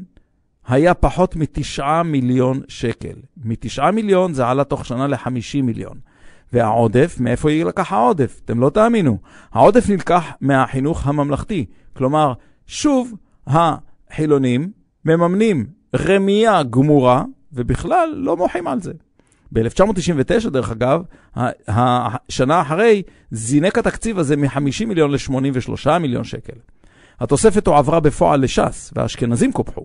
היה 0.66 0.94
פחות 0.94 1.36
מתשעה 1.36 2.02
מיליון 2.02 2.60
שקל. 2.68 3.14
מתשעה 3.44 3.90
מיליון 3.90 4.34
זה 4.34 4.46
עלה 4.46 4.64
תוך 4.64 4.86
שנה 4.86 5.06
לחמישים 5.06 5.66
מיליון. 5.66 5.98
והעודף, 6.52 7.16
מאיפה 7.20 7.50
יילקח 7.50 7.92
העודף? 7.92 8.40
אתם 8.44 8.60
לא 8.60 8.70
תאמינו. 8.70 9.18
העודף 9.52 9.88
נלקח 9.88 10.24
מהחינוך 10.40 11.06
הממלכתי. 11.06 11.66
כלומר, 11.92 12.32
שוב, 12.66 13.14
החילונים 13.46 14.70
מממנים 15.04 15.77
רמייה 15.96 16.62
גמורה, 16.62 17.24
ובכלל 17.52 18.14
לא 18.16 18.36
מוחים 18.36 18.66
על 18.68 18.80
זה. 18.80 18.92
ב-1999, 19.52 20.50
דרך 20.50 20.70
אגב, 20.70 21.02
השנה 21.68 22.60
אחרי, 22.60 23.02
זינק 23.30 23.78
התקציב 23.78 24.18
הזה 24.18 24.36
מ-50 24.36 24.86
מיליון 24.86 25.10
ל-83 25.10 25.98
מיליון 25.98 26.24
שקל. 26.24 26.56
התוספת 27.20 27.66
הועברה 27.66 28.00
בפועל 28.00 28.40
לש"ס, 28.40 28.92
והאשכנזים 28.96 29.52
קופחו. 29.52 29.84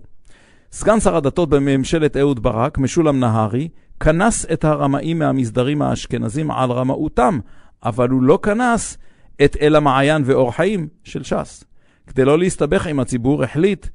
סגן 0.72 1.00
שר 1.00 1.16
הדתות 1.16 1.48
בממשלת 1.48 2.16
אהוד 2.16 2.42
ברק, 2.42 2.78
משולם 2.78 3.20
נהרי, 3.20 3.68
כנס 4.00 4.46
את 4.52 4.64
הרמאים 4.64 5.18
מהמסדרים 5.18 5.82
האשכנזים 5.82 6.50
על 6.50 6.72
רמאותם, 6.72 7.38
אבל 7.84 8.08
הוא 8.08 8.22
לא 8.22 8.38
כנס 8.42 8.98
את 9.44 9.56
אל 9.60 9.76
המעיין 9.76 10.22
ואור 10.26 10.52
חיים 10.52 10.88
של 11.04 11.22
ש"ס. 11.22 11.64
כדי 12.06 12.24
לא 12.24 12.38
להסתבך 12.38 12.86
עם 12.86 13.00
הציבור, 13.00 13.44
החליט 13.44 13.86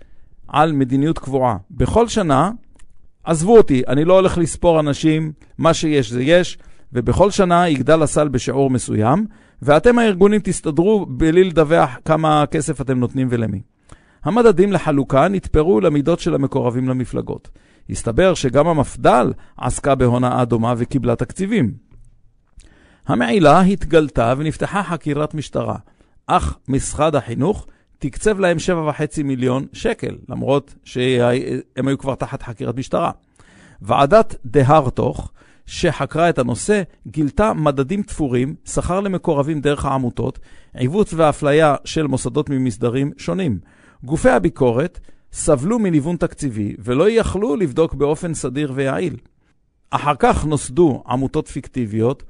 על 0.52 0.72
מדיניות 0.72 1.20
קבועה. 1.20 1.58
בכל 1.72 2.08
שנה, 2.08 2.52
עזבו 3.24 3.58
אותי, 3.58 3.82
אני 3.88 4.06
לא 4.06 4.14
הולך 4.14 4.38
לספור 4.38 4.80
אנשים, 4.80 5.32
מה 5.58 5.74
שיש 5.74 6.12
זה 6.12 6.24
יש, 6.24 6.58
ובכל 6.94 7.32
שנה 7.32 7.70
יגדל 7.70 8.04
הסל 8.04 8.28
בשיעור 8.28 8.70
מסוים, 8.70 9.26
ואתם 9.62 10.00
הארגונים 10.00 10.42
תסתדרו 10.44 11.06
בלי 11.06 11.44
לדווח 11.44 11.90
כמה 12.06 12.46
כסף 12.52 12.82
אתם 12.82 13.00
נותנים 13.00 13.28
ולמי. 13.30 13.62
המדדים 14.24 14.72
לחלוקה 14.72 15.28
נתפרו 15.28 15.82
למידות 15.82 16.20
של 16.20 16.36
המקורבים 16.36 16.90
למפלגות. 16.90 17.50
הסתבר 17.90 18.34
שגם 18.34 18.68
המפד"ל 18.68 19.34
עסקה 19.58 19.96
בהונאה 19.96 20.46
דומה 20.46 20.74
וקיבלה 20.78 21.16
תקציבים. 21.16 21.74
המעילה 23.08 23.62
התגלתה 23.62 24.34
ונפתחה 24.38 24.84
חקירת 24.84 25.34
משטרה, 25.34 25.76
אך 26.28 26.58
משרד 26.68 27.16
החינוך 27.16 27.68
תקצב 28.00 28.40
להם 28.40 28.58
7.5 28.58 29.24
מיליון 29.24 29.66
שקל, 29.74 30.18
למרות 30.30 30.76
שהם 30.84 31.88
היו 31.88 31.98
כבר 31.98 32.16
תחת 32.16 32.44
חקירת 32.44 32.78
משטרה. 32.78 33.12
ועדת 33.82 34.36
דה 34.46 34.68
הרטוך, 34.68 35.32
שחקרה 35.66 36.30
את 36.30 36.40
הנושא, 36.40 36.82
גילתה 37.08 37.54
מדדים 37.54 38.04
תפורים, 38.04 38.56
שכר 38.66 39.00
למקורבים 39.00 39.62
דרך 39.62 39.86
העמותות, 39.86 40.40
עיוות 40.74 41.14
ואפליה 41.14 41.76
של 41.86 42.08
מוסדות 42.08 42.50
ממסדרים 42.50 43.12
שונים. 43.18 43.60
גופי 44.04 44.30
הביקורת 44.30 45.00
סבלו 45.32 45.80
מניוון 45.80 46.16
תקציבי 46.16 46.76
ולא 46.80 47.10
יכלו 47.10 47.56
לבדוק 47.56 47.94
באופן 47.94 48.34
סדיר 48.34 48.72
ויעיל. 48.76 49.16
אחר 49.90 50.14
כך 50.20 50.46
נוסדו 50.46 51.04
עמותות 51.08 51.48
פיקטיביות, 51.48 52.24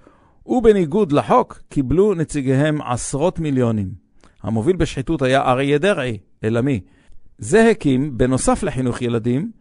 ובניגוד 0.46 1.12
לחוק 1.12 1.62
קיבלו 1.70 2.14
נציגיהם 2.14 2.82
עשרות 2.82 3.40
מיליונים. 3.40 4.09
המוביל 4.44 4.76
בשחיתות 4.76 5.22
היה 5.22 5.42
אריה 5.42 5.78
דרעי, 5.78 6.18
אלא 6.44 6.62
מי? 6.62 6.80
זה 7.38 7.70
הקים, 7.70 8.18
בנוסף 8.18 8.64
לחינוך 8.64 9.02
ילדים, 9.02 9.52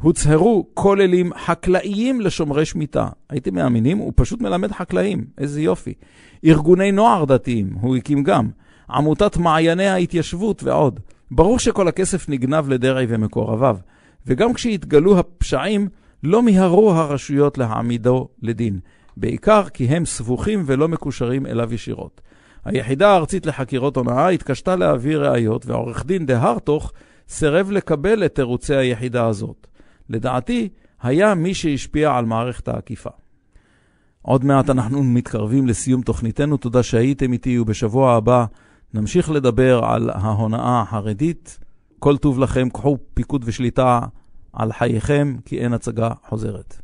הוצהרו 0.00 0.66
כוללים 0.74 1.30
חקלאיים 1.34 2.20
לשומרי 2.20 2.64
שמיטה. 2.64 3.08
הייתם 3.30 3.54
מאמינים? 3.54 3.98
הוא 3.98 4.12
פשוט 4.16 4.40
מלמד 4.40 4.72
חקלאים, 4.72 5.24
איזה 5.38 5.62
יופי. 5.62 5.94
ארגוני 6.44 6.92
נוער 6.92 7.24
דתיים, 7.24 7.70
הוא 7.80 7.96
הקים 7.96 8.22
גם. 8.22 8.48
עמותת 8.90 9.36
מעייני 9.36 9.86
ההתיישבות 9.86 10.62
ועוד. 10.62 11.00
ברור 11.30 11.58
שכל 11.58 11.88
הכסף 11.88 12.28
נגנב 12.28 12.68
לדרעי 12.68 13.06
ומקורביו, 13.08 13.76
וגם 14.26 14.52
כשהתגלו 14.52 15.18
הפשעים, 15.18 15.88
לא 16.22 16.42
מיהרו 16.42 16.92
הרשויות 16.92 17.58
להעמידו 17.58 18.28
לדין. 18.42 18.80
בעיקר 19.16 19.68
כי 19.68 19.84
הם 19.84 20.04
סבוכים 20.04 20.62
ולא 20.66 20.88
מקושרים 20.88 21.46
אליו 21.46 21.74
ישירות. 21.74 22.20
היחידה 22.64 23.10
הארצית 23.10 23.46
לחקירות 23.46 23.96
הונאה 23.96 24.28
התקשתה 24.28 24.76
להעביר 24.76 25.30
ראיות, 25.30 25.66
והעורך 25.66 26.06
דין 26.06 26.26
דה 26.26 26.42
הרטוך 26.42 26.92
סירב 27.28 27.70
לקבל 27.70 28.24
את 28.24 28.34
תירוצי 28.34 28.74
היחידה 28.74 29.26
הזאת. 29.26 29.66
לדעתי, 30.08 30.68
היה 31.02 31.34
מי 31.34 31.54
שהשפיע 31.54 32.16
על 32.16 32.24
מערכת 32.24 32.68
האכיפה. 32.68 33.10
עוד 34.22 34.44
מעט 34.44 34.70
אנחנו 34.70 35.02
מתקרבים 35.02 35.66
לסיום 35.66 36.02
תוכניתנו, 36.02 36.56
תודה 36.56 36.82
שהייתם 36.82 37.32
איתי, 37.32 37.58
ובשבוע 37.58 38.14
הבא 38.14 38.44
נמשיך 38.94 39.30
לדבר 39.30 39.84
על 39.84 40.10
ההונאה 40.10 40.80
החרדית. 40.80 41.58
כל 41.98 42.16
טוב 42.16 42.38
לכם, 42.38 42.68
קחו 42.70 42.98
פיקוד 43.14 43.42
ושליטה 43.46 44.00
על 44.52 44.72
חייכם, 44.72 45.36
כי 45.44 45.58
אין 45.58 45.72
הצגה 45.72 46.10
חוזרת. 46.28 46.82